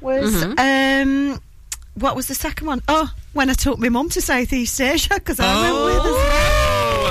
was. 0.00 0.34
Mm-hmm. 0.34 0.58
Um, 1.32 1.40
what 1.94 2.16
was 2.16 2.26
the 2.26 2.34
second 2.34 2.66
one? 2.66 2.80
Oh, 2.88 3.10
when 3.34 3.50
I 3.50 3.52
took 3.52 3.78
my 3.78 3.90
mum 3.90 4.08
to 4.10 4.20
Southeast 4.22 4.80
Asia 4.80 5.10
because 5.14 5.38
I 5.40 5.60
went 5.60 5.84
with 5.84 6.06
as 6.06 6.61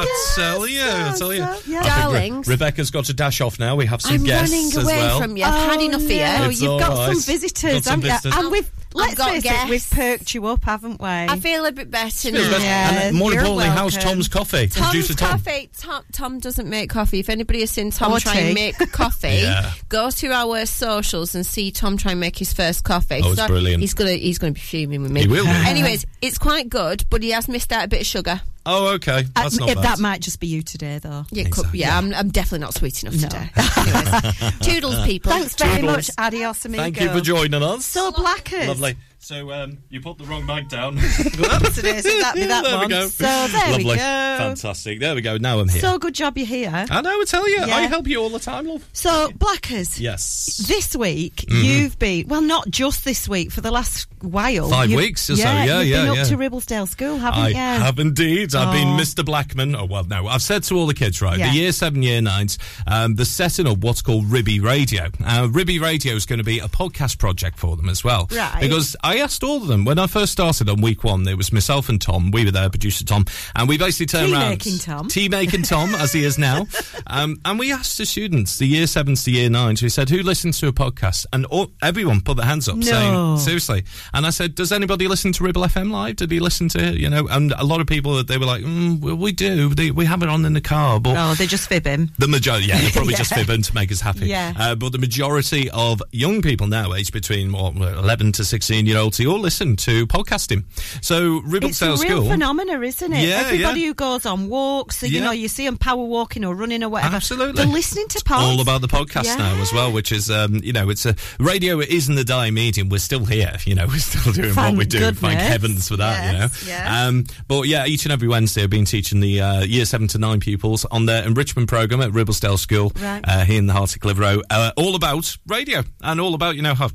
well. 0.06 0.12
Oh, 0.12 0.32
I 0.32 0.36
tell 0.36 0.68
you, 0.68 0.84
I 0.84 1.16
tell 1.18 1.34
you. 1.34 1.40
yeah. 1.74 1.82
I 1.84 2.12
think 2.12 2.48
Re- 2.48 2.54
Rebecca's 2.54 2.92
got 2.92 3.06
to 3.06 3.14
dash 3.14 3.42
off 3.42 3.60
now. 3.60 3.76
We 3.76 3.86
have 3.86 4.02
some 4.02 4.16
I'm 4.16 4.24
guests 4.24 4.52
running 4.54 4.68
as 4.68 4.78
away 4.78 4.98
well. 4.98 5.22
from 5.22 5.38
you. 5.38 5.44
I've 5.44 5.70
had 5.70 5.80
Oh, 5.80 5.84
enough 5.86 6.02
of 6.02 6.12
you. 6.12 6.18
It's 6.22 6.62
you've 6.62 6.80
got 6.80 6.90
right. 6.90 7.14
some 7.16 7.34
visitors, 7.34 7.74
Got 7.74 7.84
some 7.84 8.02
haven't 8.02 8.06
you? 8.06 8.12
visitors. 8.12 8.36
And 8.44 8.52
we've 8.52 8.64
um, 8.66 8.72
let's 8.94 9.16
got 9.16 9.30
face 9.32 9.46
it, 9.46 9.70
we've 9.70 9.90
perked 9.90 10.34
you 10.34 10.46
up, 10.48 10.64
haven't 10.66 11.00
we? 11.02 11.08
I 11.08 11.40
feel 11.40 11.66
a 11.66 11.72
bit 11.72 11.90
better 11.90 12.10
Feels 12.10 12.34
now. 12.52 12.52
better. 12.52 12.64
and 13.08 13.16
more 13.18 13.32
you're 13.32 13.40
importantly, 13.40 13.68
how's. 13.74 13.98
Tom's 13.98 14.28
coffee? 14.28 14.68
Tom's 14.68 14.88
Producer 14.90 15.14
Tom. 15.14 15.30
coffee. 15.32 15.70
Tom, 15.78 16.04
Tom 16.12 16.40
doesn't 16.40 16.70
make 16.70 16.90
coffee. 16.90 17.20
If 17.20 17.30
anybody 17.30 17.62
has 17.62 17.72
seen 17.72 17.92
Tom 17.92 18.12
Or 18.12 18.20
try 18.20 18.34
tea. 18.34 18.40
and 18.48 18.54
make 18.54 18.78
coffee, 18.92 19.40
Yeah. 19.44 19.72
go 19.90 20.10
to 20.12 20.32
our 20.32 20.66
socials 20.66 21.36
and 21.36 21.46
see 21.46 21.72
Tom 21.72 21.96
try 21.98 22.12
and 22.12 22.20
make 22.20 22.38
his 22.38 22.52
first 22.54 22.84
coffee. 22.84 23.22
Oh, 23.24 23.32
it's 23.32 23.48
brilliant. 23.48 23.80
He's 23.82 23.94
gonna 23.94 24.12
he's 24.12 24.38
gonna 24.40 24.52
be 24.54 24.60
fuming 24.60 25.02
with 25.04 25.12
me. 25.12 25.22
He 25.22 25.28
will. 25.28 25.48
Anyways, 25.48 26.06
it's 26.22 26.38
quite 26.38 26.68
good, 26.70 27.06
but 27.10 27.24
he 27.24 27.30
has 27.32 27.48
missed 27.48 27.72
out 27.72 27.86
a 27.86 27.88
bit 27.88 28.02
of 28.02 28.08
sugar. 28.08 28.42
Oh, 28.66 28.90
okay. 28.96 29.24
That's 29.36 29.56
Uh, 29.58 29.62
not 29.62 29.70
it- 29.70 29.76
bad. 29.76 29.84
that 29.84 30.00
might 30.00 30.22
just 30.22 30.40
be 30.40 30.48
you 30.48 30.62
today, 30.62 31.00
though. 31.00 31.26
Yeah, 31.32 31.46
could- 31.50 31.74
yeah, 31.74 31.98
I'm, 31.98 32.14
I'm 32.14 32.30
definitely 32.30 32.60
not 32.60 32.76
sweet 32.76 33.02
enough 33.04 33.16
today. 33.20 33.50
Toodles, 34.62 35.04
people. 35.06 35.32
Thanks 35.32 35.56
very 35.56 35.82
Toodles. 35.82 35.96
much, 35.96 36.10
adios, 36.18 36.64
amigo. 36.66 36.84
Thank 36.84 37.02
you 37.02 37.10
for 37.10 37.22
joining 37.22 37.64
us. 37.64 37.86
So 37.86 38.12
blackers. 38.12 38.68
Lovely. 38.68 38.96
So 39.24 39.52
um, 39.52 39.78
you 39.90 40.02
put 40.02 40.18
the 40.18 40.24
wrong 40.26 40.48
mic 40.48 40.68
down. 40.68 40.96
Whoops, 40.98 41.78
it 41.78 41.86
is. 41.86 42.04
That'd 42.04 42.42
be 42.42 42.48
that 42.48 42.64
there 42.64 42.76
one. 42.76 42.88
we 42.88 42.90
go. 42.90 43.08
So 43.08 43.24
there 43.24 43.68
we 43.78 43.84
Lovely. 43.84 43.96
go. 43.98 44.02
Fantastic. 44.02 45.00
There 45.00 45.14
we 45.14 45.22
go. 45.22 45.38
Now 45.38 45.60
I'm 45.60 45.70
here. 45.70 45.80
So 45.80 46.00
good 46.00 46.16
job 46.16 46.40
you're 46.40 46.48
here. 46.48 46.72
I 46.74 47.02
know. 47.02 47.12
I 47.22 47.24
tell 47.28 47.48
you, 47.48 47.62
I 47.62 47.82
help 47.84 48.08
you 48.08 48.18
all 48.20 48.30
the 48.32 48.40
time, 48.40 48.66
love. 48.66 48.84
So 48.94 49.30
blackers. 49.36 50.00
Yes. 50.00 50.66
This 50.68 50.96
week 50.96 51.36
Mhm. 51.48 51.64
you've 51.64 52.00
been 52.00 52.28
well, 52.30 52.42
not 52.42 52.70
just 52.72 53.06
this 53.06 53.30
week 53.30 53.52
for 53.52 53.62
the 53.62 53.70
last 53.70 54.08
while. 54.22 54.70
Five 54.70 54.90
You've- 54.90 55.04
weeks 55.04 55.30
or 55.30 55.36
so, 55.36 55.44
yeah, 55.44 55.82
you've 55.82 55.88
yeah, 55.88 56.06
been 56.12 56.20
up 56.20 56.28
to 56.28 56.38
Ribblesdale 56.38 56.88
School, 56.88 57.18
haven't 57.18 57.40
I 57.40 57.48
you? 57.50 57.56
have 57.56 58.00
indeed. 58.00 58.56
I've 58.56 58.74
been 58.74 58.88
Oh. 58.88 58.98
Mr. 59.00 59.24
Blackman. 59.24 59.76
Oh 59.76 59.86
well, 59.86 60.04
no. 60.04 60.28
I've 60.28 60.42
said 60.42 60.64
to 60.64 60.76
all 60.76 60.88
the 60.88 60.96
kids, 60.96 61.22
right? 61.22 61.38
Yeah. 61.38 61.52
The 61.52 61.58
year 61.58 61.72
seven, 61.72 62.02
year 62.02 62.22
nines, 62.22 62.58
um, 62.88 63.14
they're 63.16 63.26
setting 63.26 63.68
up 63.68 63.78
what's 63.78 64.02
called 64.02 64.26
Ribby 64.32 64.60
Radio. 64.60 65.10
Uh, 65.24 65.48
Ribby 65.52 65.78
Radio 65.78 66.16
is 66.16 66.26
going 66.26 66.40
to 66.40 66.44
be 66.44 66.58
a 66.58 66.68
podcast 66.68 67.20
project 67.20 67.60
for 67.60 67.78
them 67.78 67.88
as 67.88 68.04
well. 68.04 68.28
Right. 68.32 68.62
Because 68.62 68.96
I 69.04 69.11
asked 69.20 69.44
all 69.44 69.58
of 69.62 69.68
them 69.68 69.86
when 69.86 70.00
I 70.00 70.08
first 70.08 70.32
started 70.32 70.70
on 70.70 70.82
week 70.82 71.04
one. 71.04 71.24
There 71.24 71.36
was 71.38 71.52
myself 71.52 71.90
and 71.90 72.00
Tom. 72.00 72.32
We 72.32 72.46
were 72.46 72.52
there, 72.52 72.70
producer 72.70 73.04
Tom, 73.04 73.26
and 73.56 73.68
we 73.68 73.78
basically 73.78 74.06
turned 74.08 74.28
Tea 74.28 74.34
around. 74.34 74.50
making 74.50 74.78
Tom. 74.80 75.08
Tea 75.08 75.30
making 75.30 75.64
Tom, 75.64 75.94
as 75.96 76.14
he 76.14 76.24
is 76.24 76.38
now. 76.38 76.68
Um, 77.08 77.40
and 77.46 77.60
we 77.60 77.72
asked 77.72 77.98
the 77.98 78.06
students, 78.06 78.58
the 78.58 78.66
year 78.68 78.88
sevens 78.88 79.24
to 79.26 79.32
year 79.32 79.50
nines, 79.50 79.82
we 79.84 79.90
said, 79.90 80.10
"Who 80.10 80.22
listens 80.24 80.60
to 80.60 80.68
a 80.68 80.74
podcast?" 80.74 81.26
And 81.34 81.46
all, 81.48 81.72
everyone 81.82 82.22
put 82.22 82.38
their 82.38 82.46
hands 82.46 82.68
up, 82.70 82.78
No. 82.78 82.86
saying, 82.86 83.38
"Seriously." 83.40 83.84
And 84.14 84.26
I 84.26 84.30
said, 84.30 84.56
"Does 84.56 84.72
anybody 84.72 85.08
listen 85.08 85.32
to 85.34 85.44
Ribble 85.44 85.64
FM 85.64 85.92
live? 85.92 86.16
Did 86.18 86.32
he 86.32 86.40
listen 86.40 86.70
to 86.70 87.00
you 87.00 87.10
know?" 87.10 87.28
And 87.28 87.52
a 87.58 87.64
lot 87.64 87.82
of 87.82 87.88
people 87.88 88.24
they 88.24 88.38
were 88.38 88.46
like, 88.46 88.64
mm, 88.64 89.00
well, 89.02 89.16
"We 89.16 89.32
do. 89.32 89.70
They, 89.74 89.92
we 89.92 90.06
have 90.06 90.24
it 90.24 90.30
on 90.30 90.46
in 90.46 90.54
the 90.54 90.62
car." 90.62 91.00
But 91.00 91.18
Oh, 91.18 91.34
they 91.36 91.48
just 91.48 91.68
fibbing. 91.70 92.12
the 92.18 92.28
majority, 92.28 92.68
yeah, 92.68 92.80
they're 92.82 92.92
probably 92.92 93.14
just 93.24 93.34
fibbing 93.34 93.62
to 93.64 93.74
make 93.76 93.92
us 93.92 94.02
happy. 94.02 94.28
Yeah. 94.28 94.54
Uh, 94.58 94.76
but 94.76 94.92
the 94.92 94.98
majority 94.98 95.70
of 95.72 96.02
young 96.12 96.42
people 96.42 96.68
now, 96.68 96.94
aged 96.94 97.14
between 97.14 97.52
what, 97.52 97.76
11 97.76 98.32
to 98.34 98.46
16 98.46 98.86
year 98.86 98.98
olds, 98.98 99.01
all 99.10 99.40
listen 99.40 99.76
to 99.78 100.06
podcasting. 100.08 100.64
So 101.04 101.42
Ribblesdale 101.42 101.74
School. 101.74 101.94
It's 101.94 102.04
a 102.04 102.08
real 102.08 102.18
School. 102.22 102.30
phenomena, 102.30 102.80
isn't 102.82 103.14
it? 103.14 103.28
Yeah, 103.28 103.42
Everybody 103.46 103.80
yeah. 103.82 103.88
who 103.88 103.94
goes 103.94 104.26
on 104.26 104.48
walks, 104.50 105.02
you 105.04 105.10
Yeah. 105.10 105.24
know, 105.26 105.32
you 105.32 105.48
see 105.48 105.66
them 105.66 105.78
power 105.78 106.04
walking 106.04 106.46
or 106.46 106.56
running 106.56 106.84
or 106.84 106.90
whatever. 106.90 107.16
Absolutely. 107.16 107.64
They're 107.64 107.74
listening 107.74 108.08
to 108.10 108.22
pods. 108.26 108.44
all 108.46 108.62
about 108.62 108.82
the 108.82 108.88
podcast 108.88 109.26
Yeah. 109.26 109.36
now 109.38 109.56
as 109.62 109.72
well, 109.74 109.92
which 109.92 110.12
is, 110.12 110.30
um, 110.30 110.62
you 110.64 110.74
know, 110.74 110.90
it's 110.90 111.06
a 111.06 111.16
radio 111.40 111.80
isn't 111.80 112.16
the 112.16 112.24
dying 112.24 112.54
medium. 112.54 112.90
We're 112.90 113.00
still 113.00 113.26
here, 113.26 113.56
you 113.66 113.76
know, 113.76 113.86
we're 113.88 114.00
still 114.00 114.32
doing 114.34 114.54
Thank 114.54 114.78
what 114.78 114.80
we 114.80 114.86
do. 114.86 115.12
Thank 115.12 115.40
heavens 115.40 115.88
for 115.88 115.98
that, 115.98 116.24
Yes, 116.34 116.34
you 116.34 116.40
know. 116.70 116.74
yes. 116.78 117.08
Um, 117.08 117.26
but 117.48 117.68
yeah, 117.68 117.86
each 117.86 118.06
and 118.06 118.12
every 118.12 118.28
Wednesday 118.28 118.64
I've 118.64 118.70
been 118.70 118.86
teaching 118.86 119.20
the 119.20 119.42
uh, 119.42 119.62
year 119.64 119.86
seven 119.86 120.08
to 120.10 120.18
nine 120.18 120.40
pupils 120.40 120.86
on 120.92 121.06
their 121.06 121.24
enrichment 121.26 121.68
program 121.70 122.02
at 122.02 122.12
Ribblesdale 122.12 122.60
School 122.60 122.92
Right. 123.00 123.22
uh, 123.24 123.46
here 123.46 123.58
in 123.58 123.68
the 123.68 123.74
heart 123.74 123.94
of 123.96 124.00
Clitheroe, 124.02 124.42
uh, 124.50 124.72
all 124.78 124.96
about 124.96 125.38
radio 125.48 125.84
and 126.02 126.20
all 126.20 126.34
about, 126.34 126.56
you 126.56 126.62
know, 126.62 126.74
how 126.76 126.90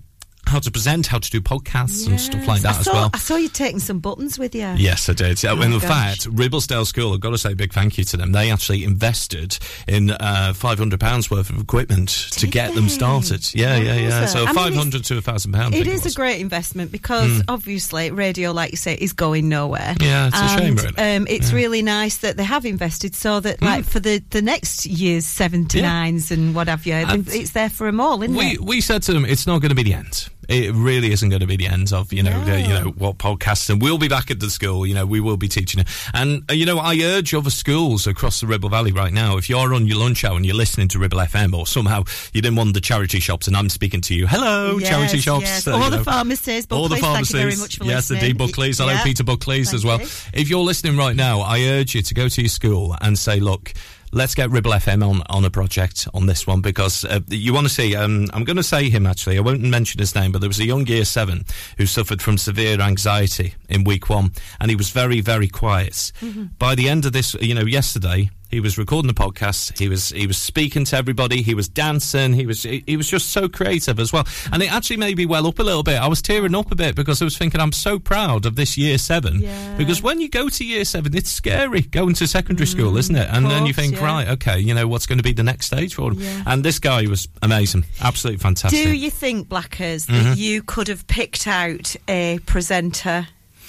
how 0.46 0.58
to 0.60 0.70
present, 0.70 1.06
how 1.06 1.18
to 1.18 1.30
do 1.30 1.40
podcasts 1.40 2.06
and 2.08 2.20
stuff 2.20 2.46
like 2.46 2.62
that 2.62 2.78
as 2.80 2.86
well. 2.86 3.10
I 3.12 3.18
saw 3.18 3.36
you 3.36 3.48
taking 3.48 3.80
some 3.80 3.98
buttons 3.98 4.38
with 4.38 4.54
you. 4.54 4.72
Yes, 4.76 5.08
I 5.08 5.12
did. 5.12 5.44
Oh, 5.44 5.60
in 5.60 5.72
gosh. 5.72 5.82
fact, 5.82 6.30
Ribblesdale 6.30 6.86
School, 6.86 7.14
I've 7.14 7.20
got 7.20 7.30
to 7.30 7.38
say 7.38 7.52
a 7.52 7.56
big 7.56 7.72
thank 7.72 7.98
you 7.98 8.04
to 8.04 8.16
them. 8.16 8.32
They 8.32 8.50
actually 8.50 8.84
invested 8.84 9.58
in 9.88 10.10
uh, 10.10 10.52
£500 10.54 11.30
worth 11.30 11.50
of 11.50 11.60
equipment 11.60 12.08
to 12.32 12.46
get 12.46 12.74
them 12.74 12.88
started. 12.88 13.54
Yeah, 13.54 13.76
yeah, 13.76 13.94
yeah. 13.96 14.26
So 14.26 14.42
I 14.44 14.46
mean, 14.46 14.54
500 14.54 15.04
to 15.04 15.14
£1,000. 15.20 15.74
It 15.74 15.86
is 15.86 16.06
It 16.06 16.12
a 16.12 16.14
great 16.14 16.40
investment 16.40 16.92
because 16.92 17.26
Mm. 17.26 17.44
obviously 17.48 18.10
radio, 18.10 18.52
like 18.52 18.70
you 18.70 18.76
say, 18.76 18.94
is 18.94 19.12
going 19.12 19.48
nowhere. 19.48 19.94
Yeah, 20.00 20.28
it's 20.28 20.40
a 20.40 20.48
shame, 20.48 20.78
And, 20.78 20.82
really. 20.82 21.16
Um, 21.16 21.26
it's 21.28 21.52
really 21.52 21.82
nice 21.82 22.18
that 22.18 22.36
they 22.36 22.44
have 22.44 22.64
invested 22.64 23.14
so 23.14 23.40
that, 23.40 23.60
like, 23.62 23.84
for 23.84 23.98
the, 24.00 24.22
the 24.30 24.42
next 24.42 24.86
year's 24.86 25.26
seven 25.26 25.66
to 25.68 25.78
Mm. 25.78 25.82
Yeah. 26.30 26.34
and 26.36 26.54
what 26.54 26.68
have 26.68 26.86
you, 26.86 26.94
And 26.94 27.26
it's 27.28 27.50
there 27.50 27.68
for 27.70 27.86
them 27.86 28.00
all, 28.00 28.22
isn't 28.22 28.36
We 28.36 28.52
it? 28.52 28.60
we 28.60 28.80
said 28.80 29.02
to 29.04 29.12
them, 29.12 29.24
it's 29.24 29.46
not 29.46 29.60
going 29.60 29.70
to 29.70 29.74
be 29.74 29.82
the 29.82 29.94
end. 29.94 30.28
It 30.48 30.72
really 30.74 31.12
isn't 31.12 31.28
going 31.28 31.40
to 31.40 31.46
be 31.46 31.56
the 31.56 31.66
end 31.66 31.92
of 31.92 32.12
you 32.12 32.22
know 32.22 32.44
the, 32.44 32.60
you 32.60 32.68
know 32.68 32.94
what 32.96 33.18
podcasts 33.18 33.68
and 33.70 33.82
we'll 33.82 33.98
be 33.98 34.08
back 34.08 34.30
at 34.30 34.40
the 34.40 34.50
school. 34.50 34.86
You 34.86 34.94
know 34.94 35.04
we 35.06 35.20
will 35.20 35.36
be 35.36 35.48
teaching 35.48 35.80
it, 35.80 35.88
and 36.14 36.48
uh, 36.50 36.54
you 36.54 36.66
know 36.66 36.78
I 36.78 36.98
urge 37.02 37.34
other 37.34 37.50
schools 37.50 38.06
across 38.06 38.40
the 38.40 38.46
Ribble 38.46 38.68
Valley 38.68 38.92
right 38.92 39.12
now. 39.12 39.36
If 39.36 39.48
you're 39.50 39.74
on 39.74 39.86
your 39.86 39.98
lunch 39.98 40.24
hour 40.24 40.36
and 40.36 40.46
you're 40.46 40.54
listening 40.54 40.88
to 40.88 40.98
Ribble 40.98 41.18
FM, 41.18 41.52
or 41.56 41.66
somehow 41.66 42.04
you're 42.32 42.46
in 42.46 42.54
one 42.56 42.68
of 42.68 42.74
the 42.74 42.80
charity 42.80 43.18
shops 43.20 43.46
and 43.48 43.56
I'm 43.56 43.68
speaking 43.68 44.00
to 44.02 44.14
you, 44.14 44.26
hello 44.26 44.78
Yes, 44.78 44.88
charity 44.88 45.18
shops, 45.18 45.42
yes. 45.42 45.66
uh, 45.66 45.76
Or 45.76 45.90
the 45.90 45.96
know. 45.98 46.02
pharmacies, 46.04 46.66
all 46.70 46.88
the 46.88 46.96
pharmacies. 46.96 47.32
thank 47.32 47.44
you 47.44 47.50
very 47.50 47.60
much 47.60 47.78
for 47.78 47.84
yes, 47.84 48.08
the 48.08 48.16
D. 48.18 48.32
Buckleys. 48.32 48.78
Hello, 48.78 48.92
Yeah. 48.92 49.02
Peter 49.02 49.24
Buckleys 49.24 49.74
as 49.74 49.84
well. 49.84 49.98
If 50.32 50.48
you're 50.48 50.60
listening 50.60 50.96
right 50.96 51.16
now, 51.16 51.40
I 51.40 51.62
urge 51.64 51.94
you 51.94 52.02
to 52.02 52.14
go 52.14 52.28
to 52.28 52.40
your 52.42 52.48
school 52.48 52.96
and 53.00 53.18
say, 53.18 53.40
look. 53.40 53.72
Let's 54.16 54.34
get 54.34 54.48
Ribble 54.48 54.70
FM 54.70 55.06
on, 55.06 55.22
on 55.28 55.44
a 55.44 55.50
project 55.50 56.08
on 56.14 56.24
this 56.24 56.46
one 56.46 56.62
because 56.62 57.04
uh, 57.04 57.20
you 57.28 57.52
want 57.52 57.66
to 57.66 57.72
see. 57.72 57.94
Um, 57.94 58.28
I'm 58.32 58.44
going 58.44 58.56
to 58.56 58.62
say 58.62 58.88
him 58.88 59.06
actually. 59.06 59.36
I 59.36 59.42
won't 59.42 59.60
mention 59.60 59.98
his 59.98 60.14
name, 60.14 60.32
but 60.32 60.40
there 60.40 60.48
was 60.48 60.58
a 60.58 60.64
young 60.64 60.86
year 60.86 61.04
seven 61.04 61.44
who 61.76 61.84
suffered 61.84 62.22
from 62.22 62.38
severe 62.38 62.80
anxiety 62.80 63.54
in 63.68 63.84
week 63.84 64.08
one, 64.08 64.32
and 64.60 64.70
he 64.70 64.76
was 64.76 64.90
very, 64.90 65.20
very 65.20 65.48
quiet. 65.48 66.12
By 66.58 66.74
the 66.74 66.88
end 66.88 67.04
of 67.06 67.12
this, 67.12 67.34
you 67.40 67.54
know, 67.54 67.64
yesterday 67.66 68.30
he 68.48 68.60
was 68.60 68.78
recording 68.78 69.08
the 69.08 69.14
podcast. 69.14 69.76
He 69.76 69.88
was 69.88 70.10
he 70.10 70.26
was 70.28 70.38
speaking 70.38 70.84
to 70.86 70.96
everybody. 70.96 71.42
He 71.42 71.52
was 71.54 71.68
dancing. 71.68 72.32
He 72.32 72.46
was 72.46 72.62
he, 72.62 72.84
he 72.86 72.96
was 72.96 73.08
just 73.10 73.30
so 73.30 73.48
creative 73.48 73.98
as 73.98 74.12
well. 74.12 74.24
And 74.52 74.62
it 74.62 74.72
actually 74.72 74.98
made 74.98 75.16
me 75.16 75.26
well 75.26 75.48
up 75.48 75.58
a 75.58 75.64
little 75.64 75.82
bit. 75.82 76.00
I 76.00 76.06
was 76.06 76.22
tearing 76.22 76.54
up 76.54 76.70
a 76.70 76.76
bit 76.76 76.94
because 76.94 77.20
I 77.20 77.24
was 77.24 77.36
thinking 77.36 77.60
I'm 77.60 77.72
so 77.72 77.98
proud 77.98 78.46
of 78.46 78.54
this 78.54 78.78
year 78.78 78.98
seven. 78.98 79.40
yeah. 79.40 79.76
Because 79.76 80.00
when 80.00 80.20
you 80.20 80.28
go 80.28 80.48
to 80.48 80.64
year 80.64 80.84
seven, 80.84 81.16
it's 81.16 81.28
scary 81.28 81.80
going 81.82 82.14
to 82.14 82.26
secondary 82.28 82.68
school, 82.68 82.96
isn't 82.96 83.16
it? 83.16 83.28
And 83.32 83.46
then 83.50 83.66
you 83.66 83.72
think, 83.72 83.94
yeah. 83.96 84.04
right, 84.04 84.28
okay, 84.28 84.60
you 84.60 84.74
know 84.74 84.86
what's 84.86 85.06
going 85.06 85.18
to 85.18 85.24
be 85.24 85.32
the 85.32 85.42
next 85.42 85.66
stage 85.66 85.94
for 85.94 86.12
him. 86.12 86.20
Yeah. 86.20 86.42
And 86.46 86.64
this 86.64 86.78
guy 86.78 87.04
was 87.08 87.26
amazing, 87.42 87.84
absolutely 88.00 88.38
fantastic. 88.38 88.80
Do 88.84 88.96
you 88.96 89.10
think, 89.10 89.48
Blackers, 89.48 90.06
Mhm. 90.06 90.22
that 90.22 90.38
you 90.38 90.62
could 90.62 90.86
have 90.86 91.06
picked 91.08 91.48
out 91.48 91.96
a 92.08 92.38
presenter 92.46 93.26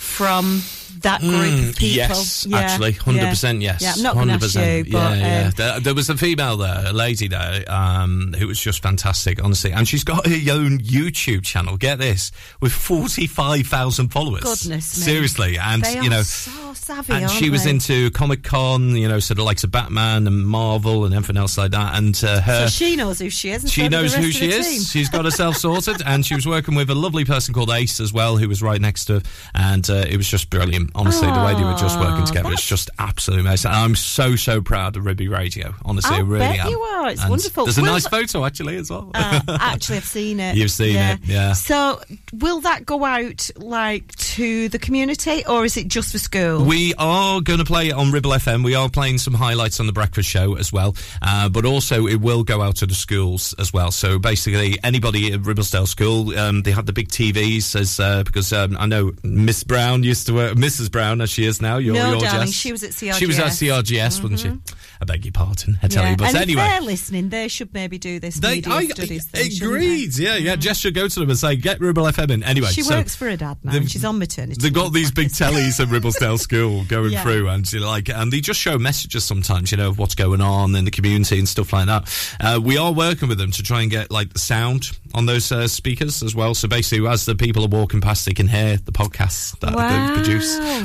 from 0.08 0.62
that 1.02 1.22
group 1.22 1.34
Mm, 1.34 1.70
of 1.70 1.76
people. 1.76 1.96
Yes, 1.96 2.46
Yeah, 2.50 2.58
actually, 2.58 2.92
hundred 2.94 3.30
percent. 3.30 3.62
Yes, 3.62 3.82
Yeah, 3.82 3.94
I'm 3.96 4.04
not 4.04 4.30
ask 4.44 4.56
you, 4.56 4.62
Yeah, 4.62 4.84
but 4.92 5.18
yeah. 5.18 5.46
um, 5.46 5.52
There, 5.56 5.80
there 5.80 5.94
was 5.96 6.10
a 6.10 6.18
female 6.18 6.58
there, 6.58 6.84
a 6.88 6.94
lady 6.94 7.28
there, 7.28 7.64
um, 7.72 8.34
who 8.38 8.48
was 8.48 8.60
just 8.60 8.82
fantastic, 8.84 9.44
honestly, 9.44 9.72
and 9.72 9.88
she's 9.88 10.04
got 10.04 10.26
her 10.26 10.54
own 10.54 10.80
YouTube 10.80 11.44
channel. 11.44 11.78
Get 11.78 12.00
this, 12.00 12.32
with 12.62 12.72
forty-five 12.74 13.68
thousand 13.68 14.10
followers. 14.10 14.44
goodness 14.44 14.98
me. 14.98 15.04
seriously, 15.04 15.58
and 15.58 15.82
they 15.84 16.02
you 16.02 16.10
know. 16.10 16.22
so 16.24 16.74
savvy. 16.74 17.14
and 17.14 17.30
she 17.30 17.50
was 17.50 17.64
they? 17.64 17.72
into 17.72 18.12
Comic 18.12 18.44
Con, 18.44 18.96
you 18.96 19.08
know, 19.08 19.20
sort 19.20 19.40
of 19.40 19.46
likes 19.46 19.64
of 19.64 19.72
Batman 19.72 20.28
and 20.28 20.46
Marvel 20.46 21.06
and 21.06 21.14
everything 21.14 21.38
else 21.38 21.58
like 21.58 21.72
that. 21.72 21.96
And 21.98 22.20
uh, 22.24 22.42
her, 22.42 22.68
So 22.68 22.86
she 22.86 22.96
knows 22.96 23.20
who 23.20 23.30
she 23.30 23.50
is. 23.50 23.64
and 23.64 23.72
she 23.72 23.82
so 23.84 23.88
knows 23.90 24.14
who 24.14 24.32
she 24.32 24.50
is. 24.50 24.68
team. 24.68 24.82
She's 24.82 25.10
got 25.10 25.26
herself 25.26 25.56
sorted, 25.58 26.02
and 26.06 26.26
she 26.26 26.36
was 26.36 26.46
working 26.48 26.76
with 26.76 26.90
a 26.90 26.96
lovely 26.96 27.26
person 27.26 27.54
called 27.54 27.70
Ace 27.72 28.00
as 28.00 28.14
well, 28.14 28.38
who 28.38 28.48
was 28.48 28.62
right 28.62 28.80
next 28.82 29.06
to 29.06 29.16
her, 29.16 29.22
and 29.56 29.90
uh, 29.90 30.06
it 30.08 30.18
was 30.18 30.28
just 30.28 30.50
brilliant. 30.50 30.77
Honestly, 30.96 31.28
the 31.32 31.40
way 31.44 31.54
they 31.56 31.64
were 31.64 31.76
just 31.76 32.00
working 32.00 32.26
together, 32.26 32.52
it's 32.52 32.66
just 32.66 32.90
absolutely 33.00 33.48
amazing. 33.48 33.72
I'm 33.72 33.96
so 33.96 34.36
so 34.36 34.62
proud 34.62 34.96
of 34.98 35.06
Ribby 35.06 35.28
Radio. 35.28 35.74
Honestly, 35.86 36.16
I 36.16 36.20
I'll 36.20 36.26
really 36.26 36.40
bet 36.46 36.60
am. 36.60 36.70
you 36.72 36.80
are. 36.80 37.10
It's 37.10 37.22
And 37.22 37.30
wonderful. 37.30 37.66
There's 37.66 37.78
a 37.78 37.82
Will- 37.82 37.92
nice 37.92 38.08
photo 38.08 38.46
actually 38.46 38.78
as 38.78 38.90
well. 38.90 39.12
Uh, 39.14 39.42
actually, 39.60 39.98
I've 39.98 40.06
seen 40.06 40.40
it. 40.40 40.56
You've 40.56 40.72
seen 40.72 40.96
it, 40.96 41.20
yeah. 41.24 41.54
So, 41.54 42.02
will 42.34 42.62
that 42.62 42.86
go 42.86 43.04
out 43.06 43.50
like 43.58 44.16
to 44.16 44.70
the 44.70 44.80
community, 44.80 45.44
or 45.48 45.66
is 45.66 45.78
it 45.78 45.88
just 45.88 46.12
for 46.12 46.18
school? 46.20 46.64
We 46.64 46.94
are 46.98 47.42
going 47.42 47.60
to 47.60 47.66
play 47.66 47.90
it 47.90 47.94
on 47.94 48.12
Ribble 48.12 48.32
FM. 48.32 48.64
We 48.64 48.76
are 48.76 48.90
playing 48.90 49.18
some 49.20 49.34
highlights 49.34 49.80
on 49.80 49.88
the 49.88 49.94
breakfast 49.94 50.30
show 50.30 50.56
as 50.56 50.72
well, 50.74 50.96
uh, 51.22 51.50
but 51.50 51.66
also 51.66 52.08
it 52.08 52.22
will 52.22 52.44
go 52.44 52.62
out 52.62 52.78
to 52.78 52.86
the 52.86 52.96
schools 52.96 53.54
as 53.60 53.72
well. 53.74 53.92
So 53.92 54.20
basically, 54.20 54.78
anybody 54.84 55.32
at 55.34 55.42
Ribblesdale 55.42 55.88
School, 55.88 56.38
um, 56.38 56.64
they 56.64 56.72
have 56.72 56.86
the 56.86 56.94
big 56.94 57.10
TVs 57.10 57.76
as 57.80 58.00
uh, 58.00 58.24
because 58.24 58.52
um, 58.54 58.78
I 58.80 58.86
know 58.86 59.12
Miss 59.24 59.64
Brown 59.64 60.04
used 60.04 60.28
to 60.28 60.34
work, 60.34 60.58
Mrs. 60.68 60.92
Brown 60.92 61.22
as 61.22 61.30
she 61.30 61.46
is 61.46 61.62
now. 61.62 61.78
Your, 61.78 61.94
No, 61.96 62.12
your 62.12 62.22
darling, 62.22 62.48
Jess. 62.48 62.56
she 62.56 62.72
was 62.72 62.84
at 62.84 62.92
CRGS. 62.92 63.14
She 63.20 63.26
was 63.26 63.40
at 63.40 63.48
CRGS. 63.52 63.84
CRGS, 63.84 64.22
wasn't 64.24 64.40
she? 64.40 64.74
I 65.02 65.06
beg 65.06 65.26
your 65.26 65.32
pardon. 65.32 65.78
I 65.84 65.88
tell 65.88 66.04
Yeah, 66.04 66.12
you, 66.12 66.18
but 66.18 66.28
and 66.30 66.38
anyway. 66.38 66.62
if 66.64 66.70
they're 66.72 66.82
listening, 66.82 67.30
they 67.30 67.48
should 67.48 67.74
maybe 67.74 67.98
do 68.00 68.20
this 68.20 68.36
They, 68.38 68.56
media 68.56 68.74
I, 68.74 68.86
studies 68.88 69.26
thing. 69.26 69.52
shouldn't 69.52 69.76
agreed. 69.76 70.18
Yeah, 70.18 70.36
yeah. 70.38 70.56
Jess 70.56 70.80
should 70.80 70.96
go 70.96 71.08
to 71.08 71.20
them 71.20 71.30
and 71.30 71.38
say, 71.38 71.56
"Get 71.56 71.80
Ribble 71.80 72.04
FM 72.06 72.32
in." 72.32 72.44
Anyway. 72.44 72.70
She 72.70 72.82
so 72.82 72.96
works 72.96 73.16
for 73.16 73.30
her 73.30 73.38
dad 73.38 73.58
now. 73.64 73.74
She's 73.82 74.04
on 74.04 74.18
maternity. 74.18 74.60
They've 74.62 74.74
got 74.74 74.94
these 74.94 75.12
big 75.12 75.28
tellies 75.30 75.80
at 75.80 75.88
Ribblesdale 75.90 76.40
School 76.40 76.84
going 76.88 77.12
Yeah. 77.12 77.22
through, 77.24 77.48
and 77.50 77.72
like, 77.82 78.10
and 78.10 78.34
they 78.34 78.42
just 78.42 78.60
show 78.60 78.78
messages 78.80 79.24
sometimes, 79.24 79.72
you 79.72 79.78
know, 79.78 79.90
of 79.90 80.00
what's 80.00 80.16
going 80.16 80.42
on 80.42 80.76
in 80.76 80.86
the 80.86 80.92
community 80.92 81.38
and 81.38 81.48
stuff 81.48 81.74
like 81.74 81.86
that. 81.86 82.36
Uh, 82.40 82.60
we 82.62 82.78
are 82.78 82.92
working 82.92 83.30
with 83.30 83.38
them 83.38 83.52
to 83.52 83.62
try 83.64 83.82
and 83.84 83.92
get 83.92 84.10
like 84.10 84.34
the 84.34 84.40
sound 84.40 84.90
on 85.14 85.26
those 85.28 85.52
uh, 85.52 85.68
speakers 85.68 86.24
as 86.24 86.34
well. 86.36 86.56
So 86.56 86.68
basically, 86.68 87.08
as 87.08 87.26
the 87.26 87.36
people 87.36 87.64
are 87.64 87.68
walking 87.70 88.02
past, 88.02 88.26
they 88.26 88.34
can 88.34 88.48
hear 88.48 88.78
the 88.78 88.92
podcasts 88.92 89.58
that 89.60 89.76
Wow. 89.76 90.16
they 90.16 90.24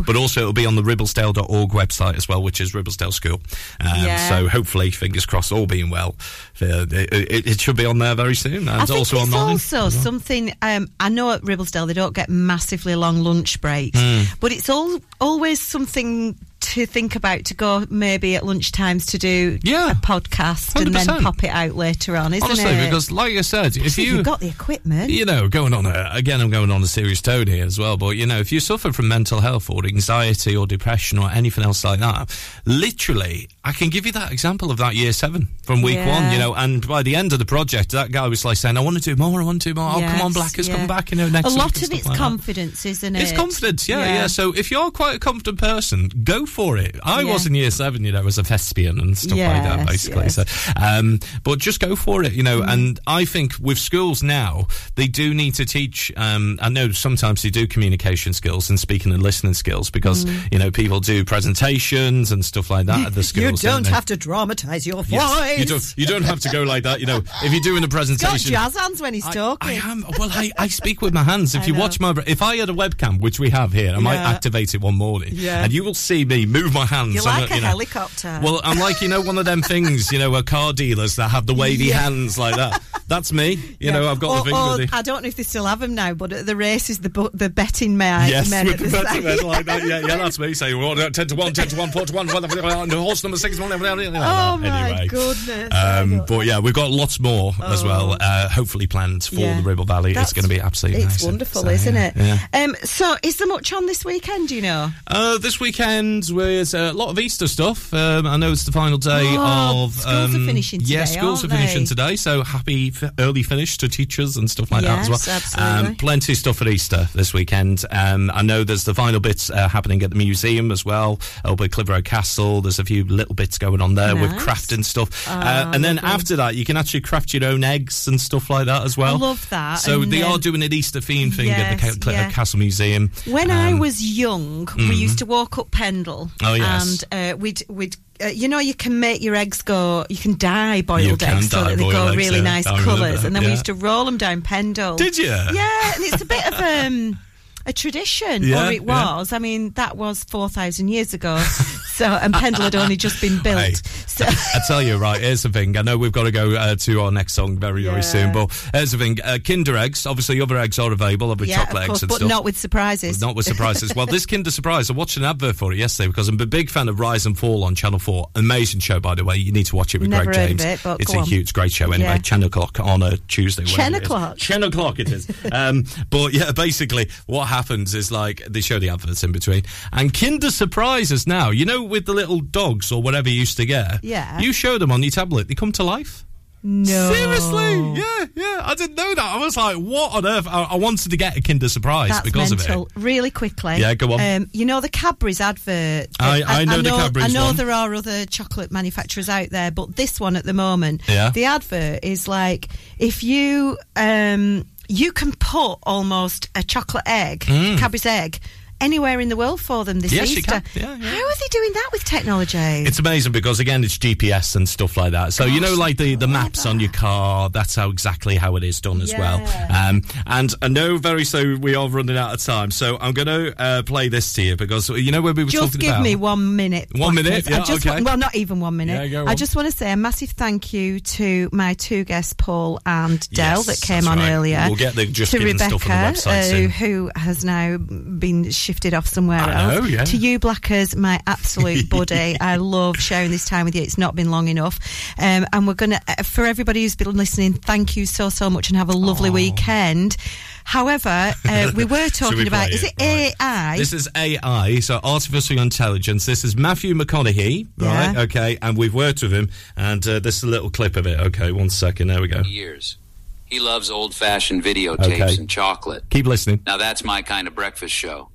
But 0.07 0.17
also, 0.17 0.41
it'll 0.41 0.53
be 0.53 0.67
on 0.67 0.77
the 0.77 0.83
Ribblesdale.org 0.83 1.71
website 1.71 2.17
as 2.17 2.29
well, 2.29 2.43
which 2.43 2.61
is 2.61 2.73
Ribblesdale 2.73 3.13
School. 3.13 3.41
Um, 3.81 4.05
Yeah. 4.05 4.29
So 4.29 4.49
hopefully, 4.49 4.91
fingers 4.91 5.27
crossed, 5.27 5.53
all 5.53 5.67
being 5.67 5.91
well, 5.91 6.15
uh, 6.61 6.87
it, 6.91 7.13
it, 7.13 7.47
it 7.47 7.61
should 7.61 7.77
be 7.77 7.85
on 7.87 7.99
there 7.99 8.15
very 8.15 8.35
soon, 8.35 8.69
and 8.69 8.71
I 8.71 8.85
think 8.87 8.99
also 8.99 9.17
it's 9.19 9.27
online. 9.33 9.51
also 9.51 9.89
something. 9.89 10.53
Um, 10.63 10.89
I 11.01 11.09
know 11.09 11.31
at 11.33 11.43
Ribblesdale 11.43 11.87
they 11.87 11.93
don't 11.95 12.15
get 12.15 12.29
massively 12.29 12.95
long 12.95 13.23
lunch 13.23 13.61
breaks, 13.61 13.99
Mm. 13.99 14.27
but 14.41 14.53
it's 14.53 14.69
all 14.69 14.99
always 15.21 15.61
something 15.61 16.37
to 16.63 16.87
think 16.87 17.17
about 17.17 17.45
to 17.47 17.55
go 17.55 17.85
maybe 17.91 18.37
at 18.37 18.43
lunchtimes 18.43 19.11
to 19.11 19.19
do 19.19 19.59
a 19.65 19.95
podcast 19.95 20.81
and 20.81 20.95
then 20.95 21.23
pop 21.23 21.43
it 21.45 21.51
out 21.51 21.75
later 21.75 22.17
on, 22.17 22.33
isn't 22.33 22.45
Honestly, 22.45 22.71
it? 22.71 22.85
because 22.87 23.11
like 23.11 23.35
I 23.35 23.41
said, 23.41 23.77
if 23.77 23.99
you 23.99 24.17
you've 24.17 24.25
got 24.25 24.41
the 24.41 24.49
equipment, 24.49 25.11
you 25.11 25.25
know, 25.25 25.49
going 25.49 25.75
on 25.75 25.87
a, 25.87 26.11
again, 26.13 26.41
I'm 26.41 26.51
going 26.51 26.71
on 26.71 26.83
a 26.83 26.87
serious 26.87 27.21
tone 27.21 27.47
here 27.47 27.65
as 27.67 27.79
well. 27.79 27.97
But 27.97 28.11
you 28.11 28.27
know, 28.27 28.39
if 28.39 28.53
you 28.53 28.61
suffer 28.61 28.93
from 28.93 29.09
mental 29.09 29.41
health 29.41 29.69
or 29.69 29.85
anxiety 29.85 30.57
or 30.57 30.67
depression 30.67 31.19
or 31.19 31.31
anything 31.31 31.65
else 31.65 31.85
like 31.85 32.01
that, 32.01 32.31
literally, 32.65 33.49
I 33.65 33.71
can 33.73 33.91
give 33.91 34.07
you 34.07 34.13
that 34.13 34.33
example 34.33 34.73
of 34.73 34.79
that 34.79 34.97
year 34.97 35.13
seven 35.13 35.47
from 35.63 35.83
week 35.83 35.95
Yeah. 35.95 36.21
one. 36.21 36.33
You 36.33 36.39
know, 36.41 36.53
and 36.55 36.85
by 36.87 37.05
the 37.05 37.15
end 37.15 37.33
of 37.33 37.39
the 37.39 37.45
project, 37.45 37.93
that 37.93 38.11
guy 38.11 38.27
was 38.27 38.45
like 38.45 38.57
saying, 38.57 38.77
"I 38.77 38.81
want 38.81 38.97
to 38.97 39.03
do 39.03 39.15
more. 39.15 39.41
I 39.41 39.45
want 39.45 39.63
to 39.63 39.69
do 39.69 39.75
more. 39.81 39.89
oh, 39.91 40.01
come 40.01 40.21
on, 40.21 40.33
Yes, 40.33 40.35
Blackers, 40.35 40.69
yeah. 40.69 40.77
come 40.77 40.87
back. 40.89 41.13
You 41.13 41.19
know, 41.19 41.29
next 41.29 41.47
a 41.47 41.57
lot 41.57 41.77
of 41.77 41.83
it's 41.93 42.05
like 42.07 42.19
confidence, 42.19 42.85
isn't 42.85 43.15
it? 43.15 43.23
It's 43.23 43.33
confidence, 43.33 43.89
yeah, 43.89 44.01
yeah, 44.05 44.27
So 44.27 44.53
if 44.53 44.71
you're 44.73 44.91
quite 44.91 45.15
a 45.15 45.19
confident 45.21 45.59
person, 45.59 46.11
go 46.25 46.45
for 46.45 46.77
it. 46.77 46.99
I 47.05 47.21
Yeah. 47.23 47.33
was 47.33 47.47
in 47.47 47.55
year 47.55 47.71
seven, 47.71 48.05
you 48.05 48.11
know, 48.11 48.27
as 48.27 48.37
a 48.39 48.43
thespian 48.43 48.99
and 48.99 49.17
stuff 49.17 49.39
like 49.39 49.63
that, 49.63 49.87
basically. 49.87 50.25
yes. 50.25 50.35
So, 50.35 50.45
um, 50.77 51.21
but 51.45 51.61
just 51.61 51.79
go 51.79 51.95
for 51.95 52.25
it, 52.25 52.33
you 52.33 52.43
know. 52.43 52.63
Mm. 52.63 52.73
And 52.73 53.01
I 53.07 53.25
think 53.25 53.55
with 53.61 53.79
schools 53.79 54.25
now, 54.25 54.67
they 54.97 55.07
do 55.07 55.35
need 55.35 55.55
to 55.55 55.65
teach. 55.65 56.11
Um, 56.17 56.59
I 56.61 56.69
know 56.69 56.91
sometimes 56.91 57.43
they 57.43 57.51
do 57.51 57.69
communication 57.69 58.33
skills 58.33 58.71
and 58.71 58.81
speaking 58.81 59.13
and 59.13 59.23
listening 59.23 59.55
skills 59.55 59.89
because 59.89 60.25
Mm. 60.25 60.49
you 60.53 60.59
know 60.59 60.71
people 60.73 60.99
do 60.99 61.25
presentations 61.25 62.33
and 62.33 62.45
stuff 62.45 62.69
like 62.71 62.87
that 62.87 63.07
at 63.07 63.15
the 63.15 63.23
schools. 63.33 63.52
You 63.53 63.69
don't 63.69 63.87
have 63.87 64.05
to 64.07 64.17
dramatise 64.17 64.87
your 64.87 65.03
voice. 65.03 65.11
Yes, 65.11 65.59
you 65.59 65.65
don't. 65.67 65.95
You 65.97 66.07
don't 66.07 66.23
have 66.25 66.41
to 66.41 66.49
go 66.51 66.63
like 66.63 66.83
that. 66.85 67.01
You 67.01 67.07
know, 67.07 67.19
if 67.43 67.53
you're 67.53 67.61
doing 67.61 67.79
a 67.85 67.87
He's 67.87 67.89
got 67.89 67.91
presentation, 67.97 68.51
jazz 68.53 68.77
hands 68.77 69.01
when 69.01 69.15
he's 69.15 69.25
talking. 69.29 69.69
I 69.69 69.73
am. 69.75 70.05
Well, 70.19 70.29
I, 70.33 70.51
I 70.59 70.69
speak 70.69 71.03
with 71.03 71.13
my 71.15 71.23
hands. 71.23 71.55
If 71.55 71.63
I 71.63 71.67
you 71.67 71.73
know. 71.75 71.81
watch 71.81 72.01
my, 72.01 72.15
if 72.27 72.43
I 72.43 72.57
had 72.57 72.69
a 72.69 72.73
webcam, 72.73 73.21
which 73.21 73.39
we 73.39 73.51
have 73.51 73.73
here, 73.73 73.93
I 73.95 73.99
might 73.99 74.17
activate 74.17 74.75
it 74.75 74.81
one 74.81 74.95
morning, 74.95 75.31
Yeah. 75.33 75.65
and 75.65 75.73
you 75.73 75.85
will 75.85 75.95
see 75.95 76.25
me 76.25 76.47
move 76.47 76.73
my 76.73 76.87
hands. 76.87 77.15
You're 77.15 77.25
like 77.25 77.51
a 77.51 77.55
you 77.57 77.61
know- 77.61 77.67
helicopter. 77.69 78.41
Well, 78.43 78.61
I'm 78.65 78.79
like 78.79 79.01
you 79.01 79.09
know 79.09 79.21
one 79.21 79.39
of 79.39 79.45
them 79.45 79.63
things, 79.63 80.11
you 80.13 80.19
know, 80.19 80.35
a 80.35 80.43
car 80.43 80.73
dealers 80.73 81.17
that 81.17 81.29
have 81.31 81.47
the 81.47 81.55
wavy 81.55 81.87
Yeah. 81.87 82.01
hands 82.03 82.39
like 82.39 82.57
that. 82.57 82.83
That's 83.09 83.33
me. 83.33 83.59
You 83.79 83.93
know, 83.93 84.11
I've 84.11 84.21
got 84.21 84.41
or, 84.41 84.45
the 84.45 84.57
or, 84.57 84.79
with 84.79 84.91
the. 84.91 84.97
I 84.97 85.03
don't 85.03 85.23
know 85.23 85.29
if 85.29 85.37
they 85.37 85.43
still 85.43 85.67
have 85.67 85.81
them 85.81 85.95
now, 85.95 86.15
but 86.15 86.33
at 86.33 86.47
the 86.47 86.57
races, 86.57 87.01
the 87.01 87.11
bu- 87.11 87.31
the 87.35 87.51
betting 87.51 87.97
man. 87.97 88.31
Yes, 88.31 88.49
men 88.49 88.67
with 88.67 88.79
the 88.79 88.85
the 88.87 89.03
betting 89.03 89.25
men 89.25 89.39
like 89.43 89.67
that. 89.67 89.83
Yeah, 89.87 90.01
yeah, 90.01 90.17
that's 90.17 90.39
me. 90.39 90.55
Saying, 90.55 90.79
well, 90.79 90.95
10 90.95 91.13
to 91.13 91.35
1, 91.35 91.53
10 91.53 91.69
to 91.69 91.77
1, 91.77 91.91
4 91.91 92.07
to 92.07 92.13
1, 92.15 92.29
and 92.29 92.93
horse 92.93 93.23
number 93.23 93.37
6, 93.43 93.59
1, 93.61 93.73
Oh 93.73 94.57
my 94.57 94.89
anyway. 94.91 95.07
goodness! 95.09 95.69
Um, 95.75 96.25
but 96.27 96.47
yeah, 96.47 96.59
we've 96.61 96.73
got 96.75 96.91
lots 96.91 97.19
more 97.21 97.53
as 97.65 97.83
well, 97.85 98.17
uh, 98.21 98.49
hopefully 98.49 98.87
planned 98.87 99.25
for 99.25 99.37
Oh. 99.37 99.39
Yeah. 99.41 99.57
the 99.59 99.63
Ribble 99.63 99.85
Valley. 99.85 100.13
That's- 100.13 100.31
it's 100.31 100.33
going 100.33 100.45
to 100.45 100.49
be 100.49 100.61
absolutely 100.61 101.03
It's 101.03 101.15
amazing. 101.17 101.29
wonderful, 101.29 101.63
So, 101.63 101.69
isn't 101.69 101.95
yeah, 101.95 102.07
it? 102.07 102.17
Yeah. 102.17 102.65
Um, 102.65 102.77
so, 102.85 103.17
is 103.23 103.37
there 103.37 103.49
much 103.49 103.73
on 103.73 103.87
this 103.87 104.05
weekend? 104.05 104.49
Do 104.49 104.55
you 104.57 104.63
know? 104.63 104.91
Uh, 105.07 105.39
this 105.39 105.59
weekend 105.61 106.29
was 106.33 106.73
a 106.75 106.93
lot 106.93 107.09
of 107.11 107.19
Easter 107.19 107.49
stuff. 107.49 107.93
Um, 107.93 108.27
I 108.27 108.37
know 108.37 108.53
it's 108.53 108.65
the 108.65 108.73
final 108.73 108.99
day 108.99 109.35
Oh, 109.37 109.85
of. 109.85 109.95
schools 109.95 110.07
are 110.07 110.25
um, 110.39 110.47
finishing 110.47 110.81
Yeah, 110.85 111.05
schools 111.05 111.45
are 111.45 111.49
finishing 111.49 111.85
today. 111.85 112.17
So 112.17 112.43
happy 112.45 112.93
f- 112.95 113.11
early 113.19 113.43
finish 113.43 113.77
to 113.79 113.89
teachers 113.89 114.37
and 114.37 114.51
stuff 114.51 114.71
like 114.71 114.83
that 114.83 115.01
as 115.01 115.09
well. 115.09 115.19
Absolutely. 115.37 115.89
Um, 115.89 115.97
plenty 115.97 116.33
of 116.33 116.39
stuff 116.39 116.63
at 116.63 116.69
Easter 116.69 117.09
this 117.15 117.35
weekend. 117.35 117.85
Um, 117.91 118.31
I 118.33 118.43
know 118.43 118.63
there's 118.65 118.85
the 118.85 118.95
final 118.95 119.19
bits 119.21 119.51
uh, 119.51 119.69
happening 119.69 120.03
at 120.03 120.11
the 120.11 120.17
museum 120.17 120.71
as 120.71 120.85
well. 120.85 121.19
Over 121.45 121.65
at 121.65 121.73
Clitheroe 121.73 122.03
Castle, 122.03 122.61
there's 122.61 122.79
a 122.79 122.85
few 122.85 123.05
little 123.05 123.32
bits 123.35 123.59
going 123.59 123.81
on 123.81 123.95
there 123.95 124.15
with 124.17 124.31
Nice. 124.33 124.43
crafting 124.43 124.85
stuff. 124.85 125.27
Oh, 125.29 125.33
uh, 125.33 125.71
and 125.75 125.85
then 125.85 125.97
lovely. 125.97 126.11
after 126.11 126.37
that, 126.37 126.55
you 126.57 126.65
can 126.65 126.77
actually 126.77 127.01
craft 127.03 127.33
your 127.35 127.45
own 127.45 127.65
eggs 127.65 128.07
and 128.09 128.21
stuff 128.21 128.51
like 128.51 128.67
that 128.67 128.83
as 128.85 128.97
well. 128.97 129.15
I 129.17 129.19
love 129.19 129.49
that. 129.51 129.77
So 129.81 130.03
And 130.03 130.13
they 130.13 130.21
then- 130.21 130.31
are 130.33 130.39
doing 130.39 130.63
an 130.63 130.73
Easter 130.73 131.01
theme 131.01 131.31
thing 131.31 131.51
at 131.51 131.79
the 131.81 131.99
Ca- 132.01 132.11
yeah. 132.11 132.31
Castle 132.31 132.59
Museum. 132.59 133.11
When 133.27 133.51
I 133.51 133.73
Um, 133.73 133.79
was 133.79 134.03
young, 134.03 134.69
we 134.77 134.83
mhm. 134.85 134.97
used 134.97 135.19
to 135.19 135.27
walk 135.27 135.59
up 135.59 135.71
Pendle. 135.71 136.31
Oh, 136.43 136.55
yes. 136.55 137.05
And 137.11 137.35
uh, 137.35 137.37
we'd 137.39 137.63
we'd. 137.69 137.97
Uh, 138.23 138.27
you 138.27 138.47
know, 138.47 138.61
you 138.61 138.75
can 138.75 139.01
make 139.01 139.21
your 139.23 139.35
eggs 139.35 139.63
go. 139.63 140.05
You 140.09 140.17
can 140.17 140.37
dye 140.37 140.83
boiled 140.83 141.23
You 141.23 141.27
eggs 141.29 141.49
so 141.51 141.65
that 141.65 141.77
they 141.77 141.91
go 141.91 142.09
eggs, 142.09 142.17
really 142.17 142.37
yeah. 142.37 142.43
nice 142.45 142.67
I 142.67 142.79
colours, 142.83 143.25
and 143.25 143.35
then 143.35 143.43
we 143.43 143.51
used 143.51 143.65
to 143.67 143.75
roll 143.75 144.05
them 144.05 144.17
down 144.17 144.43
Pendle. 144.43 144.97
Did 144.97 145.19
you? 145.19 145.25
Yeah, 145.25 145.93
and 145.95 146.05
it's 146.05 146.23
a 146.23 146.27
bit 146.27 146.47
of 146.47 146.55
um, 146.61 147.19
a 147.67 147.73
tradition, 147.73 148.43
Yeah, 148.43 148.69
or 148.69 148.73
it 148.73 148.83
yeah. 148.85 149.17
was. 149.17 149.33
I 149.33 149.39
mean, 149.39 149.71
that 149.73 149.97
was 149.97 150.25
four 150.25 150.49
thousand 150.49 150.89
years 150.89 151.15
ago. 151.15 151.39
so, 151.87 152.07
and 152.07 152.33
Pendle 152.35 152.63
had 152.63 152.75
only 152.75 152.97
just 152.97 153.21
been 153.21 153.41
built. 153.43 153.61
Hey, 153.61 153.75
So, 154.07 154.25
I 154.27 154.61
tell 154.67 154.83
you, 154.83 154.97
right, 154.97 155.21
here's 155.21 155.43
the 155.43 155.49
thing. 155.49 155.77
I 155.77 155.83
know 155.83 155.97
we've 155.99 156.13
got 156.13 156.25
to 156.25 156.31
go 156.31 156.53
uh, 156.55 156.75
to 156.77 157.01
our 157.01 157.11
next 157.11 157.35
song 157.35 157.59
very, 157.59 157.85
Yeah. 157.85 157.91
very 157.91 158.03
soon, 158.03 158.33
but 158.33 158.51
here's 158.75 158.93
the 158.93 158.99
thing. 158.99 159.19
Uh, 159.23 159.39
Kinder 159.45 159.77
eggs, 159.77 160.07
obviously 160.07 160.41
other 160.41 160.57
eggs 160.59 160.79
are 160.79 160.93
available, 160.93 161.31
other 161.31 161.45
yeah, 161.45 161.57
chocolate 161.65 161.83
of 161.83 161.87
course, 161.89 161.99
eggs 161.99 162.03
and 162.03 162.09
but 162.09 162.17
stuff. 162.17 162.29
not 162.29 162.45
with 162.45 162.57
surprises. 162.59 163.21
Not 163.21 163.37
with 163.37 163.47
surprises. 163.47 163.95
well, 163.95 164.07
this 164.07 164.27
Kinder 164.27 164.51
Surprise, 164.51 164.91
I 164.91 164.95
watched 164.95 165.17
an 165.17 165.25
advert 165.25 165.57
for 165.57 165.73
it 165.73 165.79
yesterday 165.79 166.09
because 166.09 166.29
I'm 166.29 166.41
a 166.41 166.47
big 166.47 166.71
fan 166.71 166.89
of 166.89 166.99
Rise 167.01 167.27
and 167.27 167.39
Fall 167.39 167.65
on 167.65 167.75
Channel 167.75 167.99
4. 167.99 168.29
Amazing 168.37 168.81
show, 168.81 169.01
by 169.01 169.15
the 169.15 169.25
way. 169.25 169.37
You 169.37 169.53
need 169.53 169.67
to 169.67 169.77
watch 169.77 169.95
it 169.95 170.01
with 170.01 170.11
Never 170.11 170.25
Greg 170.25 170.37
heard 170.37 170.51
of 170.53 170.59
James. 170.59 170.65
it, 170.65 170.81
but 170.85 171.01
it's 171.01 171.15
a 171.15 171.19
on. 171.19 171.25
huge, 171.25 171.53
great 171.53 171.73
show 171.73 171.93
anyway. 171.93 172.11
Yeah. 172.11 172.19
10 172.19 172.43
o'clock 172.43 172.81
on 172.81 173.03
a 173.03 173.17
Tuesday. 173.29 173.65
10 173.65 173.95
o'clock? 173.95 174.39
10 174.39 174.63
o'clock 174.65 174.99
it 174.99 175.11
is. 175.11 175.31
um, 175.53 175.85
but 176.11 176.33
yeah, 176.33 176.53
basically, 176.53 177.09
what 177.27 177.47
happens 177.53 177.95
is 177.95 178.11
like 178.11 178.43
they 178.49 178.61
show 178.61 178.79
the 178.79 178.89
adverts 178.89 179.23
in 179.23 179.33
between. 179.33 179.63
And 179.93 180.13
Kinder 180.13 180.51
Surprises 180.51 181.27
now, 181.27 181.51
you 181.51 181.65
know, 181.65 181.83
with 181.83 182.07
the 182.07 182.15
little 182.15 182.41
dogs 182.41 182.91
or 182.91 183.03
whatever 183.03 183.29
you 183.29 183.39
used 183.41 183.57
to 183.59 183.67
get, 183.67 184.03
Yeah. 184.03 184.41
you 184.41 184.53
show 184.53 184.79
them 184.79 184.91
on 184.91 185.03
your 185.03 185.11
tablet, 185.13 185.49
they 185.49 185.55
come 185.55 185.73
to 185.73 185.85
life. 185.85 186.25
No. 186.65 187.13
Seriously, 187.13 187.73
yeah, 188.01 188.27
yeah. 188.37 188.61
I 188.65 188.75
didn't 188.77 188.95
know 188.95 189.13
that. 189.17 189.25
I 189.35 189.39
was 189.39 189.57
like, 189.57 189.77
what 189.79 190.15
on 190.15 190.25
earth? 190.25 190.47
I, 190.47 190.63
I 190.63 190.77
wanted 190.77 191.11
to 191.11 191.17
get 191.17 191.37
a 191.37 191.41
Kinder 191.43 191.69
Surprise 191.69 192.11
That's 192.11 192.21
because 192.25 192.51
mental. 192.57 192.83
of 192.85 192.89
it. 192.97 193.01
Really 193.03 193.33
quickly. 193.33 193.79
Yeah, 193.79 193.95
go 193.95 194.13
on. 194.13 194.21
Um, 194.21 194.49
you 194.53 194.65
know 194.65 194.81
the 194.81 194.89
Cadbury's 194.89 195.41
advert. 195.41 196.07
I- 196.21 196.45
I 196.47 196.65
know 196.65 196.81
the 196.81 196.91
Cadbury's 196.91 197.25
I 197.27 197.29
know 197.37 197.47
one. 197.47 197.57
there 197.57 197.73
are 197.73 197.93
other 197.93 198.27
chocolate 198.27 198.71
manufacturers 198.71 199.29
out 199.29 199.51
there, 199.51 199.73
but 199.73 199.97
this 199.97 200.21
one 200.21 200.37
at 200.37 200.45
the 200.45 200.53
moment, 200.53 201.03
Yeah. 201.09 201.31
the 201.31 201.47
advert 201.47 202.05
is 202.05 202.29
like 202.29 202.69
if 202.97 203.25
you 203.25 203.77
um, 203.97 204.65
you 204.93 205.11
can 205.13 205.33
put 205.33 205.79
almost 205.85 206.49
a 206.55 206.63
chocolate 206.63 207.05
egg, 207.07 207.41
Mm. 207.47 207.79
Cadbury's 207.79 208.07
egg. 208.07 208.39
Anywhere 208.83 209.21
in 209.21 209.29
the 209.29 209.37
world 209.37 209.61
for 209.61 209.85
them 209.85 210.01
this 210.01 210.13
Yes, 210.13 210.31
Easter. 210.31 210.61
can. 210.61 210.63
Yeah, 210.75 210.97
How 210.97 211.25
are 211.27 211.35
they 211.41 211.49
doing 211.51 211.73
that 211.73 211.89
with 211.93 212.05
technology? 212.05 212.59
It's 212.59 212.99
amazing 212.99 213.33
because 213.33 213.61
again, 213.61 213.85
it's 213.85 213.97
GPS 213.97 214.57
and 214.57 214.69
stuff 214.69 214.97
like 214.97 215.13
that. 215.13 215.33
So 215.33 215.45
you 215.47 215.61
know, 215.61 215.75
like 215.75 215.97
the, 215.97 216.15
the 216.17 216.29
maps 216.29 216.67
on 216.67 216.81
your 216.81 216.91
car. 216.93 217.49
That's 217.49 217.75
how 217.75 217.91
exactly 217.91 218.37
how 218.37 218.57
it 218.57 218.65
is 218.65 218.81
done 218.81 219.01
as 219.01 219.13
well. 219.15 219.41
Um, 219.71 220.03
and 220.27 220.53
I 220.61 220.69
know 220.69 220.99
very 220.99 221.25
soon 221.25 221.61
we 221.61 221.75
are 221.75 221.89
running 221.89 222.17
out 222.17 222.35
of 222.35 222.43
time, 222.43 222.71
so 222.71 222.99
I'm 223.01 223.13
going 223.15 223.29
to 223.29 223.55
uh, 223.63 223.83
play 223.83 224.09
this 224.09 224.33
to 224.35 224.43
you 224.43 224.57
because 224.57 224.89
you 224.91 225.13
know 225.13 225.23
when 225.23 225.35
we 225.35 225.45
were 225.45 225.51
talking 225.51 225.59
about. 225.61 225.73
just 225.73 225.73
talking 225.75 225.81
give 225.81 225.91
about 225.91 226.03
me 226.03 226.17
one 226.17 226.57
minute. 226.57 226.89
One 226.97 227.15
minute? 227.15 227.49
Yeah, 227.49 227.63
just 227.65 227.87
okay. 227.87 228.03
well, 228.03 228.17
not 228.17 228.35
even 228.35 228.61
one 228.61 228.77
minute. 228.77 229.11
Yeah, 229.11 229.25
I 229.27 229.35
just 229.35 229.55
want 229.57 229.71
to 229.71 229.77
say 229.77 229.93
a 229.93 229.97
massive 229.97 230.31
thank 230.31 230.73
you 230.73 231.01
to 231.01 231.49
my 231.53 231.75
two 231.75 232.05
guests, 232.05 232.33
Paul 232.33 232.81
and 232.85 233.29
Dell, 233.31 233.63
Yes, 233.65 233.67
that 233.67 233.87
came 233.87 234.09
on 234.09 234.19
right. 234.19 234.31
earlier. 234.33 234.65
We'll 234.67 234.77
get 234.77 234.95
the 234.95 235.07
Just 235.07 235.33
to 235.33 235.39
Rebecca, 235.39 235.79
stuff 235.79 235.89
on 235.91 236.13
the 236.13 236.19
website 236.19 236.67
uh, 236.67 236.69
who 236.69 237.11
has 237.17 237.45
now 237.45 237.77
been 237.79 238.51
shifted 238.73 238.95
off 238.95 239.07
somewhere 239.07 239.39
I 239.39 239.65
else. 239.75 239.75
know, 239.83 239.87
yeah. 239.87 240.05
To 240.05 240.17
you, 240.17 240.39
Blackers, 240.39 240.97
my 240.97 241.21
absolute 241.27 241.91
buddy. 241.91 242.39
I 242.41 242.57
love 242.57 242.97
sharing 242.97 243.31
this 243.31 243.45
time 243.45 243.67
with 243.67 243.75
you. 243.75 243.83
It's 243.83 243.99
not 243.99 244.15
been 244.15 244.31
long 244.31 244.49
enough, 244.49 244.79
um, 245.19 245.45
and 245.53 245.67
we're 245.67 245.75
gonna 245.75 246.01
uh, 246.09 246.23
for 246.23 246.47
everybody 246.47 246.81
who's 246.83 246.97
been 246.97 247.15
listening. 247.15 247.53
Thank 247.53 247.97
you 247.97 248.07
so 248.07 248.31
so 248.31 248.49
much, 248.49 248.71
and 248.71 248.79
have 248.79 248.89
a 248.89 248.95
lovely 248.97 249.29
weekend. 249.29 250.17
However, 250.65 251.35
uh, 251.47 251.73
we 251.77 251.85
were 251.85 252.09
Shall 252.09 252.31
we 252.31 252.37
talking 252.37 252.47
about 252.49 252.69
play 252.69 252.75
is 252.77 252.85
it? 252.85 252.95
it 252.99 253.35
AI? 253.41 253.77
This 253.77 253.93
is 253.93 254.09
AI, 254.17 254.81
so 254.81 255.01
artificial 255.05 255.59
intelligence. 255.61 256.25
This 256.25 256.45
is 256.45 256.57
Matthew 256.57 256.95
McConaughey, 256.95 257.69
right? 257.77 258.13
Yeah. 258.15 258.21
Okay, 258.23 258.57
and 258.63 258.79
we've 258.79 258.95
worked 258.95 259.23
with 259.23 259.33
him, 259.35 259.51
and 259.77 260.07
uh, 260.09 260.19
this 260.21 260.39
is 260.39 260.45
a 260.45 260.49
little 260.49 260.71
clip 260.71 260.97
of 260.97 261.07
it. 261.07 261.21
Okay, 261.21 261.53
one 261.53 261.69
second. 261.69 262.09
There 262.09 262.23
we 262.23 262.29
go. 262.29 262.41
years. 262.41 262.97
He 263.45 263.61
loves 263.61 263.91
old 263.91 264.15
fashioned 264.15 264.65
videotapes 264.65 265.05
Okay. 265.21 265.35
and 265.37 265.51
chocolate. 265.51 266.05
Keep 266.09 266.25
listening. 266.27 266.61
Now 266.65 266.79
that's 266.79 267.05
my 267.05 267.21
kind 267.21 267.47
of 267.47 267.55
breakfast 267.55 267.93
show. 267.95 268.31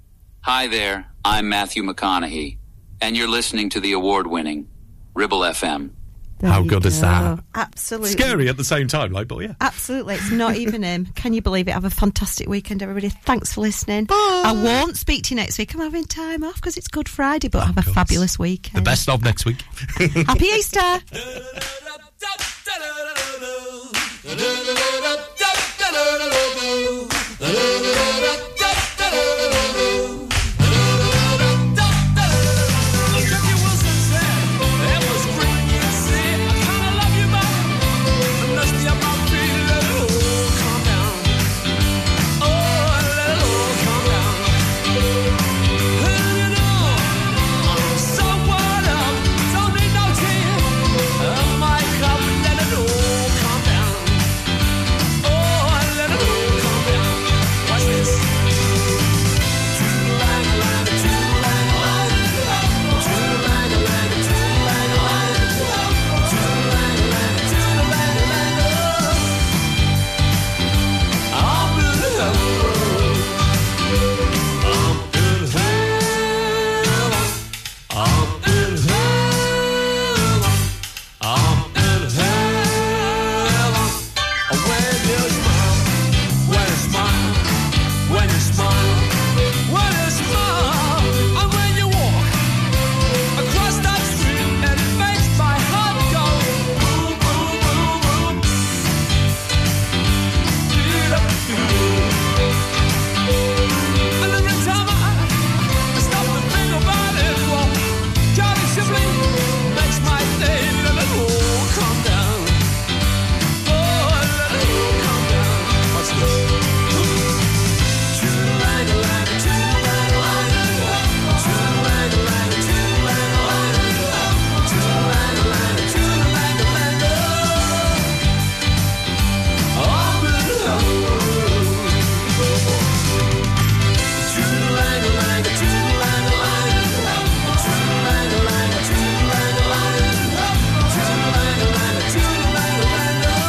Hi 0.48 0.68
there, 0.68 1.06
I'm 1.26 1.50
Matthew 1.50 1.84
McConaughey, 1.84 2.58
and 3.02 3.18
you're 3.18 3.28
listening 3.28 3.70
to 3.72 3.82
the 3.82 3.92
award 3.92 4.28
winning 4.28 4.70
Ribble 5.14 5.42
FM. 5.42 5.90
There 6.40 6.50
How 6.50 6.62
good 6.62 6.84
go. 6.84 6.88
is 6.88 7.02
that? 7.02 7.44
Absolutely. 7.54 8.12
Scary 8.12 8.48
at 8.48 8.56
the 8.56 8.64
same 8.64 8.88
time, 8.88 9.12
like, 9.12 9.28
but 9.28 9.40
yeah. 9.40 9.56
Absolutely. 9.60 10.16
It's 10.16 10.32
not 10.32 10.56
even 10.64 10.84
him. 10.84 11.08
Can 11.16 11.34
you 11.34 11.42
believe 11.42 11.68
it? 11.68 11.72
Have 11.72 11.84
a 11.84 11.90
fantastic 11.90 12.48
weekend, 12.48 12.82
everybody. 12.82 13.10
Thanks 13.10 13.52
for 13.52 13.60
listening. 13.60 14.06
Bye. 14.06 14.16
I 14.16 14.54
won't 14.54 14.96
speak 14.96 15.24
to 15.24 15.32
you 15.32 15.36
next 15.36 15.58
week. 15.60 15.74
I'm 15.74 15.82
having 15.82 16.06
time 16.06 16.46
off 16.46 16.56
because 16.56 16.78
it's 16.78 16.88
Good 16.88 17.10
Friday, 17.10 17.50
but 17.50 17.64
oh, 17.64 17.66
have 17.66 17.78
a 17.80 17.82
fabulous 17.82 18.40
weekend. 18.40 18.78
The 18.78 18.90
best 18.90 19.10
of 19.10 19.26
next 19.26 19.46
week. 19.46 19.62
Happy 20.28 20.46
Easter. 20.46 20.80